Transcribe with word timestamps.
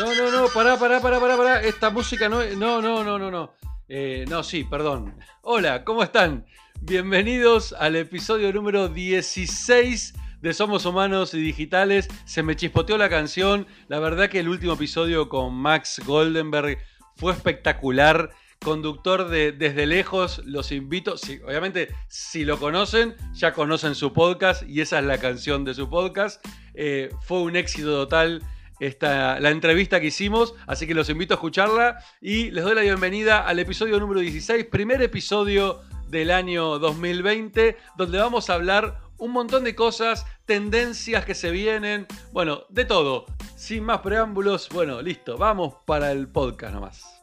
No, 0.00 0.14
no, 0.14 0.30
no, 0.30 0.48
pará, 0.48 0.78
pará, 0.78 0.98
pará, 0.98 1.20
pará, 1.20 1.36
pará. 1.36 1.60
Esta 1.60 1.90
música 1.90 2.26
no 2.30 2.40
es. 2.40 2.56
No, 2.56 2.80
no, 2.80 3.04
no, 3.04 3.18
no, 3.18 3.30
no. 3.30 3.52
Eh, 3.86 4.24
no, 4.30 4.42
sí, 4.42 4.64
perdón. 4.64 5.14
Hola, 5.42 5.84
¿cómo 5.84 6.02
están? 6.02 6.46
Bienvenidos 6.80 7.74
al 7.74 7.96
episodio 7.96 8.50
número 8.50 8.88
16 8.88 10.14
de 10.40 10.54
Somos 10.54 10.86
Humanos 10.86 11.34
y 11.34 11.42
Digitales. 11.42 12.08
Se 12.24 12.42
me 12.42 12.56
chispoteó 12.56 12.96
la 12.96 13.10
canción. 13.10 13.66
La 13.88 13.98
verdad 13.98 14.30
que 14.30 14.40
el 14.40 14.48
último 14.48 14.72
episodio 14.72 15.28
con 15.28 15.52
Max 15.52 16.00
Goldenberg 16.06 16.78
fue 17.16 17.34
espectacular. 17.34 18.30
Conductor 18.58 19.28
de 19.28 19.52
Desde 19.52 19.84
Lejos, 19.84 20.40
los 20.46 20.72
invito. 20.72 21.18
Sí, 21.18 21.40
obviamente, 21.46 21.94
si 22.08 22.46
lo 22.46 22.58
conocen, 22.58 23.16
ya 23.34 23.52
conocen 23.52 23.94
su 23.94 24.14
podcast 24.14 24.62
y 24.66 24.80
esa 24.80 24.98
es 24.98 25.04
la 25.04 25.18
canción 25.18 25.66
de 25.66 25.74
su 25.74 25.90
podcast. 25.90 26.42
Eh, 26.72 27.10
fue 27.20 27.42
un 27.42 27.54
éxito 27.54 27.90
total 27.90 28.42
esta, 28.80 29.38
la 29.38 29.50
entrevista 29.50 30.00
que 30.00 30.08
hicimos, 30.08 30.54
así 30.66 30.86
que 30.86 30.94
los 30.94 31.08
invito 31.08 31.34
a 31.34 31.36
escucharla 31.36 32.02
y 32.20 32.50
les 32.50 32.64
doy 32.64 32.74
la 32.74 32.80
bienvenida 32.80 33.46
al 33.46 33.58
episodio 33.58 34.00
número 34.00 34.20
16, 34.20 34.66
primer 34.66 35.02
episodio 35.02 35.80
del 36.08 36.30
año 36.30 36.78
2020, 36.78 37.76
donde 37.96 38.18
vamos 38.18 38.50
a 38.50 38.54
hablar 38.54 38.98
un 39.18 39.32
montón 39.32 39.64
de 39.64 39.74
cosas, 39.74 40.26
tendencias 40.46 41.24
que 41.24 41.34
se 41.34 41.50
vienen, 41.50 42.06
bueno, 42.32 42.64
de 42.70 42.86
todo. 42.86 43.26
Sin 43.54 43.84
más 43.84 44.00
preámbulos, 44.00 44.68
bueno, 44.70 45.02
listo, 45.02 45.36
vamos 45.36 45.74
para 45.86 46.10
el 46.10 46.26
podcast 46.28 46.74
nomás. 46.74 47.19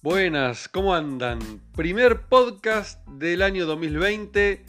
Buenas, 0.00 0.68
¿cómo 0.68 0.94
andan? 0.94 1.40
Primer 1.74 2.28
podcast 2.28 3.04
del 3.08 3.42
año 3.42 3.66
2020. 3.66 4.64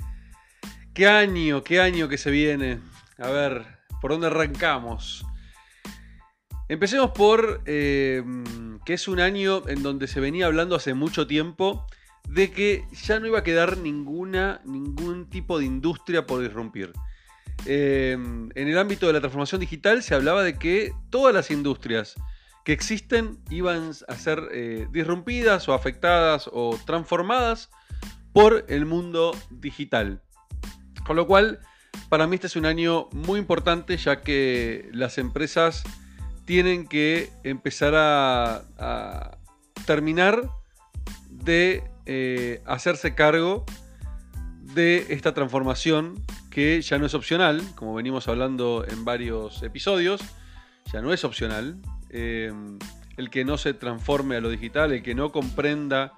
¿Qué 0.95 1.07
año, 1.07 1.63
qué 1.63 1.79
año 1.79 2.09
que 2.09 2.17
se 2.17 2.31
viene? 2.31 2.79
A 3.19 3.29
ver, 3.29 3.63
¿por 4.01 4.09
dónde 4.09 4.25
arrancamos? 4.25 5.23
Empecemos 6.67 7.11
por 7.11 7.61
eh, 7.67 8.23
que 8.83 8.95
es 8.95 9.07
un 9.07 9.19
año 9.19 9.61
en 9.67 9.83
donde 9.83 10.07
se 10.07 10.19
venía 10.19 10.47
hablando 10.47 10.75
hace 10.75 10.95
mucho 10.95 11.27
tiempo 11.27 11.85
de 12.27 12.49
que 12.49 12.85
ya 12.91 13.19
no 13.19 13.27
iba 13.27 13.37
a 13.37 13.43
quedar 13.43 13.77
ninguna, 13.77 14.61
ningún 14.65 15.29
tipo 15.29 15.59
de 15.59 15.65
industria 15.65 16.25
por 16.25 16.43
irrumpir. 16.43 16.91
Eh, 17.67 18.13
en 18.13 18.67
el 18.67 18.79
ámbito 18.79 19.05
de 19.05 19.13
la 19.13 19.19
transformación 19.19 19.61
digital 19.61 20.01
se 20.01 20.15
hablaba 20.15 20.41
de 20.41 20.57
que 20.57 20.91
todas 21.11 21.35
las 21.35 21.51
industrias 21.51 22.15
que 22.65 22.73
existen 22.73 23.39
iban 23.49 23.91
a 24.07 24.15
ser 24.15 24.49
eh, 24.51 24.87
disrumpidas 24.91 25.67
o 25.69 25.73
afectadas 25.73 26.49
o 26.51 26.77
transformadas 26.85 27.69
por 28.33 28.65
el 28.69 28.85
mundo 28.85 29.35
digital. 29.49 30.21
Con 31.05 31.15
lo 31.15 31.25
cual, 31.25 31.59
para 32.09 32.27
mí 32.27 32.35
este 32.35 32.47
es 32.47 32.55
un 32.55 32.65
año 32.65 33.09
muy 33.11 33.39
importante 33.39 33.97
ya 33.97 34.21
que 34.21 34.89
las 34.93 35.17
empresas 35.17 35.83
tienen 36.45 36.87
que 36.87 37.31
empezar 37.43 37.93
a, 37.95 39.37
terminar 39.85 40.49
de 41.29 41.83
eh, 42.05 42.61
hacerse 42.65 43.15
cargo 43.15 43.65
de 44.61 45.07
esta 45.09 45.33
transformación 45.33 46.23
que 46.51 46.81
ya 46.81 46.97
no 46.97 47.05
es 47.05 47.13
opcional, 47.13 47.61
como 47.75 47.93
venimos 47.93 48.27
hablando 48.27 48.85
en 48.87 49.05
varios 49.05 49.63
episodios, 49.63 50.21
ya 50.91 51.01
no 51.01 51.13
es 51.13 51.23
opcional, 51.23 51.77
eh, 52.09 52.51
el 53.17 53.29
que 53.29 53.45
no 53.45 53.57
se 53.57 53.73
transforme 53.73 54.37
a 54.37 54.41
lo 54.41 54.49
digital, 54.49 54.91
el 54.91 55.03
que 55.03 55.15
no 55.15 55.31
comprenda 55.31 56.13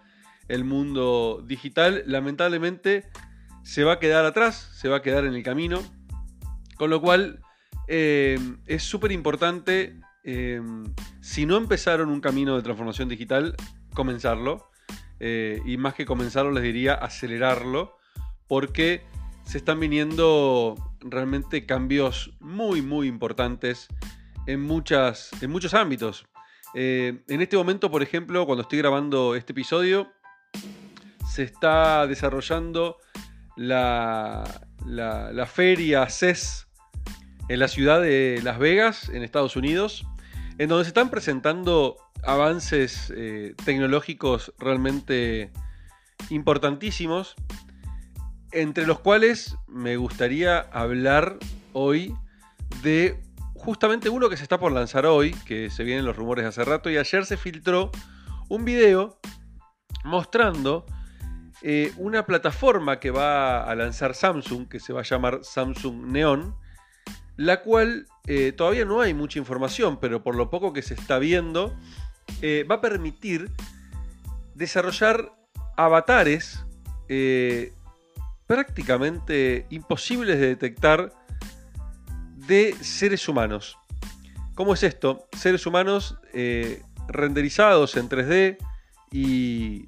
el 0.47 0.63
mundo 0.63 1.43
digital, 1.45 2.03
lamentablemente 2.05 3.05
se 3.63 3.83
va 3.83 3.93
a 3.93 3.99
quedar 3.99 4.25
atrás, 4.25 4.69
se 4.73 4.89
va 4.89 4.97
a 4.97 5.01
quedar 5.01 5.25
en 5.25 5.33
el 5.33 5.43
camino. 5.43 5.81
Con 6.77 6.89
lo 6.89 7.01
cual 7.01 7.41
eh, 7.87 8.39
es 8.65 8.83
súper 8.83 9.11
importante, 9.11 9.99
eh, 10.23 10.61
si 11.21 11.45
no 11.45 11.57
empezaron 11.57 12.09
un 12.09 12.21
camino 12.21 12.55
de 12.55 12.63
transformación 12.63 13.09
digital, 13.09 13.55
comenzarlo. 13.93 14.69
y 15.19 15.77
más 15.77 15.93
que 15.93 16.03
comenzarlo, 16.03 16.51
les 16.51 16.63
diría 16.63 16.95
acelerarlo, 16.95 17.95
porque 18.47 19.03
se 19.43 19.59
están 19.59 19.79
viniendo 19.79 20.75
realmente 21.01 21.65
cambios 21.65 22.31
muy, 22.39 22.81
muy 22.81 23.07
importantes 23.07 23.87
en, 24.45 24.61
muchas, 24.61 25.31
en 25.41 25.51
muchos 25.51 25.73
ámbitos. 25.73 26.25
Eh, 26.73 27.21
en 27.27 27.41
este 27.41 27.57
momento, 27.57 27.91
por 27.91 28.01
ejemplo, 28.01 28.45
cuando 28.45 28.63
estoy 28.63 28.79
grabando 28.79 29.35
este 29.35 29.51
episodio, 29.51 30.11
se 31.29 31.43
está 31.43 32.07
desarrollando 32.07 32.97
la, 33.55 34.67
la, 34.85 35.45
feria 35.45 36.07
CES 36.09 36.67
en 37.49 37.59
la 37.59 37.67
ciudad 37.67 38.01
de 38.01 38.39
Las 38.43 38.59
Vegas, 38.59 39.09
en 39.09 39.23
Estados 39.23 39.55
Unidos, 39.55 40.05
en 40.57 40.69
donde 40.69 40.85
se 40.85 40.89
están 40.89 41.09
presentando 41.09 41.97
avances 42.23 43.11
eh, 43.15 43.55
tecnológicos 43.65 44.53
realmente 44.57 45.51
importantísimos, 46.29 47.35
entre 48.51 48.85
los 48.85 48.99
cuales 48.99 49.55
me 49.67 49.97
gustaría 49.97 50.59
hablar 50.59 51.37
hoy 51.73 52.13
de 52.83 53.19
justamente 53.61 54.09
uno 54.09 54.27
que 54.27 54.37
se 54.37 54.43
está 54.43 54.59
por 54.59 54.71
lanzar 54.71 55.05
hoy, 55.05 55.35
que 55.45 55.69
se 55.69 55.83
vienen 55.83 56.03
los 56.03 56.15
rumores 56.15 56.45
hace 56.45 56.65
rato, 56.65 56.89
y 56.89 56.97
ayer 56.97 57.25
se 57.25 57.37
filtró 57.37 57.91
un 58.49 58.65
video 58.65 59.19
mostrando 60.03 60.85
eh, 61.61 61.93
una 61.97 62.25
plataforma 62.25 62.99
que 62.99 63.11
va 63.11 63.63
a 63.63 63.75
lanzar 63.75 64.15
Samsung, 64.15 64.67
que 64.67 64.79
se 64.79 64.93
va 64.93 65.01
a 65.01 65.03
llamar 65.03 65.41
Samsung 65.43 66.07
Neon, 66.07 66.55
la 67.37 67.61
cual 67.61 68.07
eh, 68.25 68.51
todavía 68.51 68.83
no 68.83 68.99
hay 68.99 69.13
mucha 69.13 69.37
información, 69.37 69.99
pero 69.99 70.23
por 70.23 70.35
lo 70.35 70.49
poco 70.49 70.73
que 70.73 70.81
se 70.81 70.95
está 70.95 71.19
viendo, 71.19 71.77
eh, 72.41 72.65
va 72.69 72.75
a 72.75 72.81
permitir 72.81 73.51
desarrollar 74.55 75.33
avatares 75.77 76.65
prácticamente 78.47 79.67
imposibles 79.69 80.39
de 80.39 80.47
detectar 80.47 81.13
de 82.47 82.75
seres 82.81 83.27
humanos. 83.27 83.77
¿Cómo 84.55 84.73
es 84.73 84.83
esto? 84.83 85.27
Seres 85.37 85.65
humanos 85.65 86.17
eh, 86.33 86.81
renderizados 87.07 87.97
en 87.97 88.09
3D 88.09 88.57
y 89.11 89.85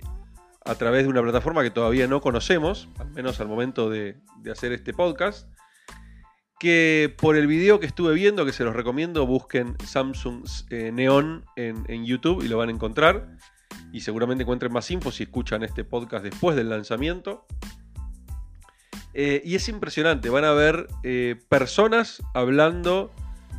a 0.66 0.76
través 0.76 1.04
de 1.04 1.10
una 1.10 1.22
plataforma 1.22 1.64
que 1.64 1.72
todavía 1.72 2.08
no 2.08 2.22
conocemos, 2.22 2.88
al 3.00 3.12
menos 3.12 3.40
al 3.40 3.48
momento 3.48 3.90
de, 3.90 4.18
hacer 4.52 4.72
este 4.72 4.94
podcast, 4.94 5.48
que 6.60 7.14
por 7.18 7.36
el 7.36 7.48
video 7.48 7.80
que 7.80 7.86
estuve 7.86 8.14
viendo, 8.14 8.46
que 8.46 8.54
se 8.54 8.64
los 8.64 8.76
recomiendo, 8.76 9.26
busquen 9.26 9.76
Samsung 9.86 10.46
eh, 10.70 10.92
Neon 10.94 11.46
en, 11.56 12.06
YouTube 12.06 12.44
y 12.44 12.48
lo 12.48 12.58
van 12.58 12.70
a 12.70 12.72
encontrar. 12.72 13.38
Y 13.92 14.02
seguramente 14.02 14.44
encuentren 14.44 14.72
más 14.72 14.90
info 14.90 15.12
si 15.12 15.24
escuchan 15.24 15.64
este 15.64 15.84
podcast 15.84 16.24
después 16.24 16.56
del 16.56 16.70
lanzamiento. 16.70 17.46
Eh, 19.14 19.42
y 19.46 19.56
es 19.56 19.70
impresionante, 19.70 20.30
van 20.30 20.44
a 20.44 20.54
ver 20.54 20.88
eh, 21.04 21.36
personas 21.48 22.24
hablando 22.34 23.12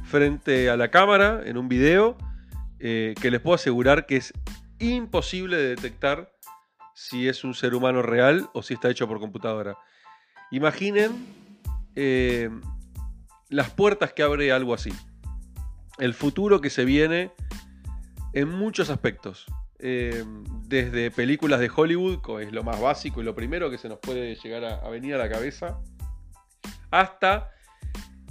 frente 0.04 0.68
a 0.68 0.76
la 0.76 0.90
cámara 0.90 1.42
en 1.44 1.56
un 1.56 1.68
video 1.68 2.18
eh, 2.80 3.14
que 3.20 3.30
les 3.30 3.40
puedo 3.40 3.54
asegurar 3.54 4.06
que 4.06 4.16
es 4.16 4.32
imposible 4.80 5.56
de 5.56 5.68
detectar 5.68 6.32
si 6.94 7.28
es 7.28 7.44
un 7.44 7.54
ser 7.54 7.74
humano 7.74 8.02
real 8.02 8.48
o 8.52 8.62
si 8.62 8.74
está 8.74 8.90
hecho 8.90 9.06
por 9.06 9.20
computadora. 9.20 9.76
Imaginen 10.50 11.26
las 13.48 13.70
puertas 13.70 14.12
que 14.12 14.22
abre 14.22 14.52
algo 14.52 14.74
así. 14.74 14.92
El 15.98 16.14
futuro 16.14 16.60
que 16.60 16.70
se 16.70 16.84
viene 16.84 17.30
en 18.32 18.48
muchos 18.48 18.90
aspectos. 18.90 19.46
Em, 19.86 20.44
desde 20.66 21.10
películas 21.10 21.60
de 21.60 21.68
Hollywood, 21.68 22.22
que 22.22 22.44
es 22.44 22.52
lo 22.52 22.62
más 22.62 22.80
básico 22.80 23.20
y 23.20 23.24
lo 23.24 23.34
primero 23.34 23.70
que 23.70 23.76
se 23.76 23.86
nos 23.86 23.98
puede 23.98 24.34
llegar 24.34 24.64
a, 24.64 24.88
venir 24.88 25.14
a 25.14 25.18
la 25.18 25.28
cabeza, 25.28 25.78
hasta, 26.90 27.50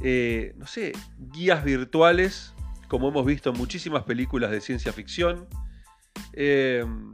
eh, 0.02 0.56
no 0.58 0.66
sé, 0.66 0.94
guías 1.32 1.64
virtuales, 1.64 2.56
como 2.88 3.10
hemos 3.10 3.24
visto 3.24 3.52
en 3.52 3.58
muchísimas 3.60 4.02
películas 4.02 4.50
de 4.50 4.62
ciencia 4.62 4.92
ficción. 4.94 5.48
Em, 6.34 7.14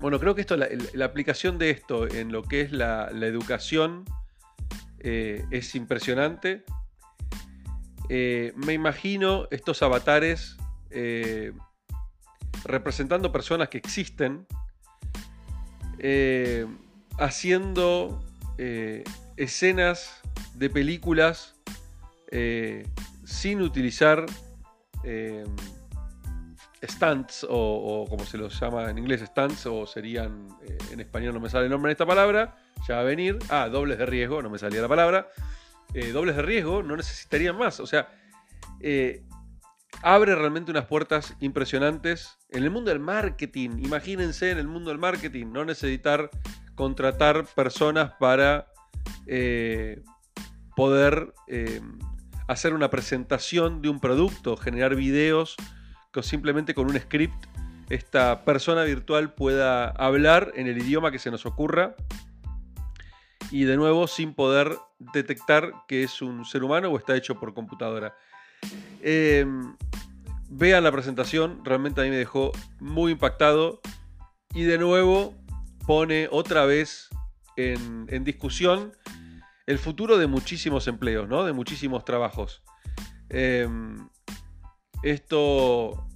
bueno, 0.00 0.20
creo 0.20 0.34
que 0.34 0.42
esto, 0.42 0.58
la, 0.58 1.04
aplicación 1.06 1.56
de 1.56 1.70
esto 1.70 2.06
en 2.06 2.32
lo 2.32 2.42
que 2.42 2.60
es 2.60 2.72
la, 2.72 3.08
educación 3.22 4.04
eh, 4.98 5.46
es 5.50 5.74
impresionante. 5.74 6.62
Eh, 8.10 8.52
me 8.54 8.74
imagino 8.74 9.48
estos 9.50 9.82
avatares 9.82 10.58
representando 12.66 13.32
personas 13.32 13.68
que 13.68 13.78
existen, 13.78 14.46
eh, 15.98 16.66
haciendo 17.18 18.22
eh, 18.58 19.04
escenas 19.36 20.20
de 20.54 20.68
películas 20.70 21.54
eh, 22.30 22.86
sin 23.24 23.62
utilizar 23.62 24.26
stunts 26.82 27.46
o, 27.48 28.06
como 28.08 28.24
se 28.24 28.36
los 28.36 28.58
llama 28.58 28.90
en 28.90 28.98
inglés 28.98 29.20
stunts 29.20 29.66
o 29.66 29.86
serían 29.86 30.48
en 30.90 31.00
español 31.00 31.34
no 31.34 31.40
me 31.40 31.48
sale 31.48 31.66
el 31.66 31.70
nombre 31.70 31.90
de 31.90 31.92
esta 31.92 32.06
palabra, 32.06 32.56
ya 32.88 32.96
va 32.96 33.00
a 33.02 33.04
venir. 33.04 33.38
Ah, 33.48 33.68
dobles 33.68 33.98
de 33.98 34.06
riesgo, 34.06 34.42
no 34.42 34.50
me 34.50 34.58
salía 34.58 34.82
la 34.82 34.88
palabra. 34.88 35.28
Dobles 36.12 36.36
de 36.36 36.42
riesgo 36.42 36.82
no 36.82 36.96
necesitarían 36.96 37.56
más. 37.56 37.80
O 37.80 37.86
sea, 37.86 38.08
abre 40.02 40.34
realmente 40.34 40.70
unas 40.70 40.86
puertas 40.86 41.34
impresionantes. 41.40 42.38
En 42.50 42.62
el 42.62 42.70
mundo 42.70 42.90
del 42.90 43.00
marketing, 43.00 43.78
imagínense 43.82 44.50
en 44.50 44.58
el 44.58 44.68
mundo 44.68 44.90
del 44.90 44.98
marketing, 44.98 45.46
no 45.52 45.64
necesitar 45.64 46.30
contratar 46.74 47.46
personas 47.54 48.12
para 48.20 48.66
poder 50.76 51.32
hacer 52.48 52.74
una 52.74 52.90
presentación 52.90 53.82
de 53.82 53.88
un 53.88 54.00
producto, 54.00 54.56
generar 54.56 54.94
videos 54.94 55.56
simplemente 56.22 56.74
con 56.74 56.86
un 56.86 56.98
script 56.98 57.46
esta 57.88 58.44
persona 58.44 58.82
virtual 58.82 59.32
pueda 59.34 59.90
hablar 59.90 60.52
en 60.56 60.66
el 60.66 60.78
idioma 60.78 61.12
que 61.12 61.18
se 61.18 61.30
nos 61.30 61.46
ocurra 61.46 61.94
y 63.50 63.64
de 63.64 63.76
nuevo 63.76 64.08
sin 64.08 64.34
poder 64.34 64.76
detectar 64.98 65.72
que 65.86 66.02
es 66.02 66.20
un 66.20 66.44
ser 66.44 66.64
humano 66.64 66.88
o 66.88 66.98
está 66.98 67.16
hecho 67.16 67.38
por 67.38 67.54
computadora. 67.54 68.16
Em, 69.00 69.76
vean 70.48 70.84
la 70.84 70.92
presentación, 70.92 71.64
realmente 71.64 72.00
a 72.00 72.04
mí 72.04 72.10
me 72.10 72.16
dejó 72.16 72.52
muy 72.80 73.12
impactado 73.12 73.80
y 74.54 74.62
de 74.62 74.78
nuevo 74.78 75.34
pone 75.86 76.28
otra 76.30 76.64
vez 76.64 77.08
en, 77.56 78.24
discusión 78.24 78.92
el 79.66 79.78
futuro 79.78 80.18
de 80.18 80.26
muchísimos 80.26 80.86
empleos, 80.88 81.28
¿no? 81.28 81.44
de 81.44 81.52
muchísimos 81.52 82.04
trabajos. 82.04 82.62
Em, 83.28 84.08
esto 85.02 86.06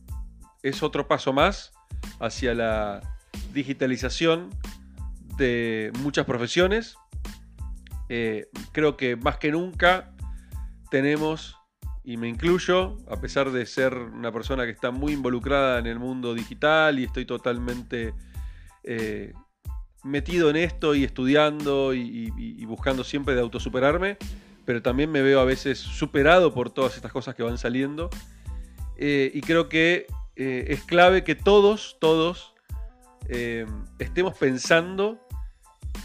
es 0.62 0.82
otro 0.82 1.08
paso 1.08 1.32
más 1.32 1.72
hacia 2.20 2.54
la 2.54 3.00
digitalización 3.52 4.50
de 5.36 5.92
muchas 6.00 6.26
profesiones. 6.26 6.96
Eh, 8.08 8.48
creo 8.72 8.96
que 8.96 9.16
más 9.16 9.38
que 9.38 9.50
nunca 9.50 10.12
tenemos, 10.90 11.56
y 12.02 12.16
me 12.16 12.28
incluyo, 12.28 12.96
a 13.10 13.20
pesar 13.20 13.50
de 13.50 13.66
ser 13.66 13.94
una 13.94 14.32
persona 14.32 14.64
que 14.64 14.70
está 14.70 14.90
muy 14.90 15.12
involucrada 15.12 15.78
en 15.78 15.86
el 15.86 15.98
mundo 15.98 16.34
digital 16.34 16.98
y 16.98 17.04
estoy 17.04 17.26
totalmente 17.26 18.14
eh, 18.84 19.34
metido 20.02 20.48
en 20.48 20.56
esto 20.56 20.94
y 20.94 21.04
estudiando 21.04 21.92
y, 21.92 22.64
buscando 22.64 23.04
siempre 23.04 23.34
de 23.34 23.40
autosuperarme, 23.40 24.16
pero 24.64 24.80
también 24.80 25.10
me 25.10 25.20
veo 25.22 25.40
a 25.40 25.44
veces 25.44 25.78
superado 25.78 26.54
por 26.54 26.70
todas 26.70 26.96
estas 26.96 27.12
cosas 27.12 27.34
que 27.34 27.42
van 27.42 27.58
saliendo. 27.58 28.08
Eh, 28.96 29.30
y 29.34 29.40
creo 29.42 29.68
que 29.68 30.06
eh, 30.36 30.66
es 30.68 30.82
clave 30.84 31.24
que 31.24 31.34
todos, 31.34 31.98
todos 32.00 32.54
estemos 34.00 34.36
pensando 34.36 35.20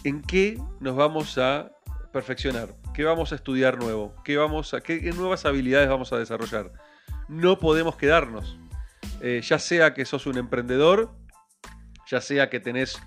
en 0.03 0.21
qué 0.21 0.61
nos 0.79 0.95
vamos 0.95 1.39
a 1.39 1.71
perfeccionar, 2.13 2.69
qué 2.95 3.03
vamos 3.03 3.31
a 3.31 3.35
estudiar 3.35 3.77
nuevo, 3.77 4.15
qué, 4.23 4.37
vamos 4.37 4.73
a, 4.73 4.81
qué, 4.81 5.01
nuevas 5.11 5.45
habilidades 5.45 5.89
vamos 5.89 6.13
a 6.13 6.17
desarrollar. 6.17 6.71
No 7.27 7.59
podemos 7.59 7.97
quedarnos. 7.97 8.57
Eh, 9.21 9.41
ya 9.43 9.59
sea 9.59 9.93
que 9.93 10.05
sos 10.05 10.25
un 10.27 10.37
emprendedor, 10.37 11.11
ya 12.07 12.21
sea 12.21 12.49
que 12.49 12.59
tenés 12.59 13.01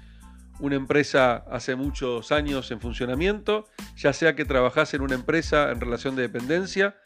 una 0.61 0.77
empresa 0.77 1.45
hace 1.51 1.75
muchos 1.77 2.33
años 2.33 2.71
en 2.71 2.81
funcionamiento, 2.81 3.67
ya 3.97 4.13
sea 4.13 4.35
que 4.35 4.45
trabajás 4.45 4.93
en 4.95 5.03
una 5.03 5.15
empresa 5.15 5.71
en 5.71 5.81
relación 5.81 6.17
de 6.17 6.23
dependencia, 6.23 6.97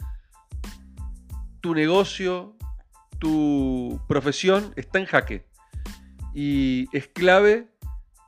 tu 1.60 1.74
negocio, 1.74 2.56
tu 3.18 4.00
profesión 4.08 4.72
está 4.74 4.98
en 4.98 5.06
jaque. 5.06 5.46
Y 6.34 6.88
es 6.96 7.06
clave 7.08 7.68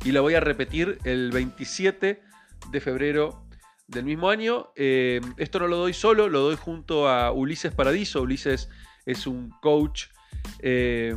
Y 0.05 0.12
la 0.12 0.20
voy 0.20 0.34
a 0.34 0.40
repetir 0.40 0.99
el 1.05 1.31
27 1.31 2.23
de 2.70 2.81
febrero 2.81 3.46
del 3.87 4.05
mismo 4.05 4.29
año. 4.29 4.70
esto 4.75 5.61
no 5.61 5.69
lo 5.69 5.76
doy 5.76 5.94
solo, 5.94 6.29
lo 6.29 6.40
doy 6.40 6.56
junto 6.56 7.08
a 7.08 7.32
Ulises 7.32 7.73
Paradiso. 7.73 8.20
Ulises 8.20 8.69
es 9.06 9.26
un 9.26 9.50
coach 9.61 10.06
eh, 10.61 11.17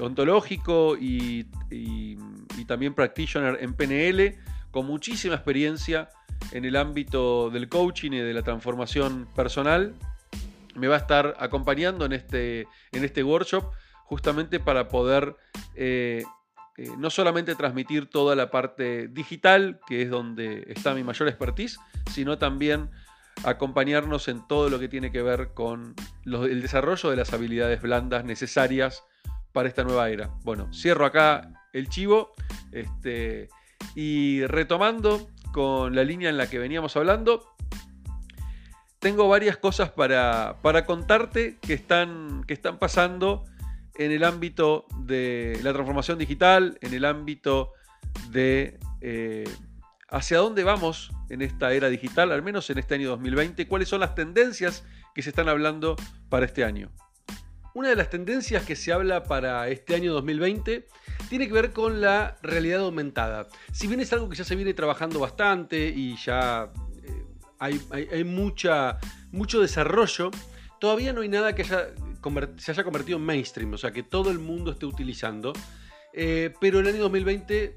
ontológico 0.00 0.96
y, 0.98 1.46
también 2.66 2.94
practitioner 2.94 3.58
en 3.60 3.74
PNL, 3.74 4.36
con 4.72 4.86
muchísima 4.86 5.36
experiencia 5.36 6.08
en 6.52 6.64
el 6.64 6.74
ámbito 6.74 7.48
del 7.50 7.68
coaching 7.68 8.10
y 8.12 8.18
de 8.18 8.34
la 8.34 8.42
transformación 8.42 9.28
personal. 9.36 9.94
Me 10.74 10.88
va 10.88 10.96
a 10.96 10.98
estar 10.98 11.36
acompañando 11.38 12.04
en 12.04 12.12
este, 12.12 12.66
en 12.92 13.04
este 13.04 13.22
workshop 13.22 13.64
justamente 14.04 14.58
para 14.58 14.88
poder 14.88 15.36
eh, 15.74 16.24
eh, 16.78 16.90
no 16.98 17.08
solamente 17.08 17.54
transmitir 17.54 18.06
toda 18.10 18.36
la 18.36 18.50
parte 18.50 19.08
digital, 19.08 19.80
que 19.86 20.02
es 20.02 20.10
donde 20.10 20.64
está 20.68 20.92
mi 20.94 21.02
mayor 21.02 21.28
expertise, 21.28 21.78
sino 22.10 22.36
también 22.36 22.90
acompañarnos 23.44 24.28
en 24.28 24.46
todo 24.46 24.68
lo 24.68 24.78
que 24.78 24.88
tiene 24.88 25.10
que 25.10 25.22
ver 25.22 25.54
con 25.54 25.94
el 26.24 26.62
desarrollo 26.62 27.10
de 27.10 27.16
las 27.16 27.32
habilidades 27.32 27.80
blandas 27.80 28.24
necesarias 28.24 29.04
para 29.56 29.70
esta 29.70 29.84
nueva 29.84 30.10
era. 30.10 30.28
Bueno, 30.44 30.70
cierro 30.70 31.06
acá 31.06 31.50
el 31.72 31.88
chivo 31.88 32.34
este, 32.72 33.48
y 33.94 34.44
retomando 34.44 35.30
con 35.50 35.94
la 35.94 36.04
línea 36.04 36.28
en 36.28 36.36
la 36.36 36.50
que 36.50 36.58
veníamos 36.58 36.94
hablando, 36.94 37.56
tengo 38.98 39.28
varias 39.28 39.56
cosas 39.56 39.88
para, 39.92 40.58
contarte 40.84 41.56
que 41.62 41.72
están, 41.72 42.44
que 42.46 42.52
están 42.52 42.78
pasando 42.78 43.46
en 43.94 44.12
el 44.12 44.24
ámbito 44.24 44.84
de 44.98 45.58
la 45.62 45.72
transformación 45.72 46.18
digital, 46.18 46.76
en 46.82 46.92
el 46.92 47.06
ámbito 47.06 47.72
de 48.28 48.78
eh, 49.00 49.48
hacia 50.10 50.36
dónde 50.36 50.64
vamos 50.64 51.12
en 51.30 51.40
esta 51.40 51.72
era 51.72 51.88
digital, 51.88 52.30
al 52.30 52.42
menos 52.42 52.68
en 52.68 52.76
este 52.76 52.96
año 52.96 53.08
2020, 53.08 53.66
cuáles 53.68 53.88
son 53.88 54.00
las 54.00 54.14
tendencias 54.14 54.84
que 55.14 55.22
se 55.22 55.30
están 55.30 55.48
hablando 55.48 55.96
para 56.28 56.44
este 56.44 56.62
año. 56.62 56.92
Una 57.76 57.90
de 57.90 57.96
las 57.96 58.08
tendencias 58.08 58.64
que 58.64 58.74
se 58.74 58.90
habla 58.90 59.24
para 59.24 59.68
este 59.68 59.94
año 59.94 60.14
2020 60.14 60.86
tiene 61.28 61.46
que 61.46 61.52
ver 61.52 61.72
con 61.74 62.00
la 62.00 62.38
realidad 62.40 62.80
aumentada. 62.80 63.48
Si 63.70 63.86
bien 63.86 64.00
es 64.00 64.10
algo 64.14 64.30
que 64.30 64.36
ya 64.36 64.44
se 64.44 64.56
viene 64.56 64.72
trabajando 64.72 65.20
bastante 65.20 65.88
y 65.94 66.16
ya 66.16 66.70
eh, 67.02 67.22
hay, 67.58 68.24
mucha, 68.24 68.96
mucho 69.30 69.60
desarrollo, 69.60 70.30
todavía 70.80 71.12
no 71.12 71.20
hay 71.20 71.28
nada 71.28 71.54
que 71.54 71.64
se 71.64 72.70
haya 72.70 72.82
convertido 72.82 73.18
en 73.18 73.24
mainstream, 73.26 73.74
o 73.74 73.76
sea, 73.76 73.90
que 73.90 74.02
todo 74.02 74.30
el 74.30 74.38
mundo 74.38 74.70
esté 74.70 74.86
utilizando. 74.86 75.52
Eh, 76.14 76.54
pero 76.58 76.80
el 76.80 76.86
año 76.86 77.02
2020 77.02 77.76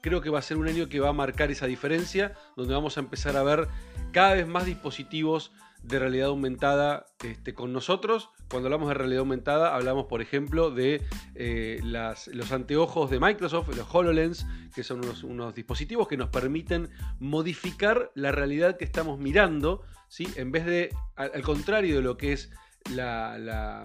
creo 0.00 0.20
que 0.20 0.28
va 0.28 0.40
a 0.40 0.42
ser 0.42 0.56
un 0.56 0.66
año 0.66 0.88
que 0.88 0.98
va 0.98 1.10
a 1.10 1.12
marcar 1.12 1.52
esa 1.52 1.66
diferencia, 1.66 2.34
donde 2.56 2.74
vamos 2.74 2.96
a 2.96 3.00
empezar 3.00 3.36
a 3.36 3.44
ver 3.44 3.68
cada 4.10 4.34
vez 4.34 4.48
más 4.48 4.66
dispositivos 4.66 5.52
de 5.88 5.98
realidad 5.98 6.28
aumentada 6.28 7.06
este, 7.24 7.54
con 7.54 7.72
nosotros. 7.72 8.30
Cuando 8.48 8.66
hablamos 8.68 8.88
de 8.88 8.94
realidad 8.94 9.20
aumentada, 9.20 9.74
hablamos, 9.74 10.06
por 10.06 10.20
ejemplo, 10.22 10.70
de 10.70 11.02
eh, 11.34 11.80
los 11.82 12.52
anteojos 12.52 13.10
de 13.10 13.18
Microsoft, 13.18 13.74
los 13.76 13.94
HoloLens, 13.94 14.46
que 14.74 14.84
son 14.84 15.00
unos, 15.24 15.54
dispositivos 15.54 16.08
que 16.08 16.16
nos 16.16 16.28
permiten 16.28 16.90
modificar 17.18 18.10
la 18.14 18.32
realidad 18.32 18.76
que 18.76 18.84
estamos 18.84 19.18
mirando, 19.18 19.82
¿sí? 20.08 20.28
en 20.36 20.52
vez 20.52 20.66
de, 20.66 20.94
al, 21.16 21.42
contrario 21.42 21.96
de 21.96 22.02
lo 22.02 22.16
que 22.16 22.32
es 22.32 22.50
la, 22.94 23.84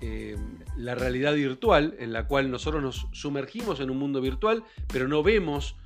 eh, 0.00 0.36
la 0.76 0.94
realidad 0.94 1.34
virtual, 1.34 1.96
en 1.98 2.12
la 2.12 2.26
cual 2.26 2.50
nosotros 2.50 2.82
nos 2.82 3.06
sumergimos 3.12 3.80
en 3.80 3.90
un 3.90 3.98
mundo 3.98 4.20
virtual, 4.20 4.64
pero 4.92 5.08
no 5.08 5.22
vemos 5.22 5.76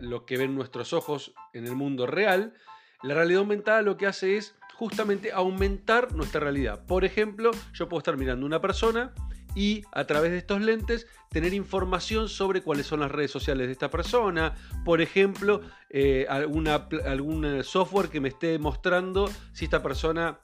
lo 0.00 0.26
que 0.26 0.36
ven 0.36 0.56
nuestros 0.56 0.92
ojos 0.92 1.32
en 1.52 1.66
el 1.66 1.76
mundo 1.76 2.06
real, 2.06 2.54
la 3.02 3.14
realidad 3.14 3.40
aumentada 3.40 3.82
lo 3.82 3.96
que 3.96 4.06
hace 4.06 4.36
es 4.36 4.54
justamente 4.80 5.30
aumentar 5.30 6.14
nuestra 6.14 6.40
realidad. 6.40 6.86
Por 6.86 7.04
ejemplo, 7.04 7.50
yo 7.74 7.86
puedo 7.86 7.98
estar 7.98 8.16
mirando 8.16 8.46
una 8.46 8.62
persona 8.62 9.12
y 9.54 9.82
a 9.92 10.06
través 10.06 10.30
de 10.30 10.38
estos 10.38 10.62
lentes 10.62 11.06
tener 11.28 11.52
información 11.52 12.30
sobre 12.30 12.62
cuáles 12.62 12.86
son 12.86 13.00
las 13.00 13.10
redes 13.10 13.30
sociales 13.30 13.66
de 13.66 13.72
esta 13.72 13.90
persona, 13.90 14.54
por 14.82 15.02
ejemplo, 15.02 15.60
eh, 15.90 16.24
alguna, 16.30 16.88
algún 17.04 17.62
software 17.62 18.08
que 18.08 18.22
me 18.22 18.30
esté 18.30 18.58
mostrando 18.58 19.28
si 19.52 19.66
esta 19.66 19.82
persona 19.82 20.40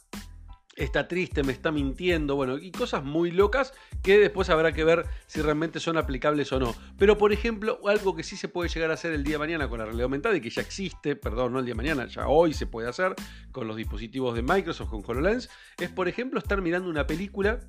está 0.76 1.08
triste, 1.08 1.42
me 1.42 1.52
está 1.52 1.72
mintiendo, 1.72 2.36
bueno, 2.36 2.58
y 2.58 2.70
cosas 2.70 3.02
muy 3.02 3.30
locas 3.30 3.72
que 4.02 4.18
después 4.18 4.50
habrá 4.50 4.72
que 4.72 4.84
ver 4.84 5.06
si 5.26 5.40
realmente 5.40 5.80
son 5.80 5.96
aplicables 5.96 6.52
o 6.52 6.60
no. 6.60 6.74
Pero 6.98 7.16
por 7.16 7.32
ejemplo, 7.32 7.80
algo 7.86 8.14
que 8.14 8.22
sí 8.22 8.36
se 8.36 8.48
puede 8.48 8.68
llegar 8.68 8.90
a 8.90 8.94
hacer 8.94 9.12
el 9.12 9.24
día 9.24 9.34
de 9.34 9.38
mañana 9.38 9.68
con 9.68 9.78
la 9.78 9.86
realidad 9.86 10.04
aumentada 10.04 10.36
y 10.36 10.40
que 10.40 10.50
ya 10.50 10.60
existe, 10.60 11.16
perdón, 11.16 11.54
no 11.54 11.58
el 11.58 11.64
día 11.64 11.72
de 11.72 11.78
mañana, 11.78 12.06
ya 12.06 12.28
hoy 12.28 12.52
se 12.52 12.66
puede 12.66 12.88
hacer 12.88 13.14
con 13.52 13.66
los 13.66 13.76
dispositivos 13.76 14.34
de 14.34 14.42
Microsoft, 14.42 14.90
con 14.90 15.02
HoloLens, 15.06 15.48
es 15.78 15.88
por 15.90 16.08
ejemplo 16.08 16.38
estar 16.38 16.60
mirando 16.60 16.90
una 16.90 17.06
película 17.06 17.60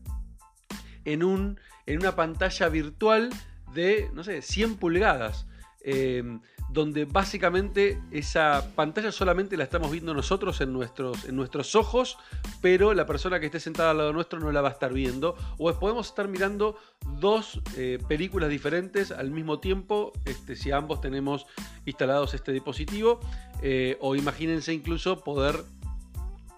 en, 1.05 1.23
un, 1.23 1.59
en 1.85 1.99
una 1.99 2.15
pantalla 2.15 2.67
virtual 2.67 3.29
de, 3.73 4.09
no 4.13 4.23
sé, 4.23 4.41
100 4.41 4.75
pulgadas. 4.75 5.47
Eh, 5.81 6.39
donde 6.69 7.05
básicamente 7.05 8.01
esa 8.11 8.71
pantalla 8.75 9.11
solamente 9.11 9.57
la 9.57 9.63
estamos 9.63 9.91
viendo 9.91 10.13
nosotros 10.13 10.59
en 10.61 10.73
nuestros, 10.73 11.25
en 11.25 11.35
nuestros 11.35 11.75
ojos, 11.75 12.17
pero 12.61 12.93
la 12.93 13.05
persona 13.05 13.39
que 13.39 13.45
esté 13.47 13.59
sentada 13.59 13.91
al 13.91 13.97
lado 13.97 14.13
nuestro 14.13 14.39
no 14.39 14.51
la 14.51 14.61
va 14.61 14.69
a 14.69 14.73
estar 14.73 14.93
viendo. 14.93 15.35
O 15.57 15.73
podemos 15.73 16.07
estar 16.07 16.27
mirando 16.27 16.77
dos 17.19 17.61
eh, 17.77 17.99
películas 18.07 18.49
diferentes 18.49 19.11
al 19.11 19.31
mismo 19.31 19.59
tiempo, 19.59 20.11
este, 20.25 20.55
si 20.55 20.71
ambos 20.71 21.01
tenemos 21.01 21.45
instalados 21.85 22.33
este 22.33 22.51
dispositivo. 22.51 23.19
Eh, 23.61 23.97
o 24.01 24.15
imagínense 24.15 24.73
incluso 24.73 25.23
poder 25.23 25.63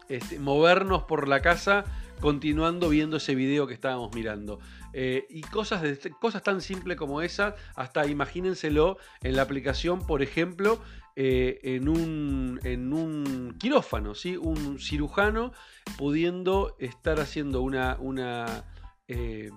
este, 0.09 0.39
movernos 0.39 1.03
por 1.03 1.27
la 1.27 1.41
casa 1.41 1.85
continuando 2.19 2.89
viendo 2.89 3.17
ese 3.17 3.35
video 3.35 3.67
que 3.67 3.73
estábamos 3.73 4.13
mirando. 4.13 4.59
Eh, 4.93 5.27
y 5.29 5.41
cosas, 5.41 5.81
de, 5.81 5.91
este, 5.91 6.09
cosas 6.09 6.41
tan 6.43 6.61
simples 6.61 6.97
como 6.97 7.21
esa, 7.21 7.55
hasta 7.75 8.07
imagínenselo 8.07 8.97
en 9.21 9.35
la 9.35 9.43
aplicación, 9.43 10.05
por 10.05 10.21
ejemplo, 10.21 10.81
eh, 11.15 11.59
en, 11.63 11.89
un, 11.89 12.59
en, 12.63 12.93
un, 12.93 13.55
quirófano, 13.59 14.15
¿sí? 14.15 14.37
un 14.37 14.79
cirujano 14.79 15.51
pudiendo 15.97 16.75
estar 16.79 17.19
haciendo 17.19 17.61
una, 17.61 17.97
una, 17.99 18.65
eh, 19.07 19.51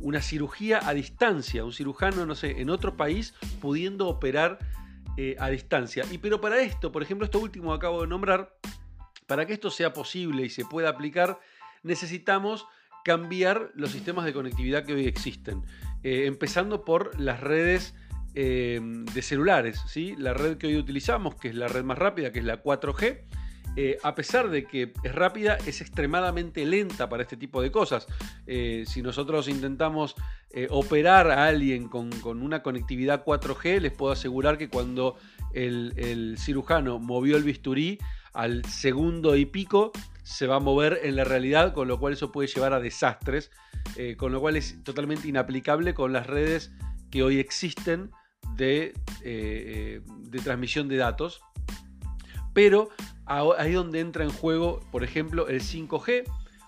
una 0.00 0.20
cirugía 0.20 0.86
a 0.86 0.94
distancia, 0.94 1.64
un 1.64 1.72
cirujano, 1.72 2.24
no 2.26 2.34
sé, 2.34 2.60
en 2.60 2.70
otro 2.70 2.96
país 2.96 3.34
pudiendo 3.60 4.08
operar 4.08 4.58
a 5.38 5.50
distancia. 5.50 6.06
Y 6.10 6.16
pero 6.16 6.40
para 6.40 6.58
esto, 6.60 6.90
por 6.90 7.02
ejemplo, 7.02 7.26
esto 7.26 7.38
último 7.38 7.70
que 7.70 7.76
acabo 7.76 8.00
de 8.00 8.06
nombrar, 8.06 8.56
para 9.26 9.44
que 9.44 9.52
esto 9.52 9.70
sea 9.70 9.92
posible 9.92 10.44
y 10.44 10.48
se 10.48 10.64
pueda 10.64 10.88
aplicar, 10.88 11.38
necesitamos 11.82 12.66
cambiar 13.04 13.70
los 13.74 13.90
sistemas 13.90 14.24
de 14.24 14.32
conectividad 14.32 14.84
que 14.84 14.94
hoy 14.94 15.06
existen. 15.06 15.62
Eh, 16.02 16.26
empezando 16.26 16.84
por 16.84 17.18
las 17.20 17.40
redes 17.40 17.94
eh, 18.34 18.80
de 18.82 19.22
celulares, 19.22 19.80
¿sí? 19.86 20.14
la 20.18 20.34
red 20.34 20.56
que 20.56 20.66
hoy 20.66 20.76
utilizamos, 20.76 21.34
que 21.36 21.48
es 21.48 21.54
la 21.54 21.68
red 21.68 21.84
más 21.84 21.98
rápida, 21.98 22.32
que 22.32 22.40
es 22.40 22.44
la 22.44 22.62
4G. 22.62 23.20
Eh, 23.74 23.96
a 24.02 24.14
pesar 24.14 24.50
de 24.50 24.64
que 24.66 24.92
es 25.02 25.14
rápida, 25.14 25.56
es 25.66 25.80
extremadamente 25.80 26.66
lenta 26.66 27.08
para 27.08 27.22
este 27.22 27.36
tipo 27.36 27.62
de 27.62 27.70
cosas. 27.70 28.06
si 28.44 29.00
nosotros 29.02 29.48
intentamos 29.48 30.14
operar 30.68 31.30
a 31.30 31.46
alguien 31.46 31.88
con, 31.88 32.10
una 32.24 32.62
conectividad 32.62 33.24
4G, 33.24 33.80
les 33.80 33.92
puedo 33.92 34.12
asegurar 34.12 34.58
que 34.58 34.68
cuando 34.68 35.16
el, 35.54 35.94
el 35.96 36.36
cirujano 36.38 36.98
movió 36.98 37.38
el 37.38 37.44
bisturí, 37.44 37.98
al 38.32 38.64
segundo 38.64 39.36
y 39.36 39.46
pico 39.46 39.92
se 40.22 40.46
va 40.46 40.56
a 40.56 40.60
mover 40.60 41.00
en 41.02 41.16
la 41.16 41.24
realidad, 41.24 41.72
con 41.74 41.88
lo 41.88 41.98
cual 41.98 42.14
eso 42.14 42.32
puede 42.32 42.48
llevar 42.48 42.72
a 42.72 42.80
desastres, 42.80 43.50
eh, 43.96 44.16
con 44.16 44.32
lo 44.32 44.40
cual 44.40 44.56
es 44.56 44.82
totalmente 44.84 45.28
inaplicable 45.28 45.94
con 45.94 46.12
las 46.12 46.26
redes 46.26 46.72
que 47.10 47.22
hoy 47.22 47.38
existen 47.38 48.10
de, 48.56 48.94
eh, 49.22 50.00
de 50.06 50.38
transmisión 50.40 50.88
de 50.88 50.96
datos. 50.96 51.40
Pero 52.54 52.90
ahí 53.26 53.72
donde 53.72 54.00
entra 54.00 54.24
en 54.24 54.30
juego, 54.30 54.80
por 54.90 55.04
ejemplo, 55.04 55.48
el 55.48 55.60
5G 55.60 56.24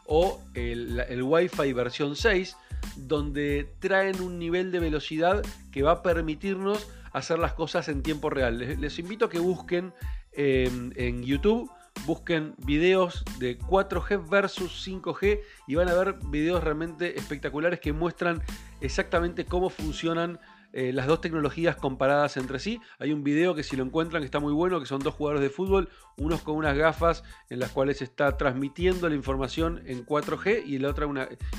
o 0.06 0.42
el, 0.54 1.00
el 1.08 1.22
Wi-Fi 1.22 1.72
versión 1.72 2.16
6, 2.16 2.56
donde 2.96 3.72
traen 3.80 4.20
un 4.20 4.38
nivel 4.38 4.70
de 4.72 4.80
velocidad 4.80 5.42
que 5.70 5.82
va 5.82 5.92
a 5.92 6.02
permitirnos 6.02 6.86
hacer 7.12 7.38
las 7.38 7.54
cosas 7.54 7.88
en 7.88 8.02
tiempo 8.02 8.28
real. 8.28 8.58
Les, 8.58 8.98
invito 8.98 9.26
a 9.26 9.30
que 9.30 9.38
busquen 9.38 9.92
en 10.36 11.22
YouTube 11.22 11.70
busquen 12.06 12.54
videos 12.58 13.24
de 13.38 13.58
4G 13.58 14.28
versus 14.28 14.86
5G 14.86 15.40
y 15.66 15.74
van 15.74 15.88
a 15.88 15.94
ver 15.94 16.16
videos 16.26 16.62
realmente 16.62 17.18
espectaculares 17.18 17.80
que 17.80 17.92
muestran 17.92 18.42
exactamente 18.80 19.46
cómo 19.46 19.70
funcionan 19.70 20.38
eh, 20.72 20.92
las 20.92 21.06
dos 21.06 21.20
tecnologías 21.20 21.76
comparadas 21.76 22.36
entre 22.36 22.58
sí. 22.58 22.80
Hay 22.98 23.12
un 23.12 23.22
video 23.22 23.54
que 23.54 23.62
si 23.62 23.76
lo 23.76 23.84
encuentran 23.84 24.24
está 24.24 24.40
muy 24.40 24.52
bueno, 24.52 24.80
que 24.80 24.86
son 24.86 25.00
dos 25.00 25.14
jugadores 25.14 25.40
de 25.40 25.48
fútbol, 25.48 25.88
unos 26.16 26.42
con 26.42 26.56
unas 26.56 26.76
gafas 26.76 27.22
en 27.48 27.60
las 27.60 27.70
cuales 27.70 28.02
está 28.02 28.36
transmitiendo 28.36 29.08
la 29.08 29.14
información 29.14 29.82
en 29.86 30.04
4G 30.04 30.64
y 30.66 30.76
el 30.76 30.84
otro, 30.84 31.12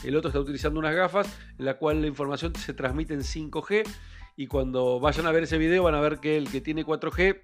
el 0.04 0.16
otro 0.16 0.30
está 0.30 0.40
utilizando 0.40 0.80
unas 0.80 0.94
gafas 0.94 1.34
en 1.58 1.66
la 1.66 1.78
cual 1.78 2.02
la 2.02 2.08
información 2.08 2.54
se 2.56 2.74
transmite 2.74 3.14
en 3.14 3.22
5G. 3.22 3.88
Y 4.36 4.48
cuando 4.48 5.00
vayan 5.00 5.26
a 5.28 5.32
ver 5.32 5.44
ese 5.44 5.58
video 5.58 5.84
van 5.84 5.96
a 5.96 6.02
ver 6.02 6.20
que 6.20 6.36
el 6.36 6.52
que 6.52 6.60
tiene 6.60 6.86
4G 6.86 7.42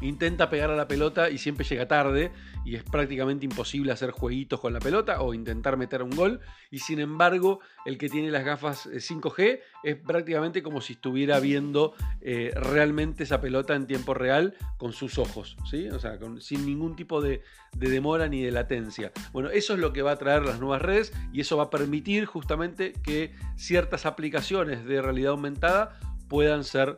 intenta 0.00 0.50
pegar 0.50 0.70
a 0.70 0.76
la 0.76 0.88
pelota 0.88 1.30
y 1.30 1.38
siempre 1.38 1.66
llega 1.66 1.88
tarde 1.88 2.30
y 2.64 2.76
es 2.76 2.84
prácticamente 2.84 3.44
imposible 3.44 3.92
hacer 3.92 4.10
jueguitos 4.10 4.60
con 4.60 4.72
la 4.72 4.78
pelota 4.78 5.20
o 5.22 5.34
intentar 5.34 5.76
meter 5.76 6.02
un 6.02 6.10
gol 6.10 6.40
y 6.70 6.78
sin 6.78 7.00
embargo 7.00 7.60
el 7.84 7.98
que 7.98 8.08
tiene 8.08 8.30
las 8.30 8.44
gafas 8.44 8.86
5G 8.86 9.40
eh, 9.40 9.62
es 9.82 9.96
prácticamente 9.96 10.62
como 10.62 10.80
si 10.80 10.94
estuviera 10.94 11.40
viendo 11.40 11.94
eh, 12.20 12.52
realmente 12.54 13.24
esa 13.24 13.40
pelota 13.40 13.74
en 13.74 13.86
tiempo 13.86 14.14
real 14.14 14.54
con 14.76 14.92
sus 14.92 15.18
ojos, 15.18 15.56
¿sí? 15.70 15.88
o 15.88 15.98
sea, 15.98 16.18
sin 16.40 16.66
ningún 16.66 16.94
tipo 16.96 17.20
de, 17.20 17.42
de 17.76 17.88
demora 17.88 18.28
ni 18.28 18.42
de 18.42 18.50
latencia. 18.50 19.12
Bueno, 19.32 19.50
eso 19.50 19.74
es 19.74 19.80
lo 19.80 19.92
que 19.92 20.02
va 20.02 20.12
a 20.12 20.16
traer 20.16 20.42
las 20.42 20.60
nuevas 20.60 20.82
redes 20.82 21.12
y 21.32 21.40
eso 21.40 21.56
va 21.56 21.64
a 21.64 21.70
permitir 21.70 22.26
justamente 22.26 22.92
que 23.02 23.34
ciertas 23.56 24.06
aplicaciones 24.06 24.84
de 24.84 25.02
realidad 25.02 25.32
aumentada 25.32 25.98
puedan 26.28 26.64
ser 26.64 26.96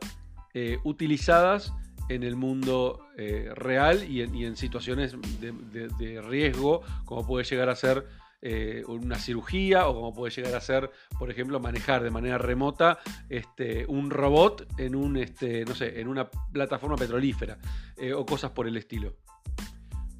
eh, 0.53 0.79
utilizadas 0.83 1.73
en 2.15 2.23
el 2.23 2.35
mundo 2.35 3.07
eh, 3.17 3.51
real 3.55 4.03
y 4.09 4.21
en, 4.21 4.55
situaciones 4.57 5.15
de, 5.39 6.21
riesgo, 6.21 6.81
como 7.05 7.25
puede 7.25 7.45
llegar 7.45 7.69
a 7.69 7.75
ser 7.75 8.05
eh, 8.41 8.83
una 8.87 9.17
cirugía 9.17 9.87
o 9.87 9.93
como 9.93 10.13
puede 10.13 10.33
llegar 10.33 10.55
a 10.55 10.61
ser, 10.61 10.89
por 11.17 11.29
ejemplo, 11.29 11.59
manejar 11.59 12.03
de 12.03 12.09
manera 12.09 12.37
remota 12.37 12.99
este, 13.29 13.85
un 13.87 14.09
robot 14.09 14.67
en, 14.77 14.95
un, 14.95 15.17
este, 15.17 15.63
no 15.65 15.75
sé, 15.75 16.01
en 16.01 16.07
una 16.07 16.29
plataforma 16.29 16.95
petrolífera 16.95 17.57
eh, 17.97 18.13
o 18.13 18.25
cosas 18.25 18.51
por 18.51 18.67
el 18.67 18.77
estilo. 18.77 19.15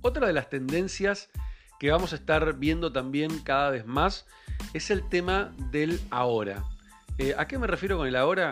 Otra 0.02 0.28
de 0.28 0.34
las 0.34 0.50
tendencias 0.50 1.30
que 1.80 1.92
vamos 1.92 2.14
a 2.14 2.16
estar 2.16 2.58
viendo 2.58 2.92
también 2.92 3.40
cada 3.40 3.72
vez 3.72 3.86
más 3.86 4.26
es 4.74 4.92
el 4.92 5.08
tema 5.10 5.52
del 5.72 6.00
ahora. 6.10 6.64
¿A 7.38 7.48
qué 7.48 7.60
me 7.60 7.68
refiero 7.68 7.98
con 7.98 8.08
el 8.08 8.16
ahora? 8.16 8.50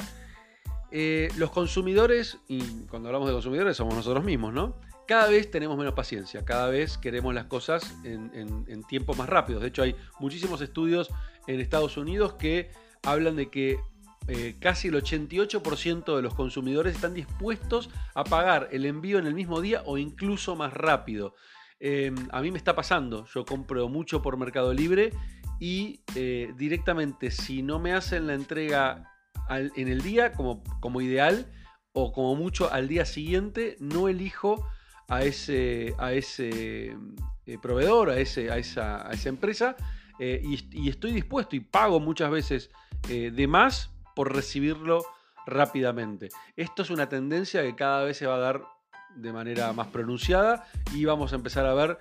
Eh, 0.92 1.30
los 1.38 1.52
consumidores, 1.52 2.40
y 2.48 2.62
cuando 2.90 3.10
hablamos 3.10 3.28
de 3.28 3.34
consumidores 3.34 3.78
somos 3.78 3.94
nosotros 3.94 4.24
mismos, 4.24 4.54
¿no? 4.54 4.76
Cada 5.08 5.28
vez 5.28 5.50
tenemos 5.52 5.78
menos 5.78 5.94
paciencia, 5.94 6.46
cada 6.46 6.70
vez 6.70 6.98
queremos 6.98 7.34
las 7.34 7.46
cosas 7.46 7.96
en, 8.04 8.84
tiempos 8.88 9.18
más 9.18 9.28
rápidos. 9.28 9.62
De 9.62 9.70
hecho, 9.70 9.82
hay 9.82 9.96
muchísimos 10.20 10.62
estudios 10.62 11.10
en 11.48 11.60
Estados 11.60 11.98
Unidos 11.98 12.34
que 12.34 12.72
hablan 13.04 13.36
de 13.36 13.50
que 13.50 13.80
eh, 14.28 14.56
casi 14.60 14.90
el 14.90 14.96
88% 14.96 16.16
de 16.16 16.22
los 16.22 16.36
consumidores 16.36 16.96
están 16.96 17.16
dispuestos 17.16 17.90
a 18.14 18.24
pagar 18.24 18.70
el 18.72 18.86
envío 18.86 19.18
en 19.18 19.26
el 19.26 19.34
mismo 19.34 19.62
día 19.62 19.82
o 19.86 19.98
incluso 19.98 20.56
más 20.56 20.74
rápido. 20.74 21.34
Em, 21.80 22.16
a 22.32 22.42
mí 22.42 22.52
me 22.52 22.58
está 22.58 22.76
pasando, 22.76 23.26
yo 23.34 23.46
compro 23.46 23.88
mucho 23.90 24.22
por 24.22 24.38
Mercado 24.38 24.74
Libre 24.74 25.12
y 25.60 26.02
eh, 26.16 26.54
directamente 26.58 27.32
si 27.32 27.64
no 27.64 27.80
me 27.80 27.94
hacen 27.94 28.28
la 28.28 28.34
entrega 28.34 29.12
en 29.50 29.88
el 29.88 30.02
día 30.02 30.32
como, 30.34 30.64
como 30.80 31.02
ideal 31.02 31.52
o 31.92 32.12
como 32.12 32.36
mucho 32.36 32.72
al 32.72 32.88
día 32.88 33.06
siguiente, 33.06 33.76
no 33.80 34.08
elijo 34.08 34.66
a 35.08 35.24
ese, 35.24 35.96
a 35.98 36.14
ese 36.14 36.96
eh, 37.46 37.58
proveedor, 37.62 38.12
a, 38.12 38.20
ese, 38.20 38.52
a, 38.52 38.58
esa, 38.58 39.08
a 39.08 39.12
esa 39.12 39.30
empresa, 39.30 39.76
eh, 40.20 40.42
y, 40.44 40.90
estoy 40.90 41.12
dispuesto 41.14 41.56
y 41.56 41.62
pago 41.62 42.00
muchas 42.00 42.30
veces 42.30 42.70
eh, 43.10 43.32
de 43.32 43.48
más 43.48 43.92
por 44.16 44.34
recibirlo 44.36 45.04
rápidamente. 45.46 46.30
Esto 46.56 46.84
es 46.84 46.90
una 46.90 47.10
tendencia 47.10 47.64
que 47.64 47.76
cada 47.76 48.04
vez 48.04 48.18
se 48.18 48.28
va 48.28 48.36
a 48.36 48.40
dar 48.40 48.64
de 49.16 49.34
manera 49.34 49.74
más 49.74 49.88
pronunciada 49.88 50.68
y 50.94 51.06
vamos 51.06 51.34
a 51.34 51.38
empezar 51.38 51.66
a 51.66 51.74
ver 51.74 51.98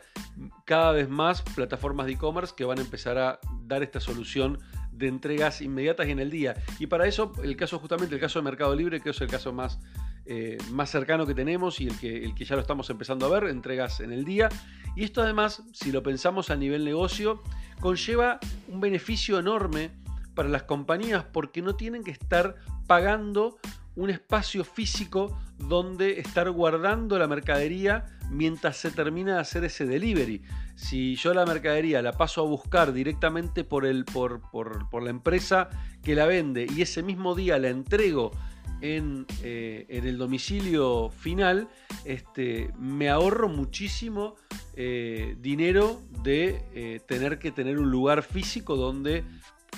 cada 0.66 0.92
vez 0.92 1.08
más 1.08 1.42
plataformas 1.42 2.06
de 2.06 2.12
e-commerce 2.12 2.54
que 2.54 2.64
van 2.64 2.78
a 2.78 2.82
empezar 2.82 3.16
a 3.16 3.40
dar 3.62 3.82
esta 3.82 4.00
solución 4.00 4.58
de 4.98 5.08
entregas 5.08 5.62
inmediatas 5.62 6.08
y 6.08 6.10
en 6.10 6.18
el 6.18 6.30
día. 6.30 6.54
Y 6.78 6.86
para 6.86 7.06
eso, 7.06 7.32
el 7.42 7.56
caso 7.56 7.78
justamente, 7.78 8.14
el 8.14 8.20
caso 8.20 8.38
de 8.38 8.44
Mercado 8.44 8.74
Libre, 8.74 9.00
que 9.00 9.10
es 9.10 9.20
el 9.20 9.28
caso 9.28 9.52
más, 9.52 9.78
eh, 10.26 10.58
más 10.72 10.90
cercano 10.90 11.26
que 11.26 11.34
tenemos 11.34 11.80
y 11.80 11.86
el 11.86 11.98
que, 11.98 12.24
el 12.24 12.34
que 12.34 12.44
ya 12.44 12.56
lo 12.56 12.60
estamos 12.60 12.90
empezando 12.90 13.26
a 13.26 13.40
ver, 13.40 13.48
entregas 13.48 14.00
en 14.00 14.12
el 14.12 14.24
día. 14.24 14.48
Y 14.96 15.04
esto 15.04 15.22
además, 15.22 15.62
si 15.72 15.92
lo 15.92 16.02
pensamos 16.02 16.50
a 16.50 16.56
nivel 16.56 16.84
negocio, 16.84 17.42
conlleva 17.80 18.40
un 18.66 18.80
beneficio 18.80 19.38
enorme 19.38 19.90
para 20.34 20.48
las 20.48 20.64
compañías 20.64 21.24
porque 21.32 21.62
no 21.62 21.76
tienen 21.76 22.04
que 22.04 22.10
estar 22.10 22.56
pagando 22.86 23.58
un 23.98 24.10
espacio 24.10 24.64
físico 24.64 25.36
donde 25.58 26.20
estar 26.20 26.48
guardando 26.52 27.18
la 27.18 27.26
mercadería 27.26 28.06
mientras 28.30 28.76
se 28.76 28.92
termina 28.92 29.34
de 29.34 29.40
hacer 29.40 29.64
ese 29.64 29.86
delivery. 29.86 30.40
Si 30.76 31.16
yo 31.16 31.34
la 31.34 31.44
mercadería 31.44 32.00
la 32.00 32.12
paso 32.12 32.42
a 32.42 32.44
buscar 32.44 32.92
directamente 32.92 33.64
por, 33.64 33.84
el, 33.84 34.04
por, 34.04 34.48
por, 34.50 35.02
la 35.02 35.10
empresa 35.10 35.68
que 36.04 36.14
la 36.14 36.26
vende 36.26 36.68
y 36.74 36.82
ese 36.82 37.02
mismo 37.02 37.34
día 37.34 37.58
la 37.58 37.70
entrego 37.70 38.30
en, 38.80 39.26
eh, 39.42 39.84
en 39.88 40.06
el 40.06 40.16
domicilio 40.16 41.10
final, 41.10 41.68
este, 42.04 42.70
me 42.78 43.08
ahorro 43.08 43.48
muchísimo 43.48 44.36
eh, 44.76 45.34
dinero 45.40 46.00
de 46.22 46.62
eh, 46.72 47.00
tener 47.08 47.40
que 47.40 47.50
tener 47.50 47.80
un 47.80 47.90
lugar 47.90 48.22
físico 48.22 48.76
donde 48.76 49.24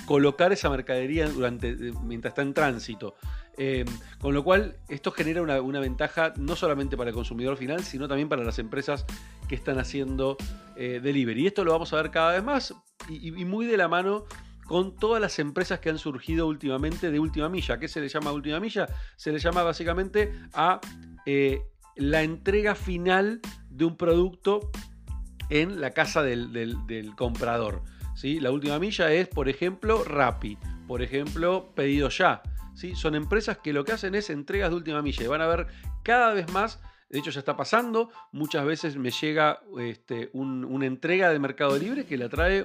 colocar 0.05 0.51
esa 0.51 0.69
mercadería 0.69 1.29
durante, 1.29 1.75
mientras 2.03 2.31
está 2.31 2.41
en 2.41 2.53
tránsito. 2.53 3.15
Eh, 3.57 3.85
con 4.19 4.33
lo 4.33 4.43
cual, 4.43 4.77
esto 4.87 5.11
genera 5.11 5.41
una, 5.41 5.79
ventaja 5.79 6.33
no 6.37 6.55
solamente 6.55 6.97
para 6.97 7.09
el 7.09 7.15
consumidor 7.15 7.57
final, 7.57 7.83
sino 7.83 8.07
también 8.07 8.29
para 8.29 8.43
las 8.43 8.59
empresas 8.59 9.05
que 9.47 9.55
están 9.55 9.79
haciendo 9.79 10.37
delivery. 10.75 11.43
Y 11.43 11.47
esto 11.47 11.63
lo 11.63 11.71
vamos 11.71 11.93
a 11.93 11.97
ver 11.97 12.09
cada 12.09 12.31
vez 12.31 12.43
más 12.43 12.73
y, 13.09 13.31
muy 13.45 13.65
de 13.65 13.77
la 13.77 13.87
mano 13.87 14.25
con 14.65 14.95
todas 14.95 15.21
las 15.21 15.37
empresas 15.37 15.79
que 15.79 15.89
han 15.89 15.99
surgido 15.99 16.47
últimamente 16.47 17.11
de 17.11 17.19
última 17.19 17.49
milla. 17.49 17.77
¿Qué 17.77 17.87
se 17.87 17.99
le 17.99 18.07
llama 18.07 18.31
última 18.31 18.59
milla? 18.59 18.87
Se 19.15 19.31
le 19.31 19.39
llama 19.39 19.63
básicamente 19.63 20.33
a 20.53 20.79
la 21.95 22.23
entrega 22.23 22.75
final 22.75 23.41
de 23.69 23.85
un 23.85 23.97
producto 23.97 24.71
en 25.49 25.81
la 25.81 25.91
casa 25.91 26.23
del, 26.23 27.11
comprador. 27.15 27.83
¿Sí? 28.15 28.39
La 28.39 28.51
última 28.51 28.79
milla 28.79 29.11
es, 29.11 29.27
por 29.27 29.49
ejemplo, 29.49 30.03
Rappi, 30.03 30.57
por 30.87 31.01
ejemplo, 31.01 31.71
Pedido 31.75 32.09
Ya. 32.09 32.41
¿sí? 32.73 32.95
Son 32.95 33.15
empresas 33.15 33.57
que 33.57 33.73
lo 33.73 33.83
que 33.83 33.93
hacen 33.93 34.15
es 34.15 34.29
entregas 34.29 34.69
de 34.69 34.75
última 34.75 35.01
milla 35.01 35.23
y 35.23 35.27
van 35.27 35.41
a 35.41 35.47
ver 35.47 35.67
cada 36.03 36.33
vez 36.33 36.51
más 36.51 36.79
de 37.11 37.19
hecho, 37.19 37.29
ya 37.29 37.39
está 37.39 37.57
pasando. 37.57 38.09
Muchas 38.31 38.65
veces 38.65 38.95
me 38.95 39.11
llega 39.11 39.59
este, 39.79 40.29
una 40.31 40.85
entrega 40.85 41.29
de 41.29 41.39
Mercado 41.39 41.77
Libre 41.77 42.05
que 42.05 42.17
la 42.17 42.29
trae 42.29 42.63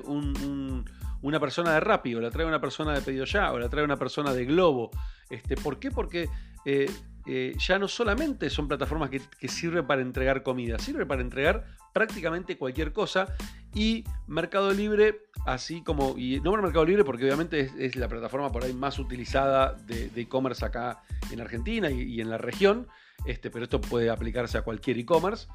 una 1.27 1.41
persona 1.41 1.73
de 1.73 1.81
Rappi, 1.81 2.15
o 2.15 2.21
la 2.21 2.31
trae 2.31 2.47
una 2.47 2.61
persona 2.61 2.95
de 2.95 3.01
Pedido 3.01 3.25
Ya, 3.25 3.53
o 3.53 3.59
la 3.59 3.69
trae 3.69 3.85
una 3.85 3.97
persona 3.97 4.33
de 4.33 4.45
Globo. 4.45 4.91
Este, 5.29 5.57
¿Por 5.57 5.79
qué? 5.79 5.91
Porque 5.91 6.29
eh, 6.65 6.89
eh, 7.27 7.55
ya 7.59 7.79
no 7.79 7.89
solamente 7.89 8.49
son 8.49 8.69
plataformas 8.69 9.11
que, 9.11 9.49
sirven 9.49 9.87
para 9.87 10.03
entregar 10.03 10.45
comida, 10.45 10.79
sirve 10.79 11.05
para 11.05 11.23
entregar 11.23 11.67
prácticamente 11.93 12.57
cualquier 12.57 12.93
cosa. 12.93 13.35
Y 13.75 14.05
Mercado 14.29 14.73
Libre, 14.73 15.27
así 15.45 15.83
como, 15.83 16.17
y 16.17 16.41
no 16.41 16.53
Mercado 16.53 16.85
Libre 16.85 17.05
porque 17.05 17.25
obviamente 17.25 17.73
es, 17.79 17.97
la 17.97 18.09
plataforma 18.09 18.53
por 18.53 18.65
ahí 18.65 18.73
más 18.73 18.99
utilizada 18.99 19.75
de 19.75 20.11
e-commerce 20.15 20.65
acá 20.65 21.03
en 21.33 21.41
Argentina 21.41 21.91
y, 21.91 22.21
en 22.21 22.31
la 22.31 22.39
región, 22.39 22.87
este, 23.27 23.51
pero 23.51 23.65
esto 23.65 23.81
puede 23.81 24.11
aplicarse 24.11 24.59
a 24.59 24.63
cualquier 24.63 24.99
e-commerce. 24.99 25.49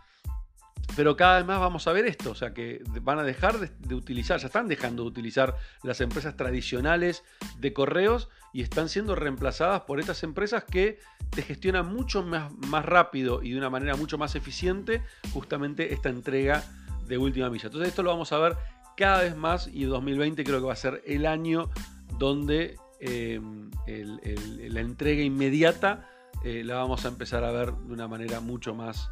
Pero 0.96 1.16
cada 1.16 1.38
vez 1.38 1.46
más 1.46 1.60
vamos 1.60 1.88
a 1.88 1.94
ver 1.94 2.06
esto, 2.06 2.32
o 2.32 2.36
sea 2.36 2.54
que 2.54 2.82
van 3.02 3.18
a 3.20 3.24
dejar 3.24 3.60
de, 3.60 3.96
utilizar, 3.96 4.40
ya 4.40 4.48
están 4.48 4.68
dejando 4.68 5.04
de 5.04 5.10
utilizar 5.10 5.56
las 5.84 6.02
empresas 6.02 6.36
tradicionales 6.36 7.24
de 7.60 7.72
correos 7.72 8.30
y 8.52 8.62
están 8.62 8.90
siendo 8.90 9.16
reemplazadas 9.16 9.82
por 9.82 10.00
estas 10.00 10.24
empresas 10.24 10.66
que 10.66 11.00
te 11.30 11.44
gestionan 11.44 11.94
mucho 11.94 12.24
más, 12.24 12.52
más 12.68 12.84
rápido 12.84 13.42
y 13.42 13.52
de 13.52 13.58
una 13.58 13.70
manera 13.70 13.96
mucho 13.96 14.18
más 14.18 14.36
eficiente 14.36 15.02
justamente 15.34 15.94
esta 15.94 16.10
entrega 16.10 16.64
de 17.08 17.18
última 17.18 17.50
milla. 17.50 17.68
Entonces 17.68 17.90
esto 17.90 18.04
lo 18.04 18.10
vamos 18.10 18.34
a 18.34 18.40
ver 18.40 18.58
cada 18.98 19.22
vez 19.22 19.36
más 19.36 19.68
y 19.68 19.86
2020 19.86 20.44
creo 20.44 20.60
que 20.60 20.66
va 20.66 20.74
a 20.74 20.78
ser 20.78 21.02
el 21.06 21.26
año 21.26 21.70
donde 22.18 22.76
em, 23.00 23.72
la 23.88 24.80
entrega 24.82 25.22
inmediata 25.22 26.08
eh, 26.44 26.64
la 26.64 26.76
vamos 26.76 27.06
a 27.06 27.08
empezar 27.08 27.44
a 27.44 27.52
ver 27.52 27.74
de 27.74 27.94
una 27.94 28.08
manera 28.08 28.40
mucho 28.40 28.74
más 28.74 29.12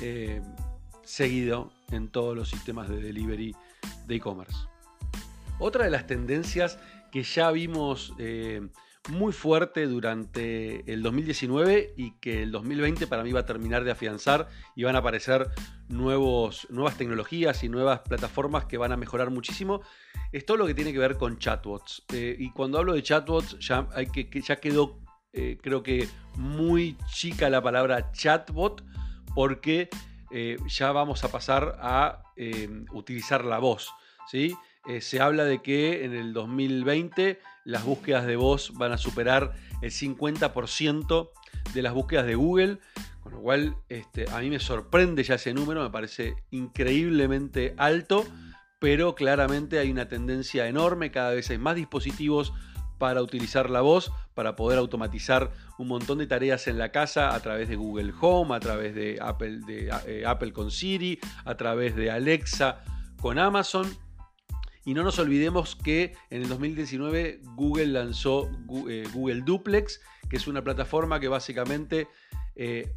eh, 0.00 0.42
seguido 1.04 1.72
en 1.90 2.08
todos 2.08 2.36
los 2.36 2.48
sistemas 2.48 2.88
de 2.88 3.00
delivery 3.00 3.54
de 4.06 4.14
e-commerce. 4.14 4.56
Otra 5.58 5.84
de 5.84 5.90
las 5.90 6.06
tendencias 6.06 6.78
que 7.12 7.22
ya 7.22 7.50
vimos 7.52 8.12
eh, 8.18 8.68
muy 9.10 9.32
fuerte 9.32 9.86
durante 9.86 10.90
el 10.92 11.02
2019 11.02 11.94
y 11.96 12.12
que 12.12 12.42
el 12.42 12.50
2020 12.50 13.06
para 13.06 13.22
mí 13.22 13.32
va 13.32 13.40
a 13.40 13.46
terminar 13.46 13.84
de 13.84 13.90
afianzar 13.90 14.48
y 14.74 14.84
van 14.84 14.96
a 14.96 15.00
aparecer 15.00 15.50
nuevos, 15.88 16.66
nuevas 16.70 16.96
tecnologías 16.96 17.62
y 17.64 17.68
nuevas 17.68 18.00
plataformas 18.00 18.64
que 18.64 18.78
van 18.78 18.92
a 18.92 18.96
mejorar 18.96 19.30
muchísimo, 19.30 19.82
es 20.32 20.46
todo 20.46 20.56
lo 20.56 20.66
que 20.66 20.74
tiene 20.74 20.92
que 20.92 20.98
ver 20.98 21.16
con 21.16 21.38
chatbots. 21.38 22.02
Eh, 22.12 22.34
y 22.38 22.50
cuando 22.50 22.78
hablo 22.78 22.94
de 22.94 23.02
chatbots 23.02 23.58
ya, 23.60 23.88
hay 23.94 24.06
que, 24.06 24.28
ya 24.40 24.56
quedó 24.56 24.98
eh, 25.32 25.58
creo 25.60 25.82
que 25.82 26.08
muy 26.36 26.96
chica 27.12 27.50
la 27.50 27.60
palabra 27.60 28.12
chatbot 28.12 28.84
porque 29.34 29.88
eh, 30.30 30.56
ya 30.66 30.92
vamos 30.92 31.24
a 31.24 31.28
pasar 31.30 31.78
a 31.80 32.22
eh, 32.36 32.68
utilizar 32.92 33.44
la 33.44 33.58
voz. 33.58 33.90
¿sí? 34.30 34.54
Eh, 34.86 35.00
se 35.00 35.20
habla 35.20 35.44
de 35.44 35.62
que 35.62 36.04
en 36.04 36.14
el 36.14 36.32
2020 36.32 37.40
las 37.64 37.84
búsquedas 37.84 38.26
de 38.26 38.36
voz 38.36 38.72
van 38.74 38.92
a 38.92 38.98
superar 38.98 39.54
el 39.80 39.90
50% 39.90 41.30
de 41.72 41.82
las 41.82 41.94
búsquedas 41.94 42.26
de 42.26 42.34
Google, 42.34 42.78
con 43.22 43.32
lo 43.32 43.40
cual 43.40 43.76
este, 43.88 44.28
a 44.30 44.40
mí 44.40 44.50
me 44.50 44.60
sorprende 44.60 45.22
ya 45.22 45.36
ese 45.36 45.54
número, 45.54 45.82
me 45.82 45.90
parece 45.90 46.36
increíblemente 46.50 47.74
alto, 47.78 48.26
pero 48.78 49.14
claramente 49.14 49.78
hay 49.78 49.90
una 49.90 50.08
tendencia 50.08 50.68
enorme, 50.68 51.10
cada 51.10 51.30
vez 51.32 51.48
hay 51.48 51.58
más 51.58 51.76
dispositivos 51.76 52.52
para 52.98 53.22
utilizar 53.22 53.70
la 53.70 53.80
voz, 53.80 54.12
para 54.34 54.56
poder 54.56 54.78
automatizar 54.78 55.52
un 55.78 55.88
montón 55.88 56.18
de 56.18 56.26
tareas 56.26 56.66
en 56.66 56.78
la 56.78 56.90
casa 56.90 57.34
a 57.34 57.40
través 57.40 57.68
de 57.68 57.76
Google 57.76 58.12
Home, 58.20 58.54
a 58.54 58.60
través 58.60 58.94
de 58.94 59.18
Apple, 59.20 59.60
de, 59.66 59.90
eh, 60.06 60.24
Apple 60.26 60.52
con 60.52 60.70
Siri, 60.70 61.18
a 61.44 61.56
través 61.56 61.96
de 61.96 62.10
Alexa 62.10 62.84
con 63.20 63.38
Amazon. 63.38 63.92
Y 64.84 64.94
no 64.94 65.02
nos 65.02 65.18
olvidemos 65.18 65.76
que 65.76 66.14
en 66.30 66.42
el 66.42 66.48
2019 66.48 67.40
Google 67.54 67.86
lanzó 67.86 68.50
eh, 68.88 69.04
Google 69.12 69.42
Duplex, 69.42 70.00
que 70.28 70.36
es 70.36 70.46
una 70.46 70.62
plataforma 70.62 71.20
que 71.20 71.28
básicamente 71.28 72.08
eh, 72.56 72.92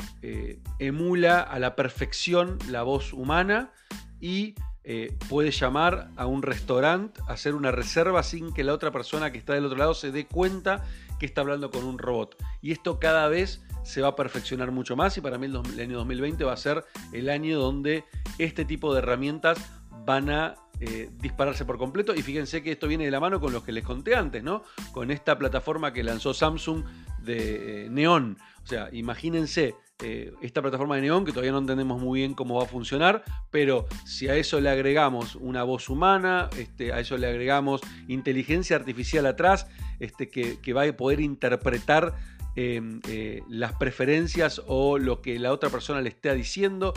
emula 0.79 1.41
a 1.41 1.59
la 1.59 1.75
perfección 1.75 2.59
la 2.69 2.83
voz 2.83 3.13
humana 3.13 3.71
y 4.19 4.55
eh, 4.89 5.13
puede 5.27 5.51
llamar 5.51 6.11
a 6.15 6.27
un 6.27 6.41
restaurante, 6.41 7.19
hacer 7.27 7.55
una 7.55 7.71
reserva 7.71 8.23
sin 8.23 8.53
que 8.53 8.63
la 8.63 8.73
otra 8.73 8.89
persona 8.89 9.33
que 9.33 9.37
está 9.37 9.51
del 9.51 9.65
otro 9.65 9.77
lado 9.77 9.93
se 9.93 10.13
dé 10.13 10.25
cuenta 10.25 10.85
que 11.19 11.25
está 11.25 11.41
hablando 11.41 11.71
con 11.71 11.83
un 11.83 11.97
robot. 11.97 12.41
Y 12.61 12.71
esto 12.71 12.97
cada 12.97 13.27
vez 13.27 13.61
se 13.83 14.01
va 14.01 14.07
a 14.07 14.15
perfeccionar 14.15 14.71
mucho 14.71 14.95
más 14.95 15.17
y 15.17 15.21
para 15.21 15.37
mí 15.37 15.47
el, 15.47 15.57
año 15.81 15.97
2020 15.97 16.41
va 16.45 16.53
a 16.53 16.57
ser 16.57 16.85
el 17.11 17.29
año 17.29 17.59
donde 17.59 18.05
este 18.37 18.63
tipo 18.63 18.93
de 18.93 18.99
herramientas 18.99 19.57
van 20.05 20.29
a 20.29 20.55
eh, 20.79 21.09
dispararse 21.19 21.65
por 21.65 21.77
completo. 21.77 22.15
Y 22.15 22.21
fíjense 22.21 22.63
que 22.63 22.71
esto 22.71 22.87
viene 22.87 23.03
de 23.03 23.11
la 23.11 23.19
mano 23.19 23.41
con 23.41 23.51
los 23.51 23.65
que 23.65 23.73
les 23.73 23.83
conté 23.83 24.15
antes, 24.15 24.41
¿no? 24.41 24.63
Con 24.93 25.11
esta 25.11 25.37
plataforma 25.37 25.91
que 25.91 26.01
lanzó 26.01 26.33
Samsung 26.33 26.85
de 27.19 27.87
eh, 27.87 27.89
Neon. 27.89 28.37
O 28.63 28.65
sea, 28.65 28.87
imagínense 28.93 29.75
eh, 30.03 30.31
esta 30.41 30.61
plataforma 30.61 30.95
de 30.95 31.01
Neon, 31.01 31.25
que 31.25 31.31
todavía 31.31 31.51
no 31.51 31.57
entendemos 31.57 31.99
muy 31.99 32.19
bien 32.19 32.35
cómo 32.35 32.57
va 32.57 32.65
a 32.65 32.67
funcionar, 32.67 33.23
pero 33.49 33.87
si 34.05 34.27
a 34.27 34.35
eso 34.35 34.61
le 34.61 34.69
agregamos 34.69 35.35
una 35.35 35.63
voz 35.63 35.89
humana, 35.89 36.51
este, 36.55 36.93
a 36.93 36.99
eso 36.99 37.17
le 37.17 37.25
agregamos 37.25 37.81
inteligencia 38.07 38.75
artificial 38.75 39.25
atrás, 39.25 39.65
este, 39.99 40.29
que, 40.29 40.73
va 40.73 40.83
a 40.83 40.93
poder 40.95 41.19
interpretar 41.19 42.13
em, 42.55 42.99
eh, 43.09 43.41
las 43.49 43.73
preferencias 43.73 44.61
o 44.67 44.99
lo 44.99 45.23
que 45.23 45.39
la 45.39 45.51
otra 45.51 45.71
persona 45.71 45.99
le 46.01 46.09
esté 46.09 46.31
diciendo, 46.35 46.93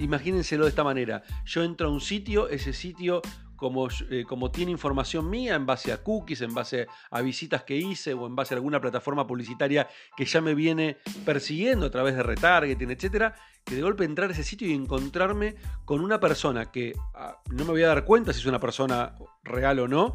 imagínenselo 0.00 0.64
de 0.64 0.70
esta 0.70 0.82
manera. 0.82 1.22
Yo 1.44 1.62
entro 1.62 1.86
a 1.86 1.92
un 1.92 2.00
sitio, 2.00 2.48
ese 2.48 2.72
sitio 2.72 3.22
como, 3.64 3.88
eh, 4.10 4.26
como 4.28 4.50
tiene 4.50 4.72
información 4.72 5.30
mía 5.30 5.54
en 5.54 5.64
base 5.64 5.90
a 5.90 6.02
cookies, 6.02 6.42
en 6.42 6.52
base 6.52 6.86
a 7.10 7.22
visitas 7.22 7.62
que 7.62 7.74
hice 7.74 8.12
o 8.12 8.26
en 8.26 8.36
base 8.36 8.52
a 8.52 8.58
alguna 8.58 8.78
plataforma 8.78 9.26
publicitaria 9.26 9.88
que 10.14 10.26
ya 10.26 10.42
me 10.42 10.54
viene 10.54 10.98
persiguiendo 11.24 11.86
a 11.86 11.90
través 11.90 12.14
de 12.14 12.22
retargeting, 12.22 12.90
etcétera, 12.90 13.34
que 13.64 13.76
de 13.76 13.80
golpe 13.80 14.04
entrar 14.04 14.28
a 14.28 14.34
ese 14.34 14.44
sitio 14.44 14.68
y 14.68 14.74
encontrarme 14.74 15.54
con 15.86 16.02
una 16.02 16.20
persona 16.20 16.70
que 16.70 16.92
ah, 17.14 17.38
no 17.52 17.64
me 17.64 17.70
voy 17.70 17.82
a 17.84 17.88
dar 17.88 18.04
cuenta 18.04 18.34
si 18.34 18.40
es 18.40 18.44
una 18.44 18.60
persona 18.60 19.14
real 19.44 19.78
o 19.78 19.88
no, 19.88 20.14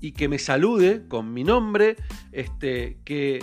y 0.00 0.12
que 0.12 0.28
me 0.28 0.38
salude 0.38 1.08
con 1.08 1.32
mi 1.32 1.42
nombre, 1.42 1.96
este, 2.30 3.00
que 3.04 3.40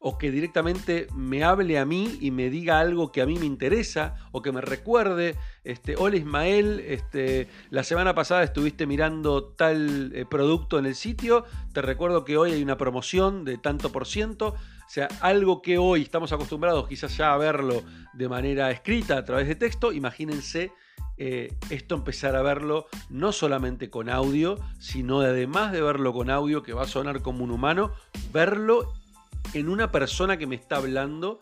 o 0.00 0.16
que 0.16 0.30
directamente 0.30 1.08
me 1.14 1.42
hable 1.42 1.78
a 1.78 1.84
mí 1.84 2.18
y 2.20 2.30
me 2.30 2.50
diga 2.50 2.78
algo 2.78 3.10
que 3.10 3.20
a 3.20 3.26
mí 3.26 3.36
me 3.38 3.46
interesa 3.46 4.14
o 4.30 4.42
que 4.42 4.52
me 4.52 4.60
recuerde, 4.60 5.34
este, 5.64 5.96
hola 5.96 6.16
Ismael, 6.16 6.80
este, 6.86 7.48
la 7.70 7.82
semana 7.82 8.14
pasada 8.14 8.44
estuviste 8.44 8.86
mirando 8.86 9.44
tal 9.44 10.12
eh, 10.14 10.24
producto 10.24 10.78
en 10.78 10.86
el 10.86 10.94
sitio, 10.94 11.44
te 11.72 11.82
recuerdo 11.82 12.24
que 12.24 12.36
hoy 12.36 12.52
hay 12.52 12.62
una 12.62 12.76
promoción 12.76 13.44
de 13.44 13.58
tanto 13.58 13.90
por 13.90 14.06
ciento, 14.06 14.48
o 14.48 14.90
sea, 14.90 15.08
algo 15.20 15.62
que 15.62 15.78
hoy 15.78 16.02
estamos 16.02 16.32
acostumbrados 16.32 16.86
quizás 16.88 17.16
ya 17.16 17.34
a 17.34 17.36
verlo 17.36 17.82
de 18.14 18.28
manera 18.28 18.70
escrita 18.70 19.18
a 19.18 19.24
través 19.24 19.48
de 19.48 19.56
texto, 19.56 19.92
imagínense 19.92 20.72
eh, 21.20 21.52
esto 21.70 21.96
empezar 21.96 22.36
a 22.36 22.42
verlo 22.42 22.86
no 23.10 23.32
solamente 23.32 23.90
con 23.90 24.08
audio, 24.08 24.56
sino 24.78 25.20
además 25.20 25.72
de 25.72 25.82
verlo 25.82 26.12
con 26.12 26.30
audio, 26.30 26.62
que 26.62 26.72
va 26.72 26.82
a 26.82 26.86
sonar 26.86 27.22
como 27.22 27.42
un 27.42 27.50
humano, 27.50 27.90
verlo 28.32 28.92
en 29.54 29.68
una 29.68 29.90
persona 29.90 30.36
que 30.36 30.46
me 30.46 30.54
está 30.54 30.76
hablando 30.76 31.38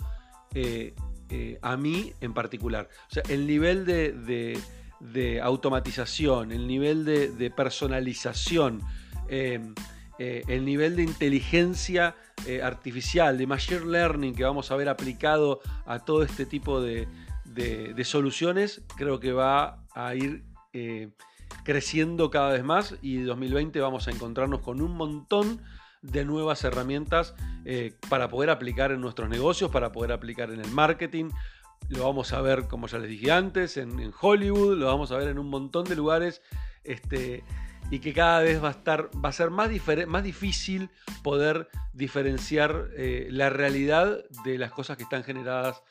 eh, 0.55 0.95
eh, 1.29 1.59
a 1.61 1.77
mí 1.77 2.13
en 2.21 2.33
particular. 2.33 2.89
O 3.11 3.15
sea, 3.15 3.23
el 3.29 3.47
nivel 3.47 3.85
de, 3.85 5.41
automatización, 5.43 6.53
el 6.53 6.67
nivel 6.67 7.05
de, 7.05 7.53
personalización, 7.55 8.81
em, 9.29 9.75
eh, 10.19 10.43
el 10.49 10.65
nivel 10.65 10.97
de 10.97 11.03
inteligencia 11.03 12.17
artificial, 12.63 13.39
de 13.39 13.47
machine 13.47 13.87
learning 13.87 14.35
que 14.35 14.45
vamos 14.45 14.71
a 14.71 14.77
ver 14.77 14.89
aplicado 14.89 15.61
a 15.85 15.99
todo 15.99 16.23
este 16.23 16.47
tipo 16.47 16.81
de, 16.81 17.09
soluciones, 18.05 18.83
creo 18.97 19.19
que 19.19 19.33
va 19.33 19.85
a 19.95 20.15
ir 20.15 20.45
creciendo 21.65 22.31
cada 22.31 22.53
vez 22.53 22.63
más 22.63 22.95
y 23.03 23.17
en 23.17 23.27
2020 23.27 23.81
vamos 23.81 24.07
a 24.07 24.11
encontrarnos 24.13 24.61
con 24.61 24.81
un 24.81 24.93
montón 24.93 25.61
de 26.07 26.25
nuevas 26.25 26.65
herramientas 26.65 27.35
eh, 27.65 27.95
para 28.09 28.29
poder 28.29 28.51
aplicar 28.51 28.93
en 28.93 29.01
nuestros 29.01 29.29
negocios, 29.29 29.71
para 29.71 29.93
poder 29.93 30.13
aplicar 30.13 30.51
en 30.51 30.61
el 30.61 30.71
marketing. 30.71 31.31
Lo 31.89 32.05
vamos 32.05 32.33
a 32.33 32.41
ver, 32.41 32.69
como 32.69 32.87
ya 32.87 32.99
les 32.99 33.11
dije 33.11 33.33
antes, 33.33 33.77
en, 33.77 34.13
Hollywood, 34.21 34.79
lo 34.79 34.87
vamos 34.87 35.13
a 35.13 35.17
ver 35.17 35.29
en 35.29 35.39
un 35.39 35.49
montón 35.49 35.85
de 35.85 35.97
lugares. 35.97 36.43
Este, 36.85 37.43
y 37.91 38.01
que 38.01 38.13
cada 38.13 38.41
vez 38.41 38.63
va 38.63 38.69
a 38.69 38.73
estar, 38.73 39.11
va 39.25 39.29
a 39.29 39.33
ser 39.33 39.51
más, 39.51 39.71
más 40.09 40.25
difícil 40.25 40.91
poder 41.23 41.69
diferenciar 41.93 42.89
eh, 42.97 43.29
la 43.31 43.51
realidad 43.51 44.25
de 44.45 44.59
las 44.59 44.73
cosas 44.73 44.97
que 44.97 45.05
están 45.05 45.25
generadas 45.25 45.83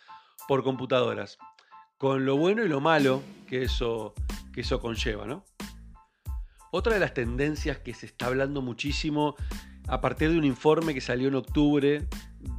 por 0.47 0.63
computadoras. 0.63 1.37
Con 1.97 2.25
lo 2.25 2.37
bueno 2.37 2.63
y 2.63 2.67
lo 2.67 2.81
malo 2.81 3.23
que 3.47 3.63
eso, 3.63 4.13
que 4.53 4.61
eso 4.61 4.81
conlleva, 4.81 5.25
¿no? 5.25 5.45
Otra 6.71 6.93
de 6.93 6.99
las 6.99 7.13
tendencias 7.13 7.77
que 7.77 7.93
se 7.93 8.05
está 8.05 8.25
hablando 8.25 8.61
muchísimo 8.61 9.35
a 9.87 10.01
partir 10.01 10.31
de 10.31 10.37
un 10.37 10.45
informe 10.45 10.93
que 10.93 11.01
salió 11.01 11.27
en 11.27 11.35
octubre 11.35 12.07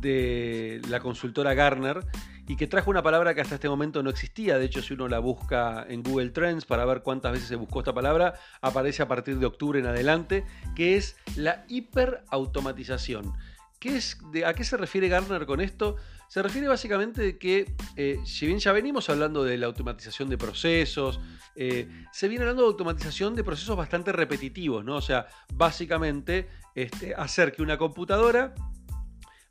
de 0.01 0.81
la 0.89 1.01
consultora 1.01 1.55
Garner 1.55 2.05
y 2.49 2.57
que 2.57 2.67
trajo 2.67 2.91
una 2.91 3.03
palabra 3.03 3.35
que 3.35 3.41
hasta 3.41 3.57
este 3.57 3.69
momento 3.69 4.03
no 4.03 4.11
existía. 4.11 4.59
De 4.59 4.67
hecho, 4.67 4.83
si 4.83 4.95
uno 4.95 5.09
la 5.09 5.19
busca 5.19 5.85
en 5.89 6.03
Google 6.03 6.31
Trends 6.31 6.65
para 6.65 6.85
ver 6.85 7.03
cuántas 7.03 7.33
veces 7.33 7.49
se 7.49 7.57
buscó 7.57 7.81
esta 7.81 7.93
palabra, 7.93 8.35
aparece 8.61 9.03
a 9.03 9.09
partir 9.09 9.39
de 9.39 9.47
octubre 9.47 9.81
en 9.81 9.87
adelante, 9.87 10.45
que 10.75 10.97
es 10.97 11.17
la 11.35 11.65
hiperautomatización. 11.69 13.33
¿Qué 13.81 13.97
es, 13.97 14.19
¿A 14.47 14.55
qué 14.55 14.65
se 14.65 14.77
refiere 14.77 15.09
Garner 15.09 15.45
con 15.47 15.61
esto? 15.61 15.97
Se 16.29 16.43
refiere 16.43 16.67
básicamente 16.67 17.23
de 17.23 17.39
que, 17.39 17.75
eh, 17.95 18.19
si 18.25 18.47
bien 18.47 18.59
ya 18.59 18.73
venimos 18.73 19.09
hablando 19.09 19.45
de 19.45 19.57
la 19.57 19.67
automatización 19.67 20.29
de 20.29 20.37
procesos, 20.37 21.21
eh, 21.55 21.89
se 22.12 22.29
viene 22.29 22.43
hablando 22.43 22.62
de 22.62 22.69
automatización 22.69 23.35
de 23.37 23.45
procesos 23.45 23.77
bastante 23.77 24.12
repetitivos, 24.12 24.85
¿no? 24.85 24.97
O 24.97 25.01
sea, 25.01 25.27
básicamente 25.55 26.49
este, 26.75 27.15
hacer 27.15 27.53
que 27.53 27.62
una 27.62 27.79
computadora 27.79 28.55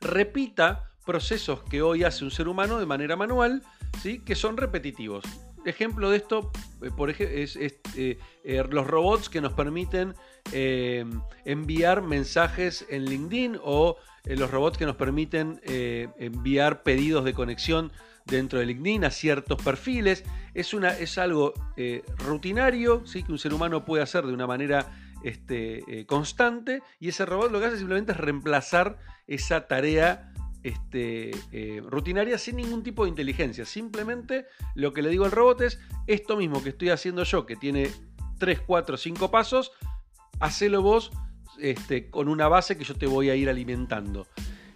repita 0.02 0.92
procesos 1.06 1.64
que 1.64 1.82
hoy 1.82 2.04
hace 2.04 2.26
un 2.26 2.32
ser 2.32 2.48
humano 2.48 2.78
de 2.78 2.86
manera 2.86 3.16
manual, 3.16 3.64
¿sí? 4.02 4.20
que 4.20 4.36
son 4.36 4.58
repetitivos. 4.58 5.24
Ejemplo 5.66 6.10
de 6.10 6.18
esto, 6.18 6.52
eh, 6.82 6.92
por 6.96 7.10
ejemplo, 7.10 7.36
es, 7.36 7.58
los 8.70 8.86
robots 8.86 9.30
que 9.30 9.40
nos 9.40 9.54
permiten 9.54 10.14
enviar 11.46 12.04
mensajes 12.04 12.86
en 12.90 13.06
LinkedIn 13.06 13.60
o 13.64 13.98
eh, 14.26 14.36
los 14.36 14.52
robots 14.52 14.78
que 14.78 14.86
nos 14.86 14.96
permiten 14.96 15.62
eh, 15.64 16.10
enviar 16.18 16.84
pedidos 16.84 17.26
de 17.26 17.34
conexión 17.34 17.92
dentro 18.26 18.60
de 18.60 18.66
LinkedIn 18.66 19.06
a 19.06 19.12
ciertos 19.12 19.62
perfiles. 19.62 20.24
Es, 20.54 20.74
una, 20.74 20.98
es 20.98 21.18
algo 21.18 21.54
eh, 21.78 22.04
rutinario, 22.18 23.06
¿sí? 23.06 23.24
que 23.24 23.32
un 23.32 23.38
ser 23.38 23.54
humano 23.54 23.86
puede 23.86 24.04
hacer 24.04 24.26
de 24.26 24.34
una 24.34 24.48
manera 24.48 25.00
este, 25.24 26.06
constante 26.08 26.84
y 27.00 27.10
ese 27.10 27.26
robot 27.26 27.52
lo 27.52 27.60
que 27.60 27.66
hace 27.66 27.78
simplemente 27.78 28.12
es 28.12 28.18
reemplazar 28.18 29.00
esa 29.26 29.68
tarea 29.68 30.32
este, 30.62 31.32
rutinaria 31.88 32.38
sin 32.38 32.58
ningún 32.58 32.84
tipo 32.84 33.04
de 33.04 33.10
inteligencia. 33.10 33.66
Simplemente 33.66 34.46
lo 34.76 34.94
que 34.94 35.02
le 35.02 35.10
digo 35.10 35.26
al 35.26 35.32
robot 35.32 35.62
es 35.62 35.80
esto 36.06 36.38
mismo 36.38 36.64
que 36.64 36.70
estoy 36.70 36.90
haciendo 36.90 37.24
yo, 37.24 37.46
que 37.46 37.56
tiene 37.56 37.90
3, 38.38 38.62
4, 38.62 38.98
5 38.98 39.32
pasos, 39.32 39.72
hacelo 40.40 40.82
vos 40.84 41.12
este, 41.60 42.10
con 42.10 42.30
una 42.30 42.48
base 42.48 42.78
que 42.78 42.84
yo 42.84 42.96
te 42.96 43.08
voy 43.08 43.30
a 43.30 43.36
ir 43.36 43.50
alimentando. 43.50 44.28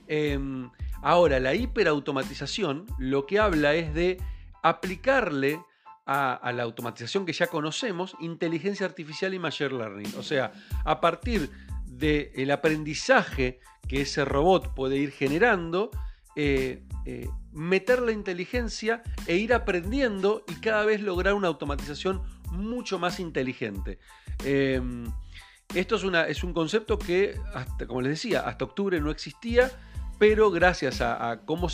Em, 0.08 0.70
ahora, 1.02 1.40
la 1.40 1.54
hiperautomatización 1.56 2.86
lo 2.98 3.26
que 3.26 3.40
habla 3.40 3.76
es 3.76 3.94
de 3.94 4.18
aplicarle 4.64 5.62
a, 6.12 6.52
la 6.54 6.64
automatización 6.64 7.24
que 7.24 7.34
ya 7.34 7.48
conocemos 7.48 8.16
inteligencia 8.20 8.88
artificial 8.88 9.32
y 9.36 9.40
machine 9.40 9.70
learning. 9.70 10.12
O 10.18 10.24
sea, 10.24 10.52
a 10.84 11.00
partir 11.00 11.52
del 11.86 12.50
aprendizaje 12.50 13.60
que 13.88 14.02
ese 14.02 14.26
robot 14.26 14.74
puede 14.74 14.98
ir 14.98 15.12
generando, 15.12 15.92
eh, 16.36 16.84
eh, 17.06 17.30
meter 17.52 18.02
la 18.02 18.12
inteligencia 18.12 19.04
e 19.28 19.38
ir 19.38 19.54
aprendiendo 19.54 20.44
y 20.48 20.56
cada 20.56 20.84
vez 20.84 21.02
lograr 21.02 21.36
una 21.36 21.48
automatización 21.48 22.24
mucho 22.52 22.98
más 22.98 23.20
inteligente. 23.20 24.00
Em, 24.44 25.06
esto 25.76 25.96
es, 25.96 26.44
un 26.44 26.54
concepto 26.54 26.98
que, 26.98 27.40
como 27.88 28.02
les 28.02 28.12
decía, 28.12 28.42
hasta 28.42 28.66
octubre 28.66 29.00
no 29.00 29.12
existía, 29.12 29.72
pero 30.18 30.50
gracias 30.52 31.00
a, 31.02 31.42
cómo, 31.46 31.70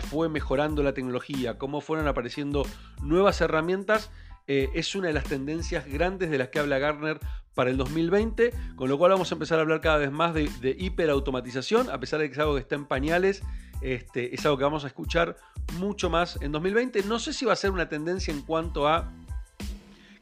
fue 0.00 0.28
mejorando 0.28 0.82
la 0.82 0.94
tecnología, 0.94 1.58
cómo 1.58 1.80
fueron 1.80 2.06
apareciendo 2.06 2.64
nuevas 3.02 3.40
herramientas, 3.40 4.10
eh, 4.46 4.70
es 4.74 4.94
una 4.94 5.08
de 5.08 5.14
las 5.14 5.24
tendencias 5.24 5.86
grandes 5.86 6.30
de 6.30 6.38
las 6.38 6.48
que 6.48 6.60
habla 6.60 6.78
Gartner 6.78 7.18
para 7.54 7.70
el 7.70 7.76
2020, 7.76 8.52
con 8.76 8.88
lo 8.88 8.96
cual 8.96 9.10
vamos 9.12 9.30
a 9.32 9.34
empezar 9.34 9.58
a 9.58 9.62
hablar 9.62 9.80
cada 9.80 9.98
vez 9.98 10.12
más 10.12 10.32
de, 10.32 10.76
hiperautomatización, 10.78 11.90
a 11.90 11.98
pesar 11.98 12.20
de 12.20 12.28
que 12.28 12.32
es 12.32 12.38
algo 12.38 12.54
que 12.54 12.60
está 12.60 12.76
en 12.76 12.86
pañales, 12.86 13.42
este, 13.82 14.34
es 14.34 14.44
algo 14.46 14.58
que 14.58 14.64
vamos 14.64 14.84
a 14.84 14.86
escuchar 14.86 15.36
mucho 15.78 16.08
más 16.08 16.38
en 16.40 16.52
2020. 16.52 17.02
No 17.02 17.18
sé 17.18 17.32
si 17.32 17.44
va 17.44 17.54
a 17.54 17.56
ser 17.56 17.70
una 17.70 17.88
tendencia 17.88 18.32
en 18.32 18.42
cuanto 18.42 18.86
a 18.88 19.12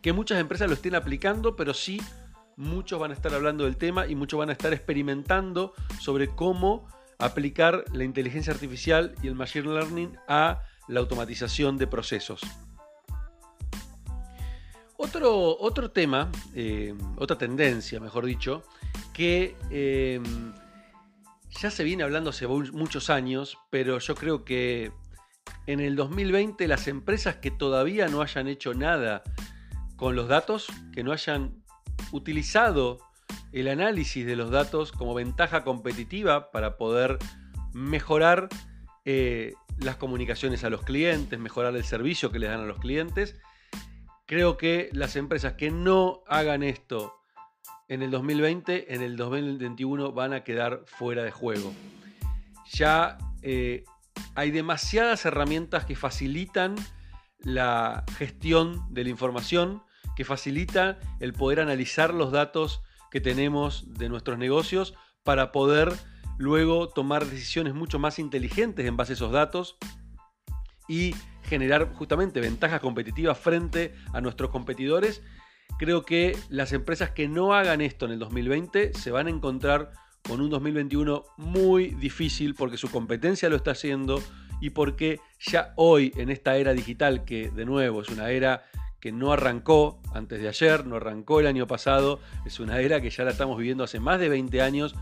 que 0.01 0.13
muchas 0.13 0.41
empresas 0.41 0.69
lo 0.69 0.75
estén 0.75 0.95
aplicando, 0.95 1.57
pero 1.57 1.75
sí 1.75 2.01
muchos 2.59 2.99
van 2.99 3.13
a 3.13 3.15
estar 3.15 3.33
hablando 3.33 3.65
del 3.65 3.77
tema 3.77 4.07
y 4.07 4.17
muchos 4.17 4.39
van 4.39 4.51
a 4.51 4.53
estar 4.53 4.73
experimentando 4.73 5.73
sobre 6.01 6.29
cómo 6.29 6.87
aplicar 7.19 7.85
la 7.93 8.05
inteligencia 8.05 8.53
artificial 8.53 9.15
y 9.23 9.29
el 9.29 9.37
machine 9.37 9.69
learning 9.69 10.19
a 10.27 10.63
la 10.89 11.01
automatización 11.01 11.79
de 11.79 11.87
procesos. 11.87 12.41
Otro, 14.97 15.57
otro 15.61 15.93
tema, 15.93 16.31
eh, 16.55 16.95
otra 17.17 17.39
tendencia, 17.39 18.01
mejor 18.01 18.27
dicho, 18.27 18.65
que 19.13 19.57
eh, 19.71 20.21
ya 21.61 21.71
se 21.71 21.85
viene 21.85 22.03
hablando 22.03 22.31
hace 22.31 22.49
muchos 22.49 23.09
años, 23.09 23.57
pero 23.71 24.01
yo 24.01 24.17
creo 24.17 24.45
que 24.45 24.91
en 25.67 25.79
el 25.79 25.95
2020 25.95 26.67
las 26.67 26.89
empresas 26.89 27.37
que 27.37 27.53
todavía 27.53 28.09
no 28.09 28.21
hayan 28.21 28.49
hecho 28.49 28.75
nada 28.75 29.23
con 29.95 30.17
los 30.17 30.27
datos, 30.27 30.67
que 30.93 31.05
no 31.05 31.13
hayan 31.13 31.63
utilizado 32.13 32.99
el 33.53 33.69
análisis 33.69 34.27
de 34.27 34.37
los 34.37 34.51
datos 34.51 34.93
como 34.93 35.15
ventaja 35.15 35.65
competitiva 35.65 36.51
para 36.51 36.77
poder 36.77 37.19
mejorar 37.73 38.49
eh, 39.05 39.55
las 39.79 39.97
comunicaciones 39.97 40.65
a 40.65 40.71
los 40.71 40.83
clientes, 40.83 41.39
mejorar 41.39 41.75
el 41.77 41.85
servicio 41.85 42.31
que 42.31 42.39
les 42.39 42.51
dan 42.51 42.61
a 42.61 42.67
los 42.67 42.79
clientes. 42.79 43.37
Creo 44.27 44.57
que 44.57 44.91
las 44.93 45.17
empresas 45.17 45.55
que 45.55 45.71
no 45.71 46.23
hagan 46.27 46.63
esto 46.63 47.15
en 47.89 48.03
el 48.03 48.11
2020, 48.11 48.95
en 48.95 49.03
el 49.03 49.17
2021 49.17 50.13
van 50.13 50.35
a 50.35 50.45
quedar 50.45 50.83
fuera 50.87 51.23
de 51.23 51.31
juego. 51.31 51.73
Ya 52.73 53.17
eh, 53.43 53.85
hay 54.35 54.51
demasiadas 54.51 55.25
herramientas 55.25 55.87
que 55.87 55.97
facilitan 55.97 56.75
la 57.39 58.05
gestión 58.19 58.93
de 58.93 59.05
la 59.05 59.11
información 59.11 59.83
que 60.19 60.25
facilita 60.25 60.99
el 61.21 61.33
poder 61.33 61.61
analizar 61.61 62.13
los 62.13 62.33
datos 62.33 62.83
que 63.09 63.21
tenemos 63.21 63.95
de 63.95 64.09
nuestros 64.09 64.37
negocios 64.37 64.95
para 65.23 65.53
poder 65.53 65.93
luego 66.39 66.89
tomar 66.89 67.25
decisiones 67.25 67.73
mucho 67.73 68.01
más 68.01 68.19
inteligentes 68.19 68.85
en 68.85 68.97
base 68.97 69.13
a 69.13 69.15
esos 69.15 69.31
datos 69.31 69.77
y 70.89 71.15
generar 71.45 71.95
justamente 71.95 72.41
ventajas 72.41 72.81
competitivas 72.81 73.39
frente 73.39 73.95
a 74.13 74.21
nuestros 74.21 74.51
competidores. 74.51 75.23
Creo 75.79 76.03
que 76.03 76.37
las 76.49 76.73
empresas 76.73 77.11
que 77.11 77.29
no 77.29 77.55
hagan 77.55 77.81
esto 77.81 78.07
en 78.07 78.11
el 78.11 78.19
2020 78.19 78.95
se 78.95 79.13
van 79.13 79.29
a 79.29 79.31
encontrar 79.31 79.93
con 80.27 80.41
un 80.41 80.51
2021 80.51 81.27
muy 81.37 81.91
difícil 81.91 82.57
porque 82.57 82.77
su 82.77 82.91
competencia 82.91 83.49
lo 83.49 83.55
está 83.55 83.71
haciendo 83.71 84.21
y 84.61 84.71
porque 84.71 85.21
ya 85.39 85.75
hoy 85.77 86.13
en 86.17 86.29
esta 86.29 86.57
era 86.57 86.73
digital, 86.75 87.25
que 87.25 87.51
de 87.51 87.65
nuevo 87.65 88.03
es 88.03 88.09
una 88.09 88.33
era 88.33 88.65
que 89.01 89.13
no 89.13 89.33
arrancó 89.33 90.01
antes 90.13 90.41
de 90.41 90.49
ayer, 90.49 90.87
no 90.87 90.97
arrancó 90.97 91.41
el 91.41 91.47
año 91.47 91.67
pasado, 91.67 92.21
es 92.45 92.61
una 92.61 92.81
era 92.81 93.01
que 93.01 93.11
ya 93.11 93.25
la 93.25 93.31
estamos 93.31 93.59
viviendo 93.59 93.85
hace 93.85 94.01
más 94.01 94.19
de 94.19 94.29
20 94.29 94.61
años 94.63 94.95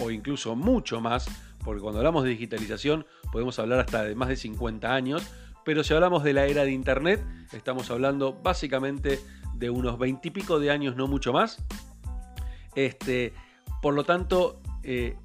o 0.00 0.10
incluso 0.10 0.56
mucho 0.56 1.00
más, 1.00 1.28
porque 1.64 1.80
cuando 1.80 2.00
hablamos 2.00 2.24
de 2.24 2.30
digitalización 2.30 3.06
podemos 3.30 3.58
hablar 3.58 3.80
hasta 3.80 4.04
de 4.04 4.14
más 4.14 4.28
de 4.28 4.36
50 4.36 4.94
años, 4.94 5.22
pero 5.64 5.82
si 5.82 5.94
hablamos 5.94 6.22
de 6.24 6.32
la 6.32 6.46
era 6.46 6.64
de 6.64 6.72
Internet, 6.72 7.24
estamos 7.52 7.90
hablando 7.90 8.34
básicamente 8.34 9.20
de 9.54 9.70
unos 9.70 9.98
20 9.98 10.28
y 10.28 10.30
pico 10.30 10.58
de 10.58 10.70
años, 10.70 10.96
no 10.96 11.06
mucho 11.06 11.32
más. 11.32 11.58
Este, 12.74 13.32
por 13.80 13.94
lo 13.94 14.04
tanto, 14.04 14.60
eh, 14.82 15.16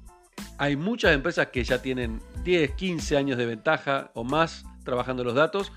hay 0.58 0.76
muchas 0.76 1.14
empresas 1.14 1.48
que 1.48 1.64
ya 1.64 1.82
tienen 1.82 2.20
10, 2.44 2.72
15 2.72 3.16
años 3.16 3.38
de 3.38 3.46
ventaja 3.46 4.10
o 4.14 4.24
más 4.24 4.64
trabajando 4.84 5.24
los 5.24 5.34
datos, 5.34 5.72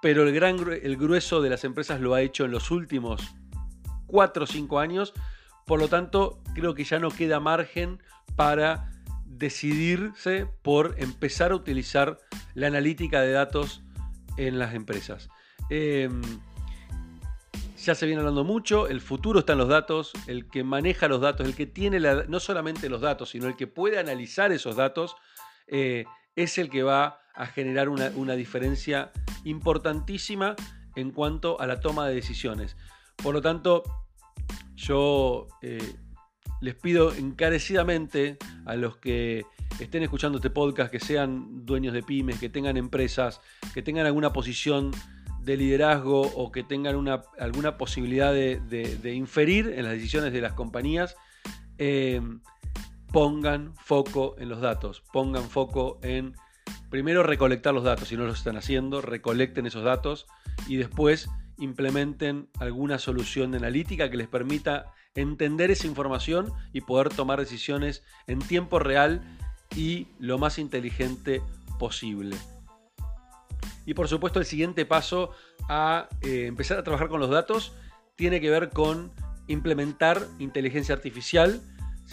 pero 0.00 0.22
el, 0.22 0.34
gran, 0.34 0.56
el 0.82 0.96
grueso 0.96 1.40
de 1.42 1.50
las 1.50 1.64
empresas 1.64 2.00
lo 2.00 2.14
ha 2.14 2.22
hecho 2.22 2.44
en 2.44 2.50
los 2.50 2.70
últimos 2.70 3.22
4 4.06 4.44
o 4.44 4.46
5 4.46 4.78
años. 4.78 5.14
Por 5.66 5.80
lo 5.80 5.88
tanto, 5.88 6.40
creo 6.54 6.74
que 6.74 6.84
ya 6.84 6.98
no 6.98 7.10
queda 7.10 7.40
margen 7.40 8.02
para 8.36 8.90
decidirse 9.26 10.46
por 10.62 10.94
empezar 10.98 11.52
a 11.52 11.56
utilizar 11.56 12.18
la 12.54 12.66
analítica 12.66 13.20
de 13.20 13.32
datos 13.32 13.82
en 14.36 14.58
las 14.58 14.74
empresas. 14.74 15.28
Em, 15.70 16.22
ya 17.84 17.94
se 17.94 18.06
viene 18.06 18.20
hablando 18.20 18.44
mucho, 18.44 18.88
el 18.88 19.00
futuro 19.00 19.40
está 19.40 19.52
en 19.52 19.58
los 19.58 19.68
datos, 19.68 20.12
el 20.26 20.48
que 20.48 20.64
maneja 20.64 21.08
los 21.08 21.20
datos, 21.20 21.46
el 21.46 21.54
que 21.54 21.66
tiene 21.66 22.00
no 22.00 22.40
solamente 22.40 22.88
los 22.88 23.00
datos, 23.00 23.30
sino 23.30 23.46
el 23.46 23.56
que 23.56 23.66
puede 23.66 23.98
analizar 23.98 24.52
esos 24.52 24.76
datos, 24.76 25.14
eh, 25.68 26.04
es 26.34 26.58
el 26.58 26.70
que 26.70 26.82
va 26.82 27.20
a 27.38 27.46
generar 27.46 27.88
una, 27.88 28.34
diferencia 28.34 29.12
importantísima 29.44 30.56
en 30.96 31.12
cuanto 31.12 31.60
a 31.60 31.68
la 31.68 31.78
toma 31.78 32.08
de 32.08 32.16
decisiones. 32.16 32.76
Por 33.16 33.32
lo 33.32 33.40
tanto, 33.40 33.84
yo 34.74 35.46
eh, 35.62 35.94
les 36.60 36.74
pido 36.74 37.14
encarecidamente 37.14 38.38
a 38.66 38.74
los 38.74 38.96
que 38.96 39.46
estén 39.78 40.02
escuchando 40.02 40.38
este 40.38 40.50
podcast, 40.50 40.90
que 40.90 40.98
sean 40.98 41.64
dueños 41.64 41.94
de 41.94 42.02
pymes, 42.02 42.40
que 42.40 42.48
tengan 42.48 42.76
empresas, 42.76 43.40
que 43.72 43.82
tengan 43.82 44.04
alguna 44.06 44.32
posición 44.32 44.90
de 45.40 45.56
liderazgo 45.56 46.22
o 46.22 46.50
que 46.50 46.64
tengan 46.64 46.96
una, 46.96 47.22
alguna 47.38 47.78
posibilidad 47.78 48.32
de, 48.32 49.12
inferir 49.14 49.72
en 49.76 49.84
las 49.84 49.92
decisiones 49.92 50.32
de 50.32 50.40
las 50.40 50.54
compañías, 50.54 51.14
eh, 51.78 52.20
pongan 53.12 53.76
foco 53.76 54.34
en 54.38 54.48
los 54.48 54.60
datos, 54.60 55.04
pongan 55.12 55.44
foco 55.44 56.00
en 56.02 56.34
primero 56.90 57.22
recolectar 57.22 57.74
los 57.74 57.84
datos, 57.84 58.08
si 58.08 58.16
no 58.16 58.24
lo 58.24 58.32
están 58.32 58.56
haciendo, 58.56 59.00
recolecten 59.00 59.66
esos 59.66 59.84
datos 59.84 60.26
y 60.66 60.76
después 60.76 61.28
implementen 61.58 62.48
alguna 62.60 62.98
solución 62.98 63.50
de 63.50 63.58
analítica 63.58 64.10
que 64.10 64.16
les 64.16 64.28
permita 64.28 64.92
entender 65.14 65.70
esa 65.70 65.86
información 65.86 66.52
y 66.72 66.82
poder 66.82 67.08
tomar 67.08 67.40
decisiones 67.40 68.04
en 68.26 68.38
tiempo 68.38 68.78
real 68.78 69.22
y 69.74 70.06
lo 70.18 70.38
más 70.38 70.58
inteligente 70.58 71.42
posible. 71.78 72.36
Y 73.84 73.94
por 73.94 74.08
supuesto 74.08 74.38
el 74.38 74.46
siguiente 74.46 74.86
paso 74.86 75.30
a 75.68 76.08
eh, 76.20 76.46
empezar 76.46 76.78
a 76.78 76.84
trabajar 76.84 77.08
con 77.08 77.20
los 77.20 77.30
datos 77.30 77.72
tiene 78.16 78.40
que 78.40 78.50
ver 78.50 78.70
con 78.70 79.12
implementar 79.46 80.26
inteligencia 80.38 80.94
artificial 80.94 81.60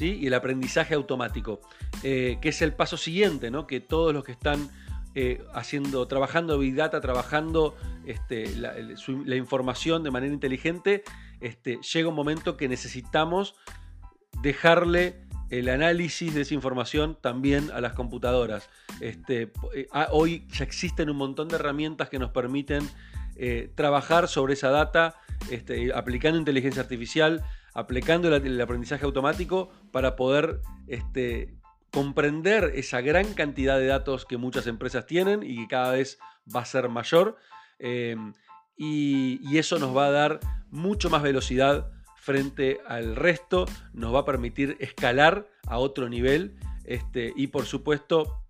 y 0.01 0.27
el 0.27 0.33
aprendizaje 0.33 0.93
automático, 0.93 1.61
eh, 2.03 2.37
que 2.41 2.49
es 2.49 2.61
el 2.61 2.73
paso 2.73 2.97
siguiente, 2.97 3.51
¿no? 3.51 3.67
que 3.67 3.79
todos 3.79 4.13
los 4.13 4.23
que 4.23 4.31
están 4.31 4.69
eh, 5.13 5.43
haciendo, 5.53 6.07
trabajando 6.07 6.59
Big 6.59 6.75
Data, 6.75 6.99
trabajando 6.99 7.75
este, 8.05 8.53
la, 8.57 9.35
información 9.35 10.03
de 10.03 10.11
manera 10.11 10.33
inteligente, 10.33 11.03
este, 11.39 11.79
llega 11.93 12.09
un 12.09 12.15
momento 12.15 12.57
que 12.57 12.67
necesitamos 12.67 13.55
dejarle 14.41 15.23
el 15.49 15.69
análisis 15.69 16.33
de 16.33 16.41
esa 16.41 16.53
información 16.53 17.17
también 17.21 17.71
a 17.71 17.79
las 17.79 17.93
computadoras. 17.93 18.69
Este, 18.99 19.53
eh, 19.73 19.87
ah, 19.93 20.09
hoy 20.11 20.45
ya 20.51 20.65
existen 20.65 21.09
un 21.09 21.17
montón 21.17 21.47
de 21.47 21.55
herramientas 21.55 22.09
que 22.09 22.19
nos 22.19 22.31
permiten 22.31 22.87
trabajar 23.75 24.29
sobre 24.29 24.53
esa 24.53 24.69
data, 24.69 25.19
este, 25.51 25.91
aplicando 25.93 26.39
inteligencia 26.39 26.81
artificial, 26.81 27.43
aplicando 27.75 28.33
el, 28.33 28.61
aprendizaje 28.61 29.05
automático 29.05 29.69
para 29.91 30.15
poder 30.15 30.61
este, 30.87 31.59
comprender 31.91 32.71
esa 32.73 33.01
gran 33.01 33.33
cantidad 33.33 33.77
de 33.77 33.87
datos 33.87 34.25
que 34.25 34.37
muchas 34.37 34.65
empresas 34.65 35.05
tienen 35.05 35.43
y 35.43 35.57
que 35.57 35.67
cada 35.67 35.91
vez 35.91 36.17
va 36.53 36.61
a 36.61 36.65
ser 36.65 36.89
mayor. 36.89 37.37
Eh, 37.77 38.15
y, 38.77 39.57
eso 39.57 39.77
nos 39.77 39.95
va 39.95 40.07
a 40.07 40.11
dar 40.11 40.39
mucho 40.71 41.09
más 41.09 41.21
velocidad 41.21 41.91
frente 42.15 42.79
al 42.87 43.15
resto, 43.15 43.65
nos 43.93 44.13
va 44.13 44.21
a 44.21 44.25
permitir 44.25 44.77
escalar 44.79 45.47
a 45.67 45.77
otro 45.77 46.09
nivel 46.09 46.57
este, 46.85 47.33
y 47.35 47.47
por 47.47 47.65
supuesto 47.65 48.41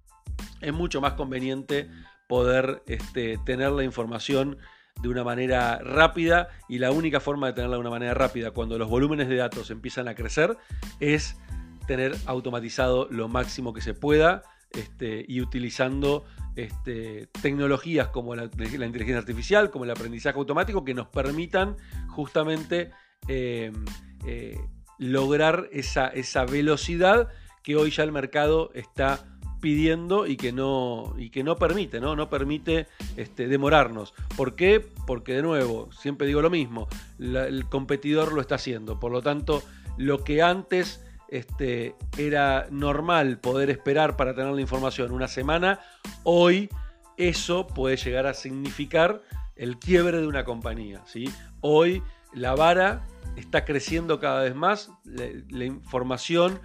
es 0.62 0.74
mucho 0.74 1.02
más 1.02 1.14
conveniente 1.14 1.90
poder 2.28 2.84
este, 2.88 3.38
tener 3.46 3.72
la 3.72 3.84
información 3.84 4.58
de 5.02 5.10
una 5.10 5.24
manera 5.24 5.80
rápida 5.80 6.50
y 6.68 6.80
la 6.80 6.92
única 6.92 7.20
forma 7.20 7.48
de 7.48 7.54
tenerla 7.54 7.76
de 7.76 7.82
una 7.82 7.90
manera 7.90 8.14
rápida 8.14 8.52
cuando 8.52 8.78
los 8.78 8.90
volúmenes 8.90 9.28
de 9.28 9.36
datos 9.36 9.70
empiezan 9.70 10.08
a 10.08 10.16
crecer 10.16 10.58
es 11.00 11.38
tener 11.86 12.16
automatizado 12.26 13.08
lo 13.12 13.28
máximo 13.28 13.74
que 13.74 13.82
se 13.82 13.94
pueda 13.94 14.44
este, 14.72 15.24
y 15.28 15.42
utilizando 15.42 16.26
este, 16.56 17.28
tecnologías 17.42 18.10
como 18.10 18.36
la, 18.36 18.44
inteligencia 18.46 19.18
artificial, 19.18 19.70
como 19.70 19.86
el 19.86 19.92
aprendizaje 19.92 20.38
automático, 20.38 20.84
que 20.84 20.94
nos 20.94 21.08
permitan 21.08 21.76
justamente 22.08 22.92
eh, 23.28 23.72
eh, 24.26 24.58
lograr 24.98 25.70
esa, 25.72 26.08
esa, 26.08 26.46
velocidad 26.46 27.30
que 27.64 27.76
hoy 27.76 27.92
ya 27.92 28.04
el 28.04 28.12
mercado 28.12 28.72
está 28.74 29.35
pidiendo 29.66 30.28
y 30.28 30.38
que 30.38 30.52
no, 30.52 31.16
y 31.18 31.32
que 31.32 31.44
no 31.44 31.56
permite, 31.56 32.00
¿no? 32.00 32.16
no 32.16 32.30
permite 32.30 32.86
este, 33.18 33.48
demorarnos. 33.48 34.14
¿Por 34.38 34.54
qué? 34.54 34.80
Porque 35.08 35.34
de 35.34 35.42
nuevo, 35.42 35.90
siempre 35.92 36.28
digo 36.28 36.44
lo 36.44 36.52
mismo, 36.52 36.88
el 37.18 37.66
competidor 37.68 38.32
lo 38.32 38.42
está 38.42 38.56
haciendo. 38.56 39.00
Por 39.00 39.12
lo 39.12 39.24
tanto, 39.24 39.64
lo 39.98 40.24
que 40.24 40.44
antes 40.44 41.04
este, 41.30 41.96
era 42.16 42.68
normal 42.70 43.40
poder 43.40 43.72
esperar 43.72 44.16
para 44.16 44.36
tener 44.36 44.54
la 44.54 44.62
información 44.62 45.12
una 45.12 45.28
semana, 45.28 45.80
hoy 46.22 46.70
eso 47.18 47.66
puede 47.66 47.98
llegar 47.98 48.28
a 48.28 48.36
significar 48.36 49.24
el 49.56 49.80
quiebre 49.80 50.22
de 50.22 50.28
una 50.28 50.46
compañía. 50.46 51.02
¿sí? 51.08 51.28
Hoy 51.62 52.04
la 52.36 52.54
vara 52.54 53.02
está 53.36 53.66
creciendo 53.66 54.20
cada 54.20 54.44
vez 54.44 54.54
más, 54.54 54.92
la, 55.06 55.66
información 55.66 56.60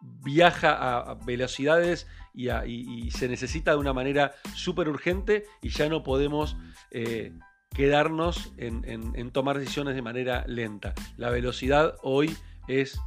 viaja 0.00 0.72
a, 0.72 1.14
velocidades 1.14 2.06
y, 2.34 3.10
se 3.10 3.28
necesita 3.28 3.72
de 3.72 3.78
una 3.78 3.92
manera 3.92 4.32
súper 4.54 4.88
urgente 4.88 5.44
y 5.62 5.70
ya 5.70 5.88
no 5.88 6.02
podemos 6.02 6.56
eh, 6.90 7.32
quedarnos 7.74 8.52
en 8.56 9.30
tomar 9.30 9.58
decisiones 9.58 9.94
de 9.94 10.02
manera 10.02 10.44
lenta. 10.46 10.94
La 11.16 11.30
velocidad 11.30 11.96
hoy 12.02 12.36
es 12.68 13.00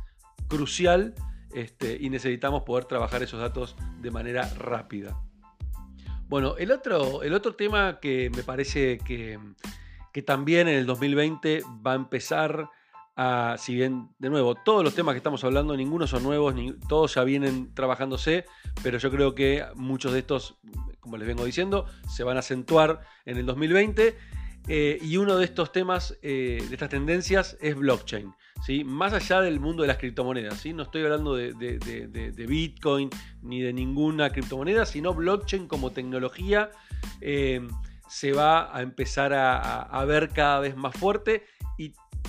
crucial 0.48 1.14
este, 1.54 1.98
y 2.00 2.10
necesitamos 2.10 2.64
poder 2.64 2.86
trabajar 2.86 3.22
esos 3.22 3.40
datos 3.40 3.76
de 4.02 4.12
manera 4.12 4.50
rápida. 4.56 5.20
Bueno, 6.28 6.56
el 6.58 6.72
otro, 6.72 7.22
el 7.22 7.34
otro 7.34 7.56
tema 7.56 8.00
que 8.00 8.32
me 8.36 8.44
parece 8.44 8.98
que, 8.98 9.40
también 10.26 10.68
en 10.68 10.76
el 10.76 10.86
2020 10.86 11.64
va 11.86 11.94
a 11.94 11.96
empezar 11.96 12.70
a, 13.16 13.56
si 13.60 13.76
bien, 13.76 14.10
de 14.20 14.30
nuevo, 14.30 14.56
todos 14.56 14.84
los 14.84 14.96
temas 14.96 15.14
que 15.14 15.18
estamos 15.18 15.44
hablando, 15.44 15.76
ninguno 15.78 16.08
son 16.08 16.24
nuevos, 16.24 16.56
todos 16.88 17.16
ya 17.16 17.24
vienen 17.24 17.74
trabajándose, 17.74 18.46
pero 18.82 18.98
yo 18.98 19.12
creo 19.12 19.36
que 19.36 19.66
muchos 19.76 20.14
de 20.14 20.20
estos, 20.20 20.56
como 21.00 21.18
les 21.18 21.28
vengo 21.28 21.46
diciendo, 21.46 21.86
se 22.10 22.24
van 22.24 22.38
a 22.38 22.40
acentuar 22.40 23.02
en 23.26 23.38
el 23.38 23.46
2020. 23.46 24.16
Eh, 24.70 24.98
y 25.02 25.18
uno 25.18 25.36
de 25.36 25.44
estos 25.44 25.74
temas, 25.74 26.18
eh, 26.22 26.64
de 26.68 26.74
estas 26.74 26.90
tendencias, 26.90 27.58
es 27.60 27.76
blockchain. 27.76 28.34
Más 28.86 29.12
allá 29.12 29.42
del 29.42 29.60
mundo 29.60 29.82
de 29.82 29.90
las 29.90 29.98
criptomonedas, 29.98 30.58
¿sí? 30.58 30.72
no 30.72 30.84
estoy 30.84 31.04
hablando 31.04 31.36
de, 31.36 32.46
Bitcoin 32.48 33.10
ni 33.42 33.62
de 33.62 33.74
ninguna 33.74 34.30
criptomoneda, 34.30 34.86
sino 34.86 35.14
blockchain 35.14 35.68
como 35.68 35.92
tecnología 35.92 36.72
eh, 37.20 37.68
se 38.08 38.32
va 38.32 38.76
a 38.76 38.82
empezar 38.82 39.34
a, 39.34 40.06
ver 40.06 40.30
cada 40.30 40.62
vez 40.62 40.78
más 40.78 40.96
fuerte 40.96 41.44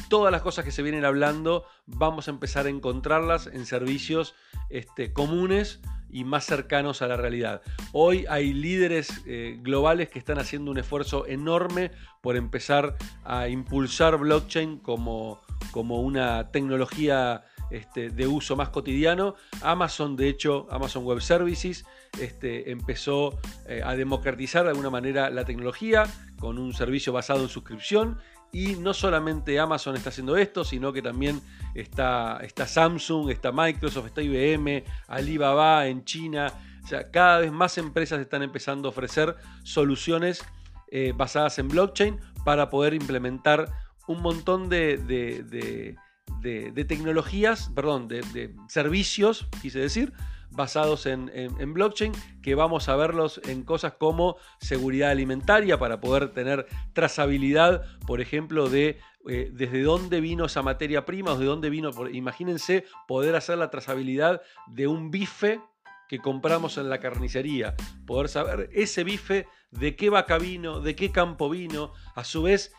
todas 0.08 0.32
las 0.32 0.42
cosas 0.42 0.64
que 0.64 0.70
se 0.70 0.82
vienen 0.82 1.04
hablando 1.04 1.64
vamos 1.86 2.28
a 2.28 2.30
empezar 2.30 2.66
a 2.66 2.70
encontrarlas 2.70 3.46
en 3.46 3.66
servicios 3.66 4.34
este, 4.70 5.12
comunes 5.12 5.80
y 6.14 6.24
más 6.24 6.46
cercanos 6.46 7.02
a 7.02 7.08
la 7.08 7.16
realidad. 7.16 7.62
Hoy 7.92 8.24
hay 8.28 8.52
líderes 8.52 9.22
eh, 9.26 9.58
globales 9.60 10.08
que 10.08 10.20
están 10.20 10.38
haciendo 10.38 10.70
un 10.70 10.78
esfuerzo 10.78 11.26
enorme 11.26 11.90
por 12.22 12.36
empezar 12.36 12.96
a 13.24 13.48
impulsar 13.48 14.16
blockchain 14.18 14.78
como, 14.78 15.40
como 15.72 16.02
una 16.02 16.52
tecnología 16.52 17.44
este, 17.70 18.10
de 18.10 18.26
uso 18.28 18.54
más 18.54 18.68
cotidiano. 18.68 19.34
Amazon, 19.62 20.14
de 20.14 20.28
hecho, 20.28 20.68
Amazon 20.70 21.04
Web 21.04 21.20
Services, 21.20 21.84
este, 22.20 22.70
empezó 22.70 23.36
eh, 23.66 23.82
a 23.84 23.96
democratizar 23.96 24.62
de 24.62 24.70
alguna 24.70 24.90
manera 24.90 25.30
la 25.30 25.44
tecnología 25.44 26.04
con 26.38 26.58
un 26.58 26.74
servicio 26.74 27.12
basado 27.12 27.42
en 27.42 27.48
suscripción 27.48 28.18
y 28.54 28.76
no 28.76 28.94
solamente 28.94 29.58
Amazon 29.58 29.96
está 29.96 30.10
haciendo 30.10 30.36
esto, 30.36 30.62
sino 30.62 30.92
que 30.92 31.02
también 31.02 31.40
está, 31.74 32.38
está 32.40 32.68
Samsung, 32.68 33.28
está 33.30 33.50
Microsoft, 33.50 34.06
está 34.06 34.22
IBM, 34.22 34.84
Alibaba 35.08 35.88
en 35.88 36.04
China. 36.04 36.52
O 36.84 36.86
sea, 36.86 37.10
cada 37.10 37.40
vez 37.40 37.50
más 37.50 37.76
empresas 37.78 38.20
están 38.20 38.44
empezando 38.44 38.86
a 38.86 38.90
ofrecer 38.92 39.34
soluciones 39.64 40.44
eh, 40.92 41.12
basadas 41.16 41.58
en 41.58 41.66
blockchain 41.66 42.20
para 42.44 42.70
poder 42.70 42.94
implementar 42.94 43.72
un 44.06 44.22
montón 44.22 44.68
de, 44.68 44.98
de, 44.98 46.84
tecnologías, 46.84 47.72
perdón, 47.74 48.06
de, 48.06 48.54
servicios, 48.68 49.48
quise 49.62 49.80
decir, 49.80 50.12
basados 50.54 51.06
en, 51.06 51.74
blockchain, 51.74 52.12
que 52.42 52.54
vamos 52.54 52.88
a 52.88 52.96
verlos 52.96 53.40
en 53.44 53.62
cosas 53.62 53.94
como 53.94 54.36
seguridad 54.60 55.10
alimentaria 55.10 55.78
para 55.78 56.00
poder 56.00 56.32
tener 56.32 56.66
trazabilidad, 56.92 57.84
por 58.06 58.20
ejemplo, 58.20 58.68
de 58.68 58.98
eh, 59.28 59.50
desde 59.52 59.82
dónde 59.82 60.20
vino 60.20 60.44
esa 60.44 60.62
materia 60.62 61.04
prima, 61.04 61.32
o 61.32 61.38
de 61.38 61.46
dónde 61.46 61.70
vino, 61.70 61.90
imagínense 62.12 62.84
poder 63.08 63.34
hacer 63.36 63.58
la 63.58 63.70
trazabilidad 63.70 64.42
de 64.66 64.86
un 64.86 65.10
bife 65.10 65.60
que 66.08 66.18
compramos 66.18 66.76
en 66.78 66.90
la 66.90 67.00
carnicería, 67.00 67.74
poder 68.06 68.28
saber 68.28 68.70
ese 68.72 69.04
bife 69.04 69.46
de 69.70 69.96
qué 69.96 70.10
vaca 70.10 70.38
vino, 70.38 70.80
de 70.80 70.94
qué 70.94 71.10
campo 71.10 71.48
vino, 71.48 71.92
a 72.14 72.24
su 72.24 72.42
vez, 72.42 72.72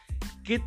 qué, 0.44 0.62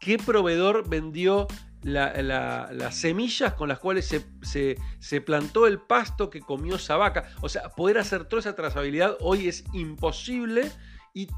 qué 0.00 0.18
proveedor 0.18 0.88
vendió 0.88 1.46
las 1.82 2.94
semillas 2.94 3.54
con 3.54 3.68
las 3.68 3.78
cuales 3.78 4.14
se, 4.42 5.20
plantó 5.20 5.66
el 5.66 5.80
pasto 5.80 6.30
que 6.30 6.40
comió 6.40 6.76
esa 6.76 6.96
vaca. 6.96 7.30
O 7.40 7.48
sea, 7.48 7.70
poder 7.70 7.98
hacer 7.98 8.24
toda 8.24 8.40
esa 8.40 8.54
trazabilidad 8.54 9.16
hoy 9.20 9.48
es 9.48 9.64
imposible 9.72 10.70
y, 11.14 11.28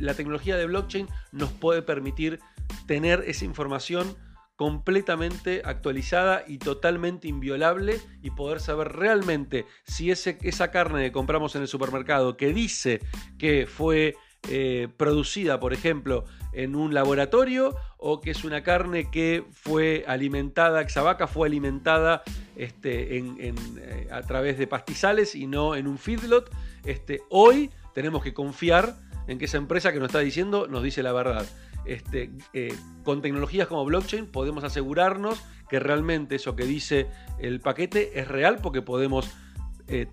la 0.00 0.14
tecnología 0.14 0.56
de 0.56 0.66
blockchain 0.66 1.08
nos 1.32 1.50
puede 1.52 1.82
permitir 1.82 2.40
tener 2.86 3.24
esa 3.26 3.44
información 3.44 4.16
completamente 4.56 5.62
actualizada 5.64 6.42
y 6.46 6.58
totalmente 6.58 7.28
inviolable 7.28 8.00
y 8.22 8.30
poder 8.32 8.58
saber 8.58 8.88
realmente 8.88 9.66
si 9.84 10.10
ese, 10.10 10.36
esa 10.42 10.72
carne 10.72 11.04
que 11.04 11.12
compramos 11.12 11.54
en 11.54 11.62
el 11.62 11.68
supermercado 11.68 12.36
que 12.36 12.52
dice 12.52 13.00
que 13.38 13.68
fue 13.68 14.16
eh, 14.46 14.88
producida, 14.96 15.60
por 15.60 15.74
ejemplo, 15.74 16.24
en 16.52 16.74
un 16.74 16.94
laboratorio 16.94 17.76
o 17.98 18.20
que 18.20 18.30
es 18.30 18.44
una 18.44 18.62
carne 18.62 19.10
que 19.10 19.44
fue 19.52 20.04
alimentada, 20.06 20.80
esa 20.80 21.02
vaca 21.02 21.26
fue 21.26 21.48
alimentada 21.48 22.22
este, 22.56 23.18
eh, 23.18 24.08
a 24.10 24.22
través 24.22 24.56
de 24.56 24.66
pastizales 24.66 25.34
y 25.34 25.46
no 25.46 25.74
en 25.74 25.86
un 25.86 25.98
feedlot. 25.98 26.50
Este, 26.84 27.20
hoy 27.28 27.70
tenemos 27.94 28.22
que 28.22 28.32
confiar 28.32 28.96
en 29.26 29.38
que 29.38 29.44
esa 29.44 29.58
empresa 29.58 29.92
que 29.92 29.98
nos 29.98 30.06
está 30.06 30.20
diciendo 30.20 30.66
nos 30.66 30.82
dice 30.82 31.02
la 31.02 31.12
verdad. 31.12 31.44
Este, 31.84 32.30
eh, 32.54 32.74
con 33.02 33.20
tecnologías 33.20 33.66
como 33.66 33.84
blockchain 33.84 34.26
podemos 34.26 34.64
asegurarnos 34.64 35.42
que 35.68 35.78
realmente 35.78 36.36
eso 36.36 36.56
que 36.56 36.64
dice 36.64 37.06
el 37.38 37.60
paquete 37.60 38.18
es 38.18 38.28
real 38.28 38.58
porque 38.62 38.82
podemos 38.82 39.30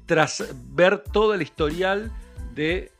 tras 0.05 0.55
ver 0.69 0.99
todo 0.99 1.33
el 1.33 1.41
historial 1.41 2.09
de 2.53 2.93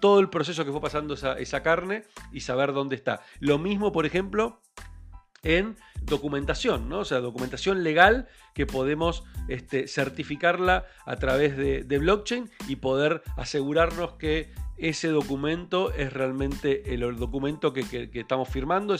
todo 0.00 0.20
el 0.20 0.28
proceso 0.28 0.64
que 0.64 0.72
fue 0.72 0.80
pasando 0.80 1.14
esa, 1.14 1.62
carne 1.62 2.04
y 2.32 2.40
saber 2.40 2.72
dónde 2.72 2.96
está. 2.96 3.20
Lo 3.38 3.58
mismo, 3.58 3.92
por 3.92 4.06
ejemplo, 4.06 4.60
en 5.42 5.76
documentación, 6.02 6.88
¿no? 6.88 7.00
O 7.00 7.04
sea, 7.04 7.20
documentación 7.20 7.82
legal 7.82 8.28
que 8.54 8.66
podemos 8.66 9.24
este, 9.48 9.88
certificarla 9.88 10.86
a 11.06 11.16
través 11.16 11.56
de, 11.56 11.98
blockchain 11.98 12.50
y 12.68 12.76
poder 12.76 13.22
asegurarnos 13.36 14.14
que 14.14 14.52
ese 14.76 15.08
documento 15.08 15.92
es 15.92 16.12
realmente 16.12 16.94
el, 16.94 17.00
documento 17.16 17.72
que, 17.72 18.10
estamos 18.14 18.48
firmando, 18.48 18.96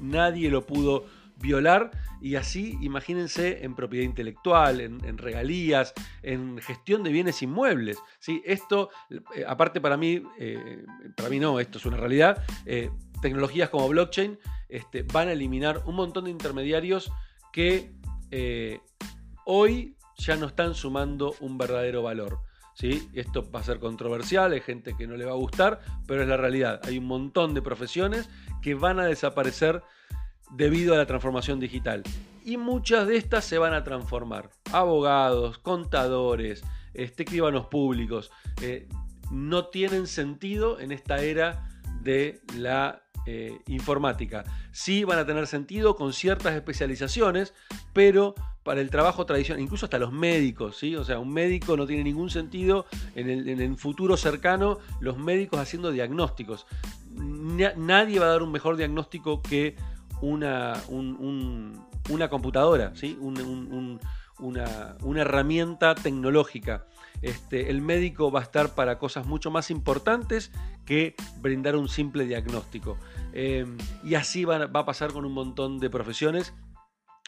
nadie 0.00 0.50
lo 0.50 0.66
pudo 0.66 1.04
violar 1.42 1.90
y 2.22 2.36
así 2.36 2.78
imagínense 2.80 3.64
en 3.64 3.74
propiedad 3.74 4.04
intelectual, 4.04 4.80
en, 4.80 5.18
regalías, 5.18 5.92
en 6.22 6.58
gestión 6.58 7.02
de 7.02 7.10
bienes 7.10 7.42
inmuebles. 7.42 7.98
¿sí? 8.20 8.40
Esto, 8.46 8.90
eh, 9.10 9.44
aparte 9.46 9.80
para 9.80 9.96
mí, 9.96 10.22
eh, 10.38 10.86
para 11.16 11.28
mí 11.28 11.40
no, 11.40 11.58
esto 11.60 11.78
es 11.78 11.84
una 11.84 11.96
realidad, 11.96 12.42
eh, 12.64 12.90
tecnologías 13.20 13.68
como 13.70 13.88
blockchain 13.88 14.38
este, 14.68 15.02
van 15.02 15.28
a 15.28 15.32
eliminar 15.32 15.82
un 15.84 15.96
montón 15.96 16.24
de 16.24 16.30
intermediarios 16.30 17.12
que 17.52 17.90
hoy 19.44 19.96
ya 20.16 20.36
no 20.36 20.46
están 20.46 20.74
sumando 20.74 21.34
un 21.40 21.58
verdadero 21.58 22.02
valor. 22.02 22.38
¿Sí? 22.74 23.06
Esto 23.12 23.50
va 23.50 23.60
a 23.60 23.64
ser 23.64 23.78
controversial, 23.78 24.52
hay 24.52 24.62
gente 24.62 24.96
que 24.96 25.06
no 25.06 25.14
le 25.14 25.26
va 25.26 25.32
a 25.32 25.36
gustar, 25.36 25.80
pero 26.06 26.22
es 26.22 26.28
la 26.28 26.38
realidad. 26.38 26.80
Hay 26.84 26.96
un 26.96 27.04
montón 27.04 27.52
de 27.52 27.60
profesiones 27.60 28.30
que 28.62 28.74
van 28.74 28.98
a 28.98 29.04
desaparecer 29.04 29.82
debido 30.56 30.94
a 30.94 30.98
la 30.98 31.06
transformación 31.06 31.60
digital. 31.60 32.02
Y 32.44 32.56
muchas 32.56 33.06
de 33.06 33.16
estas 33.16 33.44
se 33.44 33.58
van 33.58 33.74
a 33.74 33.84
transformar. 33.84 34.50
Abogados, 34.72 35.58
contadores, 35.58 36.62
este, 36.94 37.22
escribanos 37.22 37.66
públicos, 37.66 38.30
eh, 38.60 38.88
no 39.30 39.66
tienen 39.66 40.06
sentido 40.06 40.80
en 40.80 40.92
esta 40.92 41.22
era 41.22 41.68
de 42.02 42.40
la 42.56 43.02
eh, 43.24 43.56
informática. 43.68 44.44
Sí 44.72 45.04
van 45.04 45.18
a 45.18 45.26
tener 45.26 45.46
sentido 45.46 45.94
con 45.94 46.12
ciertas 46.12 46.54
especializaciones, 46.54 47.54
pero 47.92 48.34
para 48.64 48.80
el 48.80 48.90
trabajo 48.90 49.26
tradicional, 49.26 49.62
incluso 49.62 49.86
hasta 49.86 49.98
los 49.98 50.12
médicos, 50.12 50.76
¿sí? 50.76 50.96
O 50.96 51.04
sea, 51.04 51.18
un 51.18 51.32
médico 51.32 51.76
no 51.76 51.86
tiene 51.86 52.04
ningún 52.04 52.30
sentido 52.30 52.86
en 53.14 53.28
el, 53.28 53.48
en 53.48 53.60
el 53.60 53.76
futuro 53.76 54.16
cercano 54.16 54.78
los 55.00 55.18
médicos 55.18 55.60
haciendo 55.60 55.90
diagnósticos. 55.90 56.66
Nadie 57.14 58.18
va 58.18 58.26
a 58.26 58.30
dar 58.30 58.42
un 58.42 58.52
mejor 58.52 58.76
diagnóstico 58.76 59.42
que 59.42 59.76
una, 60.22 60.80
una 62.08 62.28
computadora, 62.30 62.92
¿sí? 62.94 63.18
una, 63.20 64.96
herramienta 65.20 65.94
tecnológica. 65.94 66.86
Este, 67.20 67.70
el 67.70 67.82
médico 67.82 68.32
va 68.32 68.40
a 68.40 68.42
estar 68.44 68.74
para 68.74 68.98
cosas 68.98 69.26
mucho 69.26 69.50
más 69.50 69.70
importantes 69.70 70.50
que 70.86 71.14
brindar 71.40 71.76
un 71.76 71.88
simple 71.88 72.24
diagnóstico. 72.24 72.96
Em, 73.32 73.76
y 74.02 74.14
así 74.14 74.44
va, 74.44 74.66
va, 74.66 74.80
a 74.80 74.86
pasar 74.86 75.12
con 75.12 75.24
un 75.24 75.32
montón 75.32 75.78
de 75.78 75.90
profesiones 75.90 76.54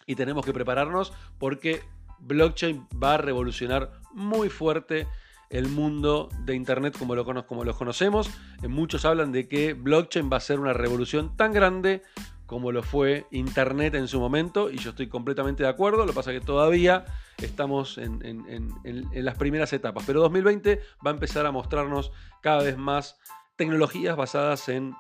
y 0.07 0.17
tenemos 0.17 0.45
que 0.45 0.53
prepararnos 0.53 1.13
porque 1.39 1.83
blockchain 2.21 2.87
va 3.03 3.15
a 3.15 3.19
revolucionar 3.19 3.93
muy 4.13 4.49
fuerte 4.49 5.07
el 5.51 5.69
mundo 5.69 6.29
de 6.45 6.55
Internet 6.55 6.97
como 6.99 7.15
lo, 7.15 7.25
como 7.47 7.65
lo 7.65 7.75
conocemos. 7.75 8.31
muchos 8.69 9.05
hablan 9.05 9.33
de 9.33 9.49
que 9.49 9.75
blockchain 9.75 10.31
va 10.31 10.39
a 10.39 10.41
ser 10.41 10.59
una 10.59 10.73
revolución 10.73 11.37
tan 11.37 11.53
grande 11.53 12.03
como 12.47 12.73
lo 12.73 12.83
fue 12.83 13.27
Internet 13.31 13.95
en 13.95 14.09
su 14.09 14.21
momento, 14.21 14.71
y 14.71 14.79
yo 14.79 14.91
estoy 14.91 15.09
completamente 15.09 15.63
de 15.63 15.69
acuerdo, 15.69 15.99
lo 15.99 16.07
que 16.07 16.13
pasa 16.13 16.33
es 16.33 16.41
que 16.41 16.47
todavía 16.47 17.05
estamos 17.39 17.99
en, 17.99 18.73
las 19.15 19.37
primeras 19.37 19.73
etapas, 19.73 20.05
pero 20.07 20.21
2020 20.21 20.81
va 21.05 21.11
a 21.11 21.15
empezar 21.15 21.47
a 21.47 21.53
mostrarnos 21.53 22.13
cada 22.43 22.63
vez 22.63 22.77
más 22.77 23.19
tecnologías 23.57 24.17
basadas 24.17 24.69
en... 24.69 24.95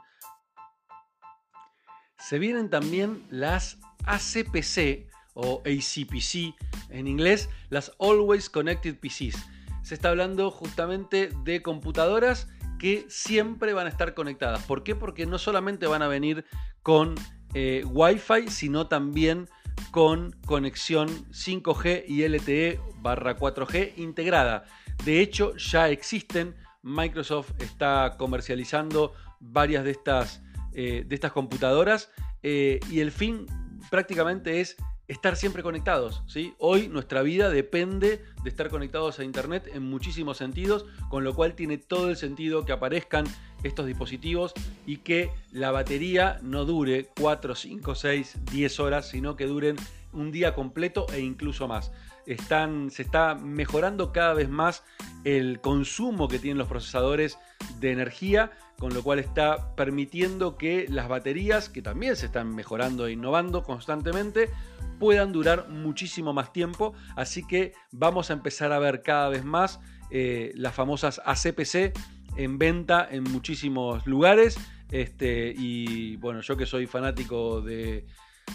Se 2.18 2.38
vienen 2.38 2.70
también 2.70 3.22
las 3.28 3.78
ACPC 4.06 5.06
o 5.34 5.62
ACPC 5.66 6.54
en 6.88 7.06
inglés, 7.06 7.50
las 7.68 7.92
Always 7.98 8.48
Connected 8.48 8.98
PCs. 8.98 9.36
Se 9.84 9.94
está 9.94 10.08
hablando 10.08 10.50
justamente 10.50 11.28
de 11.44 11.60
computadoras 11.60 12.48
que 12.78 13.04
siempre 13.08 13.74
van 13.74 13.86
a 13.86 13.90
estar 13.90 14.14
conectadas. 14.14 14.62
¿Por 14.64 14.82
qué? 14.82 14.94
Porque 14.94 15.26
no 15.26 15.36
solamente 15.36 15.86
van 15.86 16.00
a 16.00 16.08
venir 16.08 16.46
con 16.82 17.14
eh, 17.52 17.84
Wi-Fi, 17.86 18.48
sino 18.48 18.88
también 18.88 19.46
con 19.90 20.32
conexión 20.46 21.08
5G 21.32 22.04
y 22.08 22.26
LTE 22.26 22.80
barra 23.02 23.36
4G 23.36 23.92
integrada. 23.98 24.64
De 25.04 25.20
hecho, 25.20 25.54
ya 25.56 25.90
existen. 25.90 26.54
Microsoft 26.82 27.52
está 27.58 28.16
comercializando 28.18 29.12
varias 29.38 29.84
de 29.84 29.90
estas, 29.90 30.42
eh, 30.72 31.04
de 31.06 31.14
estas 31.14 31.32
computadoras 31.32 32.10
eh, 32.42 32.80
y 32.90 33.00
el 33.00 33.12
fin 33.12 33.46
prácticamente 33.90 34.62
es 34.62 34.76
estar 35.08 35.36
siempre 35.36 35.62
conectados. 35.62 36.22
¿sí? 36.26 36.54
Hoy 36.58 36.88
nuestra 36.88 37.22
vida 37.22 37.50
depende 37.50 38.24
de 38.42 38.48
estar 38.48 38.70
conectados 38.70 39.18
a 39.18 39.24
Internet 39.24 39.68
en 39.72 39.82
muchísimos 39.82 40.38
sentidos, 40.38 40.86
con 41.08 41.24
lo 41.24 41.34
cual 41.34 41.54
tiene 41.54 41.78
todo 41.78 42.10
el 42.10 42.16
sentido 42.16 42.64
que 42.64 42.72
aparezcan 42.72 43.26
estos 43.62 43.86
dispositivos 43.86 44.52
y 44.86 44.98
que 44.98 45.30
la 45.50 45.70
batería 45.70 46.38
no 46.42 46.64
dure 46.64 47.08
4, 47.18 47.54
5, 47.54 47.94
6, 47.94 48.36
10 48.52 48.80
horas, 48.80 49.08
sino 49.08 49.36
que 49.36 49.46
duren 49.46 49.76
un 50.12 50.30
día 50.30 50.54
completo 50.54 51.06
e 51.12 51.20
incluso 51.20 51.66
más. 51.66 51.90
Se 52.24 53.02
está 53.02 53.34
mejorando 53.34 54.12
cada 54.12 54.32
vez 54.32 54.48
más 54.48 54.82
el 55.24 55.60
consumo 55.60 56.28
que 56.28 56.38
tienen 56.38 56.58
los 56.58 56.68
procesadores 56.68 57.38
de 57.80 57.92
energía, 57.92 58.52
con 58.78 58.94
lo 58.94 59.02
cual 59.02 59.18
está 59.18 59.74
permitiendo 59.76 60.56
que 60.56 60.86
las 60.88 61.08
baterías, 61.08 61.68
que 61.68 61.82
también 61.82 62.16
se 62.16 62.26
están 62.26 62.54
mejorando 62.54 63.06
e 63.06 63.12
innovando 63.12 63.62
constantemente, 63.62 64.50
puedan 64.98 65.32
durar 65.32 65.68
muchísimo 65.68 66.32
más 66.32 66.52
tiempo. 66.52 66.94
Así 67.16 67.46
que 67.46 67.72
vamos 67.92 68.30
a 68.30 68.34
empezar 68.34 68.72
a 68.72 68.78
ver 68.78 69.02
cada 69.02 69.28
vez 69.28 69.44
más 69.44 69.80
eh, 70.10 70.52
las 70.54 70.74
famosas 70.74 71.20
ACPC 71.24 71.92
en 72.36 72.58
venta 72.58 73.06
en 73.10 73.24
muchísimos 73.24 74.06
lugares. 74.06 74.56
Este, 74.90 75.52
y 75.56 76.16
bueno, 76.16 76.40
yo 76.40 76.56
que 76.56 76.66
soy 76.66 76.86
fanático 76.86 77.60
de, 77.60 78.06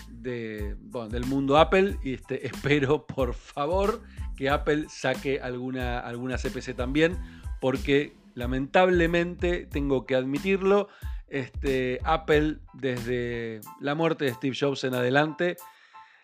del 0.09 1.25
mundo 1.25 1.57
Apple, 1.57 1.97
este, 2.03 2.45
espero 2.47 3.05
por 3.05 3.33
favor 3.33 4.01
que 4.35 4.49
Apple 4.49 4.85
saque 4.89 5.41
alguna, 5.41 5.99
alguna 5.99 6.37
CPC 6.37 6.75
también, 6.75 7.17
porque 7.59 8.15
lamentablemente 8.35 9.65
tengo 9.65 10.05
que 10.05 10.15
admitirlo, 10.15 10.87
este, 11.27 11.99
Apple 12.05 12.59
desde 12.73 13.59
la 13.81 13.95
muerte 13.95 14.25
de 14.25 14.33
Steve 14.33 14.57
Jobs 14.57 14.83
en 14.85 14.93
adelante 14.93 15.57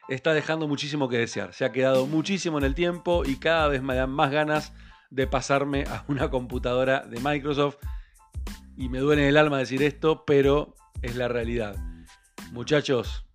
está 0.08 0.34
dejando 0.34 0.68
muchísimo 0.68 1.10
que 1.10 1.18
desear. 1.18 1.54
Se 1.54 1.66
ha 1.66 1.72
quedado 1.72 2.06
muchísimo 2.08 2.58
en 2.58 2.64
el 2.64 2.76
tiempo 2.76 3.24
y 3.26 3.38
cada 3.38 3.68
vez 3.68 3.82
me 3.82 3.96
dan 3.96 4.12
más 4.12 4.32
ganas 4.32 4.74
de 5.10 5.28
pasarme 5.28 5.84
a 5.86 6.04
una 6.08 6.30
computadora 6.32 7.02
de 7.02 7.20
Microsoft. 7.20 7.78
Y 8.78 8.90
me 8.90 9.00
duele 9.00 9.28
el 9.28 9.38
alma 9.38 9.58
decir 9.58 9.82
esto, 9.84 10.26
pero 10.26 10.76
es 11.02 11.16
la 11.16 11.28
realidad. 11.28 11.76
Muchachos, 12.52 13.26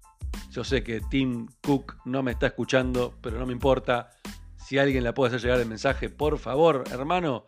yo 0.50 0.64
sé 0.64 0.82
que 0.82 1.00
Tim 1.00 1.48
Cook 1.62 1.96
no 2.04 2.22
me 2.22 2.32
está 2.32 2.48
escuchando, 2.48 3.14
pero 3.22 3.38
no 3.38 3.46
me 3.46 3.52
importa. 3.52 4.10
Si 4.56 4.78
alguien 4.78 5.02
la 5.02 5.14
puede 5.14 5.28
hacer 5.28 5.40
llegar 5.40 5.60
el 5.60 5.66
mensaje, 5.66 6.10
por 6.10 6.38
favor, 6.38 6.84
hermano, 6.92 7.46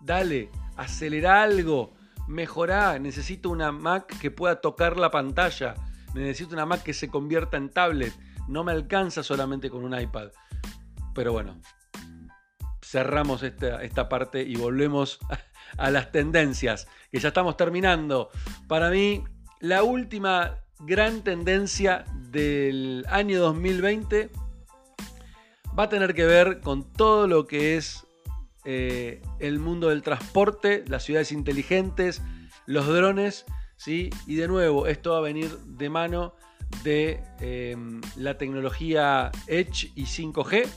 dale, 0.00 0.50
acelera 0.76 1.42
algo, 1.42 1.92
mejorá. 2.26 2.98
Necesito 2.98 3.50
una 3.50 3.70
Mac 3.70 4.18
que 4.18 4.30
pueda 4.30 4.60
tocar 4.60 4.96
la 4.96 5.10
pantalla. 5.10 5.74
Necesito 6.14 6.54
una 6.54 6.66
Mac 6.66 6.82
que 6.82 6.94
se 6.94 7.08
convierta 7.08 7.58
en 7.58 7.68
tablet 7.68 8.14
no 8.48 8.64
me 8.64 8.72
alcanza 8.72 9.22
solamente 9.22 9.70
con 9.70 9.84
un 9.84 9.98
iPad. 9.98 10.28
Pero 11.14 11.32
bueno, 11.32 11.60
cerramos 12.82 13.42
esta, 13.42 13.82
esta 13.82 14.08
parte 14.08 14.42
y 14.42 14.56
volvemos 14.56 15.18
a 15.78 15.90
las 15.90 16.12
tendencias, 16.12 16.86
que 17.10 17.18
ya 17.18 17.28
estamos 17.28 17.56
terminando. 17.56 18.30
Para 18.68 18.90
mí, 18.90 19.24
la 19.60 19.82
última 19.82 20.58
gran 20.80 21.22
tendencia 21.22 22.04
del 22.30 23.06
año 23.08 23.40
2020 23.40 24.30
va 25.78 25.84
a 25.84 25.88
tener 25.88 26.14
que 26.14 26.24
ver 26.24 26.60
con 26.60 26.92
todo 26.92 27.26
lo 27.26 27.46
que 27.46 27.76
es 27.76 28.06
eh, 28.64 29.22
el 29.40 29.58
mundo 29.58 29.88
del 29.88 30.02
transporte, 30.02 30.84
las 30.88 31.04
ciudades 31.04 31.32
inteligentes, 31.32 32.22
los 32.66 32.86
drones, 32.86 33.44
¿sí? 33.76 34.10
Y 34.26 34.36
de 34.36 34.48
nuevo, 34.48 34.86
esto 34.86 35.12
va 35.12 35.18
a 35.18 35.22
venir 35.22 35.50
de 35.58 35.90
mano 35.90 36.34
de 36.82 37.22
em, 37.40 38.00
la 38.16 38.36
tecnología 38.38 39.30
Edge 39.46 39.92
y 39.94 40.04
5G, 40.04 40.68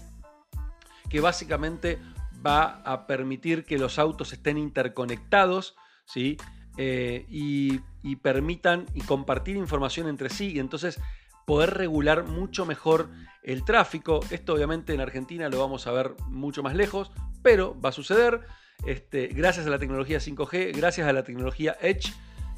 que 1.10 1.20
básicamente 1.20 2.00
va 2.45 2.82
a 2.84 3.08
permitir 3.08 3.66
que 3.66 3.78
los 3.78 4.00
autos 4.00 4.34
estén 4.34 4.58
interconectados, 4.58 5.76
¿sí? 6.06 6.38
Eh, 6.78 7.26
y, 7.30 7.82
permitan 8.22 8.86
y 8.93 9.02
compartir 9.02 9.58
información 9.58 10.08
entre 10.08 10.30
sí 10.30 10.54
y 10.54 10.60
entonces 10.60 11.00
poder 11.45 11.74
regular 11.74 12.24
mucho 12.24 12.66
mejor 12.66 13.10
el 13.43 13.66
tráfico. 13.66 14.22
Esto 14.32 14.54
obviamente 14.54 14.93
en 14.93 15.02
Argentina 15.02 15.50
lo 15.50 15.60
vamos 15.60 15.88
a 15.88 15.91
ver 15.91 16.14
mucho 16.28 16.64
más 16.64 16.74
lejos, 16.74 17.12
pero 17.41 17.80
va 17.80 17.89
a 17.89 17.91
suceder 17.91 18.41
este, 18.86 19.28
gracias 19.28 19.66
a 19.66 19.70
la 19.70 19.78
tecnología 19.78 20.20
5G, 20.20 20.76
gracias 20.78 21.08
a 21.08 21.14
la 21.14 21.24
tecnología 21.24 21.78
Edge 21.82 22.14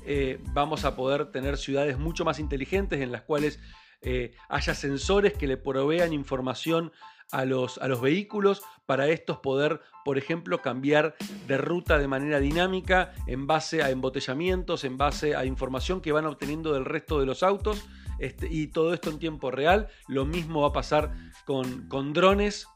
eh, 0.05 0.39
vamos 0.53 0.85
a 0.85 0.95
poder 0.95 1.31
tener 1.31 1.57
ciudades 1.57 1.97
mucho 1.97 2.25
más 2.25 2.39
inteligentes 2.39 3.01
en 3.01 3.11
las 3.11 3.21
cuales 3.23 3.59
eh, 4.01 4.33
haya 4.47 4.73
sensores 4.73 5.33
que 5.33 5.47
le 5.47 5.57
provean 5.57 6.13
información 6.13 6.91
a 7.31 7.45
los, 7.45 7.77
a 7.77 7.87
los 7.87 8.01
vehículos 8.01 8.61
para 8.85 9.07
estos 9.07 9.37
poder, 9.37 9.81
por 10.03 10.17
ejemplo, 10.17 10.61
cambiar 10.61 11.15
de 11.47 11.57
ruta 11.57 11.97
de 11.97 12.07
manera 12.07 12.39
dinámica 12.39 13.13
en 13.27 13.45
base 13.45 13.83
a 13.83 13.89
embotellamientos, 13.91 14.83
en 14.83 14.97
base 14.97 15.35
a 15.35 15.45
información 15.45 16.01
que 16.01 16.11
van 16.11 16.25
obteniendo 16.25 16.73
del 16.73 16.85
resto 16.85 17.19
de 17.19 17.25
los 17.25 17.43
autos. 17.43 17.85
Este, 18.19 18.47
y 18.51 18.67
todo 18.67 18.93
esto 18.93 19.09
en 19.09 19.19
tiempo 19.19 19.49
real. 19.49 19.87
Lo 20.07 20.25
mismo 20.25 20.61
va 20.61 20.67
a 20.67 20.73
pasar 20.73 21.13
con, 21.45 21.87
con 21.87 22.13
drones 22.13 22.67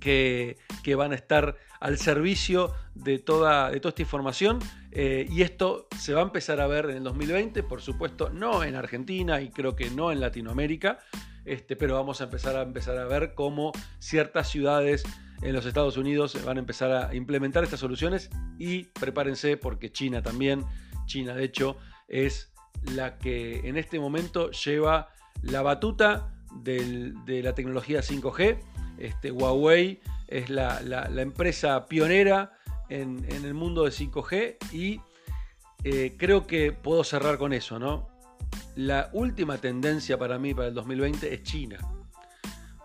que, 0.00 0.56
que, 0.82 0.94
van 0.94 1.12
a 1.12 1.16
estar 1.16 1.56
al 1.80 1.98
servicio 1.98 2.72
de 2.94 3.18
toda, 3.18 3.70
de 3.70 3.80
toda 3.80 3.90
esta 3.90 4.02
información 4.02 4.58
eh, 4.96 5.26
y 5.28 5.42
esto 5.42 5.88
se 5.98 6.14
va 6.14 6.20
a 6.20 6.22
empezar 6.22 6.60
a 6.60 6.68
ver 6.68 6.84
en 6.84 6.98
el 6.98 7.02
2020, 7.02 7.64
por 7.64 7.82
supuesto, 7.82 8.30
no 8.30 8.62
en 8.62 8.76
Argentina 8.76 9.40
y 9.40 9.50
creo 9.50 9.74
que 9.74 9.90
no 9.90 10.12
en 10.12 10.20
Latinoamérica, 10.20 11.00
este, 11.44 11.74
pero 11.74 11.94
vamos 11.94 12.20
a 12.20 12.24
empezar 12.24 12.54
a 12.54 12.62
empezar 12.62 12.96
a 12.98 13.04
ver 13.06 13.34
cómo 13.34 13.72
ciertas 13.98 14.48
ciudades 14.48 15.02
en 15.42 15.52
los 15.52 15.66
Estados 15.66 15.96
Unidos 15.96 16.38
van 16.44 16.58
a 16.58 16.60
empezar 16.60 16.92
a 16.92 17.12
implementar 17.12 17.64
estas 17.64 17.80
soluciones 17.80 18.30
y 18.56 18.84
prepárense 18.84 19.56
porque 19.56 19.90
China 19.90 20.22
también, 20.22 20.64
China 21.06 21.34
de 21.34 21.44
hecho 21.44 21.76
es 22.06 22.52
la 22.94 23.18
que 23.18 23.68
en 23.68 23.76
este 23.76 23.98
momento 23.98 24.52
lleva 24.52 25.08
la 25.42 25.62
batuta 25.62 26.32
de 26.62 27.40
la 27.42 27.52
tecnología 27.52 28.00
5G. 28.00 28.58
Este, 28.98 29.32
Huawei 29.32 30.00
es 30.28 30.50
la 30.50 31.10
empresa 31.16 31.86
pionera 31.86 32.52
en, 32.88 33.24
el 33.28 33.54
mundo 33.54 33.84
de 33.84 33.90
5G 33.90 34.56
y 34.72 35.00
eh, 35.84 36.14
creo 36.18 36.46
que 36.46 36.72
puedo 36.72 37.04
cerrar 37.04 37.38
con 37.38 37.52
eso, 37.52 37.78
¿no? 37.78 38.08
La 38.76 39.10
última 39.12 39.58
tendencia 39.58 40.18
para 40.18 40.38
mí 40.38 40.54
para 40.54 40.68
el 40.68 40.74
2020 40.74 41.32
es 41.32 41.42
China. 41.42 41.78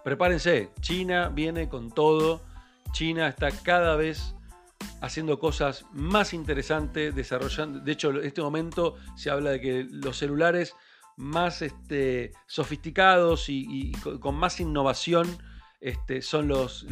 Prepárense, 0.03 0.71
China 0.81 1.29
viene 1.29 1.67
con 1.69 1.91
todo, 1.91 2.41
China 2.91 3.27
está 3.27 3.51
cada 3.51 3.95
vez 3.95 4.35
haciendo 5.01 5.39
cosas 5.39 5.85
más 5.93 6.33
interesantes, 6.33 7.15
desarrollando, 7.15 7.79
de 7.79 7.91
hecho 7.91 8.11
en 8.11 8.25
este 8.25 8.41
momento 8.41 8.95
se 9.15 9.29
habla 9.29 9.51
de 9.51 9.61
que 9.61 9.87
los 9.89 10.17
celulares 10.17 10.75
más 11.19 11.61
este, 11.61 12.31
sofisticados 12.47 13.49
y, 13.49 13.91
con 14.21 14.35
más 14.35 14.59
innovación 14.61 15.27
este, 15.81 16.21
son 16.21 16.47
los, 16.47 16.85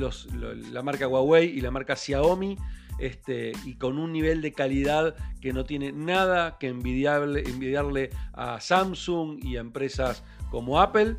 la 0.71 0.83
marca 0.83 1.07
Huawei 1.07 1.47
y 1.47 1.61
la 1.61 1.71
marca 1.71 1.95
Xiaomi. 1.95 2.57
Este, 2.99 3.51
y 3.65 3.75
con 3.75 3.99
un 3.99 4.11
nivel 4.11 4.41
de 4.41 4.53
calidad 4.53 5.15
que 5.39 5.53
no 5.53 5.65
tiene 5.65 5.91
nada 5.91 6.57
que 6.57 6.67
envidiarle, 6.67 8.09
a 8.33 8.59
Samsung 8.59 9.43
y 9.43 9.57
a 9.57 9.61
empresas 9.61 10.23
como 10.49 10.81
Apple. 10.81 11.17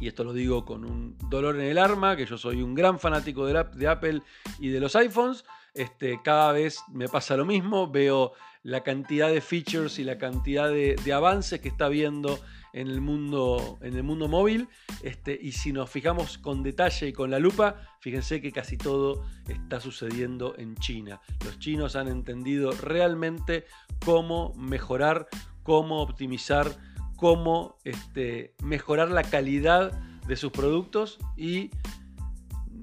Y 0.00 0.08
esto 0.08 0.24
lo 0.24 0.32
digo 0.32 0.64
con 0.64 0.84
un 0.84 1.16
dolor 1.30 1.56
en 1.56 1.62
el 1.62 1.78
arma, 1.78 2.16
que 2.16 2.26
yo 2.26 2.36
soy 2.36 2.60
un 2.60 2.74
gran 2.74 2.98
fanático 2.98 3.46
de, 3.46 3.88
Apple 3.88 4.22
y 4.58 4.68
de 4.68 4.80
los 4.80 4.94
iPhones. 4.96 5.44
Este, 5.72 6.20
cada 6.22 6.52
vez 6.52 6.80
me 6.92 7.08
pasa 7.08 7.36
lo 7.36 7.44
mismo, 7.44 7.90
veo 7.90 8.32
la 8.62 8.82
cantidad 8.82 9.28
de 9.28 9.40
features 9.40 9.98
y 9.98 10.04
la 10.04 10.18
cantidad 10.18 10.68
de, 10.68 10.96
de 11.04 11.12
avances 11.12 11.60
que 11.60 11.68
está 11.68 11.88
viendo 11.88 12.38
en 12.74 12.88
el 12.88 13.00
mundo, 13.00 13.78
en 13.80 13.96
el 13.96 14.02
mundo 14.02 14.28
móvil. 14.28 14.68
Este, 15.02 15.38
y 15.40 15.52
si 15.52 15.72
nos 15.72 15.88
fijamos 15.88 16.38
con 16.38 16.62
detalle 16.62 17.08
y 17.08 17.12
con 17.12 17.30
la 17.30 17.38
lupa, 17.38 17.76
fíjense 18.00 18.40
que 18.40 18.52
casi 18.52 18.76
todo 18.76 19.24
está 19.48 19.80
sucediendo 19.80 20.54
en 20.58 20.74
China. 20.76 21.20
Los 21.44 21.58
chinos 21.58 21.96
han 21.96 22.08
entendido 22.08 22.72
realmente 22.72 23.64
cómo 24.04 24.52
mejorar, 24.56 25.28
cómo 25.62 26.02
optimizar, 26.02 26.76
cómo 27.16 27.78
este, 27.84 28.54
mejorar 28.62 29.10
la 29.10 29.22
calidad 29.22 29.92
de 30.26 30.36
sus 30.36 30.50
productos 30.50 31.18
y 31.36 31.70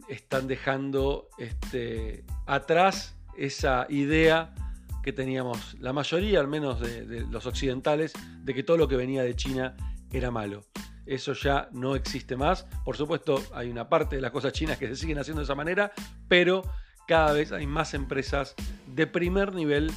están 0.07 0.47
dejando 0.47 1.29
este, 1.37 2.25
atrás 2.45 3.17
esa 3.37 3.87
idea 3.89 4.53
que 5.03 5.13
teníamos 5.13 5.75
la 5.79 5.93
mayoría, 5.93 6.39
al 6.39 6.47
menos 6.47 6.79
de, 6.79 7.25
los 7.29 7.45
occidentales, 7.45 8.13
de 8.43 8.53
que 8.53 8.63
todo 8.63 8.77
lo 8.77 8.87
que 8.87 8.95
venía 8.95 9.23
de 9.23 9.35
China 9.35 9.75
era 10.11 10.31
malo. 10.31 10.65
Eso 11.05 11.33
ya 11.33 11.69
no 11.71 11.95
existe 11.95 12.35
más. 12.35 12.65
Por 12.85 12.95
supuesto, 12.95 13.41
hay 13.53 13.69
una 13.69 13.89
parte 13.89 14.15
de 14.15 14.21
las 14.21 14.31
cosas 14.31 14.53
chinas 14.53 14.77
que 14.77 14.87
se 14.87 14.95
siguen 14.95 15.17
haciendo 15.17 15.41
de 15.41 15.45
esa 15.45 15.55
manera, 15.55 15.91
pero 16.27 16.63
cada 17.07 17.33
vez 17.33 17.51
hay 17.51 17.67
más 17.67 17.93
empresas 17.93 18.55
de 18.87 19.07
primer 19.07 19.53
nivel 19.53 19.91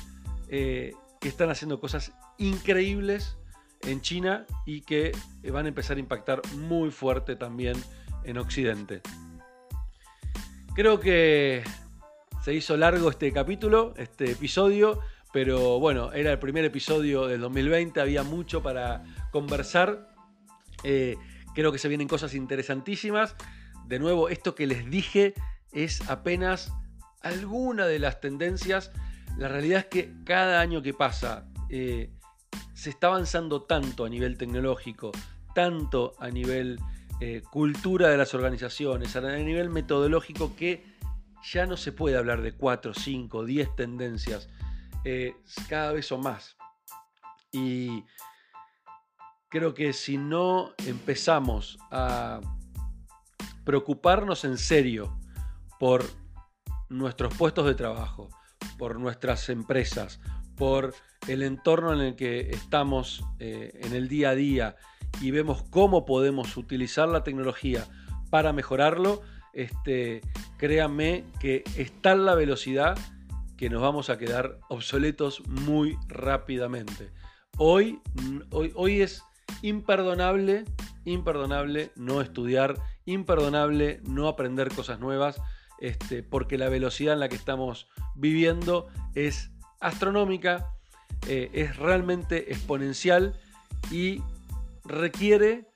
eh, 0.49 0.93
que 1.21 1.29
están 1.29 1.51
haciendo 1.51 1.81
cosas 1.81 2.13
increíbles 2.39 3.37
en 3.83 4.01
China 4.01 4.47
y 4.67 4.81
que 4.81 5.13
van 5.53 5.67
a 5.67 5.69
empezar 5.69 5.99
a 5.99 6.01
impactar 6.01 6.41
muy 6.57 6.91
fuerte 6.91 7.37
también 7.37 7.77
en 8.25 8.39
Occidente. 8.39 9.03
Creo 10.75 10.99
que 10.99 11.63
se 12.45 12.53
hizo 12.53 12.77
largo 12.77 13.09
este 13.09 13.33
capítulo, 13.33 13.95
este 13.97 14.33
episodio, 14.33 15.01
pero 15.33 15.81
bueno, 15.81 16.13
era 16.13 16.31
el 16.31 16.39
primer 16.39 16.67
episodio 16.67 17.27
del 17.27 17.41
2020, 17.41 17.99
había 18.03 18.23
mucho 18.23 18.63
para 18.63 19.03
conversar. 19.31 20.15
Eh, 20.83 21.17
creo 21.55 21.73
que 21.73 21.79
se 21.79 21.89
vienen 21.89 22.07
cosas 22.07 22.35
interesantísimas. 22.35 23.35
De 23.87 23.99
nuevo, 23.99 24.29
esto 24.29 24.55
que 24.55 24.67
les 24.67 24.91
dije 24.91 25.33
es 25.73 26.07
apenas 26.11 26.71
alguna 27.23 27.87
de 27.87 27.99
las 27.99 28.21
tendencias. 28.21 28.93
La 29.39 29.49
realidad 29.49 29.79
es 29.79 29.87
que 29.87 30.13
cada 30.25 30.61
año 30.61 30.83
que 30.83 30.93
pasa 30.93 31.47
eh, 31.71 32.11
se 32.75 32.91
está 32.91 33.07
avanzando 33.07 33.63
tanto 33.63 34.05
a 34.05 34.11
nivel 34.11 34.37
tecnológico, 34.37 35.13
tanto 35.55 36.13
a 36.19 36.29
nivel 36.29 36.79
eh, 37.23 37.41
cultura 37.51 38.11
de 38.11 38.19
las 38.19 38.35
organizaciones, 38.35 39.17
a 39.17 39.23
nivel 39.39 39.71
metodológico 39.71 40.55
que 40.55 40.93
ya 41.53 41.67
no 41.67 41.77
se 41.77 41.93
puede 41.93 42.17
hablar 42.17 42.43
de 42.43 42.55
4, 42.55 42.95
5, 42.95 43.45
10 43.45 43.77
tendencias, 43.77 44.49
eh, 45.05 45.37
cada 45.69 45.93
vez 45.93 46.07
son 46.07 46.23
más. 46.23 46.57
Y 47.53 48.05
creo 49.49 49.75
que 49.75 49.93
si 49.93 50.17
no 50.17 50.73
empezamos 50.87 51.79
a 51.91 52.41
preocuparnos 53.65 54.45
en 54.45 54.59
serio 54.59 55.19
por 55.79 56.05
nuestros 56.89 57.35
puestos 57.35 57.67
de 57.67 57.75
trabajo, 57.75 58.29
por 58.79 58.99
nuestras 58.99 59.49
empresas, 59.49 60.21
por 60.57 60.95
el 61.29 61.43
entorno 61.43 61.93
en 61.93 62.01
el 62.01 62.17
que 62.17 62.51
estamos 62.51 63.25
eh, 63.39 63.79
en 63.83 63.95
el 63.95 64.09
día 64.09 64.31
a 64.31 64.35
día 64.35 64.77
y 65.21 65.31
vemos 65.31 65.63
cómo 65.71 66.05
podemos 66.05 66.57
utilizar 66.57 67.09
la 67.09 67.25
tecnología 67.25 67.87
para 68.31 68.53
mejorarlo, 68.53 69.23
este, 69.53 70.21
créanme 70.65 71.27
que 71.41 71.63
está 71.77 72.15
la 72.15 72.35
velocidad 72.35 72.97
que 73.59 73.69
nos 73.69 73.83
vamos 73.83 74.09
a 74.09 74.17
quedar 74.17 74.61
obsoletos 74.71 75.47
muy 75.47 75.99
rápidamente. 76.09 77.11
Hoy, 77.59 78.01
hoy, 78.51 78.73
hoy 78.75 79.03
es 79.03 79.23
imperdonable, 79.61 80.65
imperdonable 81.05 81.91
no 81.97 82.23
estudiar, 82.23 82.77
imperdonable 83.05 84.01
no 84.05 84.27
aprender 84.27 84.71
cosas 84.71 85.01
nuevas, 85.01 85.39
este, 85.81 86.23
porque 86.23 86.57
la 86.57 86.71
velocidad 86.71 87.13
en 87.13 87.21
la 87.21 87.29
que 87.29 87.37
estamos 87.37 87.87
viviendo 88.15 88.89
es 89.15 89.51
astronómica, 89.81 90.71
eh, 91.29 91.51
es 91.53 91.77
realmente 91.77 92.51
exponencial 92.51 93.39
y 93.91 94.23
requiere 94.87 95.67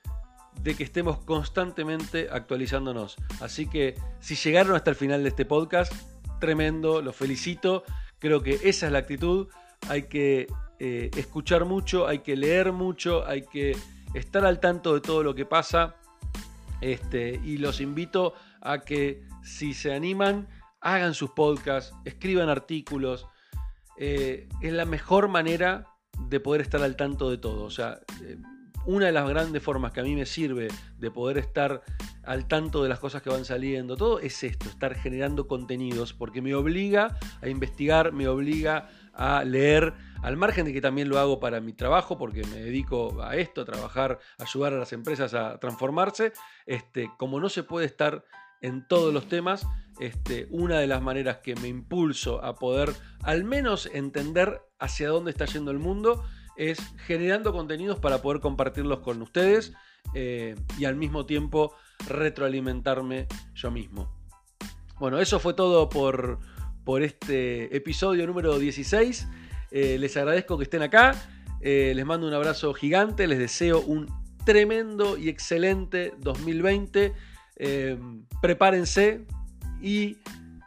de 0.61 0.75
que 0.75 0.83
estemos 0.83 1.19
constantemente 1.19 2.27
actualizándonos. 2.31 3.15
Así 3.41 3.69
que 3.69 3.95
si 4.19 4.35
llegaron 4.35 4.75
hasta 4.75 4.89
el 4.89 4.95
final 4.95 5.23
de 5.23 5.29
este 5.29 5.45
podcast, 5.45 5.93
tremendo, 6.39 7.01
los 7.01 7.15
felicito. 7.15 7.83
Creo 8.19 8.41
que 8.41 8.59
esa 8.63 8.87
es 8.87 8.91
la 8.91 8.99
actitud. 8.99 9.47
Hay 9.87 10.03
que 10.03 10.47
eh, 10.79 11.11
escuchar 11.15 11.65
mucho, 11.65 12.07
hay 12.07 12.19
que 12.19 12.35
leer 12.35 12.71
mucho, 12.71 13.25
hay 13.25 13.43
que 13.43 13.77
estar 14.13 14.45
al 14.45 14.59
tanto 14.59 14.93
de 14.93 15.01
todo 15.01 15.23
lo 15.23 15.35
que 15.35 15.45
pasa. 15.45 15.95
Este, 16.81 17.39
y 17.43 17.57
los 17.57 17.81
invito 17.81 18.33
a 18.61 18.79
que 18.79 19.23
si 19.43 19.73
se 19.73 19.93
animan, 19.93 20.47
hagan 20.81 21.13
sus 21.13 21.31
podcasts, 21.31 21.93
escriban 22.05 22.49
artículos. 22.49 23.27
Eh, 23.97 24.47
es 24.61 24.73
la 24.73 24.85
mejor 24.85 25.27
manera 25.27 25.85
de 26.29 26.39
poder 26.39 26.61
estar 26.61 26.81
al 26.81 26.95
tanto 26.95 27.29
de 27.29 27.37
todo. 27.37 27.63
O 27.63 27.69
sea, 27.69 27.99
eh, 28.23 28.37
una 28.85 29.07
de 29.07 29.11
las 29.11 29.27
grandes 29.27 29.61
formas 29.61 29.91
que 29.91 29.99
a 29.99 30.03
mí 30.03 30.15
me 30.15 30.25
sirve 30.25 30.67
de 30.97 31.11
poder 31.11 31.37
estar 31.37 31.83
al 32.23 32.47
tanto 32.47 32.83
de 32.83 32.89
las 32.89 32.99
cosas 32.99 33.21
que 33.21 33.29
van 33.29 33.45
saliendo, 33.45 33.97
todo 33.97 34.19
es 34.19 34.43
esto, 34.43 34.69
estar 34.69 34.95
generando 34.95 35.47
contenidos, 35.47 36.13
porque 36.13 36.41
me 36.41 36.53
obliga 36.55 37.17
a 37.41 37.49
investigar, 37.49 38.11
me 38.11 38.27
obliga 38.27 38.89
a 39.13 39.43
leer, 39.43 39.93
al 40.21 40.37
margen 40.37 40.65
de 40.65 40.73
que 40.73 40.81
también 40.81 41.09
lo 41.09 41.17
hago 41.17 41.39
para 41.39 41.61
mi 41.61 41.73
trabajo, 41.73 42.17
porque 42.17 42.43
me 42.45 42.57
dedico 42.57 43.21
a 43.21 43.35
esto, 43.35 43.61
a 43.61 43.65
trabajar, 43.65 44.19
a 44.37 44.43
ayudar 44.43 44.73
a 44.73 44.77
las 44.79 44.93
empresas 44.93 45.33
a 45.33 45.59
transformarse, 45.59 46.33
este, 46.65 47.09
como 47.17 47.39
no 47.39 47.49
se 47.49 47.63
puede 47.63 47.85
estar 47.85 48.23
en 48.61 48.87
todos 48.87 49.13
los 49.13 49.27
temas, 49.27 49.65
este, 49.99 50.47
una 50.51 50.79
de 50.79 50.87
las 50.87 51.01
maneras 51.01 51.37
que 51.37 51.55
me 51.55 51.67
impulso 51.67 52.43
a 52.43 52.55
poder 52.55 52.93
al 53.23 53.43
menos 53.43 53.89
entender 53.93 54.61
hacia 54.79 55.09
dónde 55.09 55.31
está 55.31 55.45
yendo 55.45 55.71
el 55.71 55.79
mundo 55.79 56.23
es 56.59 56.77
generando 57.07 57.53
contenidos 57.53 57.99
para 57.99 58.21
poder 58.21 58.41
compartirlos 58.41 58.99
con 58.99 59.21
ustedes 59.21 59.71
eh, 60.13 60.55
y 60.77 60.83
al 60.83 60.97
mismo 60.97 61.25
tiempo 61.25 61.73
retroalimentarme 62.07 63.27
yo 63.55 63.71
mismo. 63.71 64.13
Bueno, 64.99 65.19
eso 65.19 65.39
fue 65.39 65.53
todo 65.53 65.87
por, 65.87 66.39
por 66.83 67.01
este 67.01 67.73
episodio 67.75 68.27
número 68.27 68.59
16. 68.59 69.25
Eh, 69.71 69.97
les 69.99 70.17
agradezco 70.17 70.57
que 70.57 70.65
estén 70.65 70.81
acá. 70.81 71.15
Eh, 71.61 71.93
les 71.95 72.05
mando 72.05 72.27
un 72.27 72.33
abrazo 72.33 72.73
gigante. 72.73 73.25
Les 73.27 73.39
deseo 73.39 73.79
un 73.79 74.07
tremendo 74.43 75.17
y 75.17 75.29
excelente 75.29 76.13
2020. 76.19 77.13
prepárense 78.41 79.25
y 79.81 80.17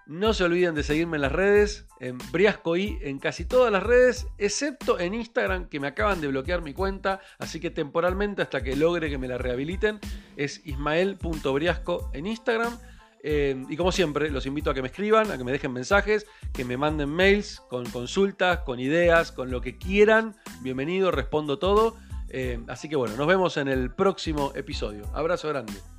no 0.07 0.35
se 0.35 0.45
olviden 0.45 0.75
de 0.75 0.83
seguirme 0.83 1.17
en 1.17 1.23
las 1.23 1.33
redes, 1.33 1.87
en 2.01 2.19
Briascoy, 2.33 2.99
en 3.03 3.19
casi 3.19 3.45
todas 3.45 3.73
las 3.73 3.83
redes, 3.83 4.27
excepto 4.39 4.99
en 4.99 5.15
Instagram, 5.15 5.69
que 5.69 5.81
me 5.81 5.87
acaban 5.87 6.21
de 6.21 6.29
bloquear 6.29 6.63
mi 6.63 6.75
cuenta, 6.75 7.21
así 7.39 7.61
que 7.61 7.71
temporalmente, 7.71 8.43
hasta 8.43 8.63
que 8.63 8.77
logre 8.77 9.11
que 9.11 9.19
me 9.19 9.29
la 9.29 9.39
rehabiliten, 9.39 10.01
es 10.37 10.61
ismael.briasco 10.67 12.11
en 12.13 12.27
Instagram. 12.27 12.79
Eh, 13.25 13.65
y 13.69 13.77
como 13.77 13.93
siempre, 13.93 14.31
los 14.31 14.47
invito 14.47 14.71
a 14.71 14.75
que 14.75 14.83
me 14.83 14.89
escriban, 14.89 15.31
a 15.31 15.39
que 15.39 15.45
me 15.45 15.53
dejen 15.53 15.73
mensajes, 15.73 16.27
que 16.53 16.65
me 16.65 16.77
manden 16.77 17.09
mails 17.09 17.63
con 17.69 17.85
consultas, 17.87 18.61
con 18.61 18.81
ideas, 18.81 19.31
con 19.31 19.51
lo 19.51 19.61
que 19.61 19.79
quieran. 19.79 20.35
Bienvenido, 20.61 21.13
respondo 21.13 21.61
todo. 21.61 21.97
Eh, 22.29 22.61
así 22.67 22.89
que 22.89 22.97
bueno, 22.97 23.17
nos 23.17 23.27
vemos 23.29 23.57
en 23.59 23.69
el 23.69 23.95
próximo 23.95 24.53
episodio. 24.57 25.05
Abrazo 25.15 25.49
grande. 25.49 25.91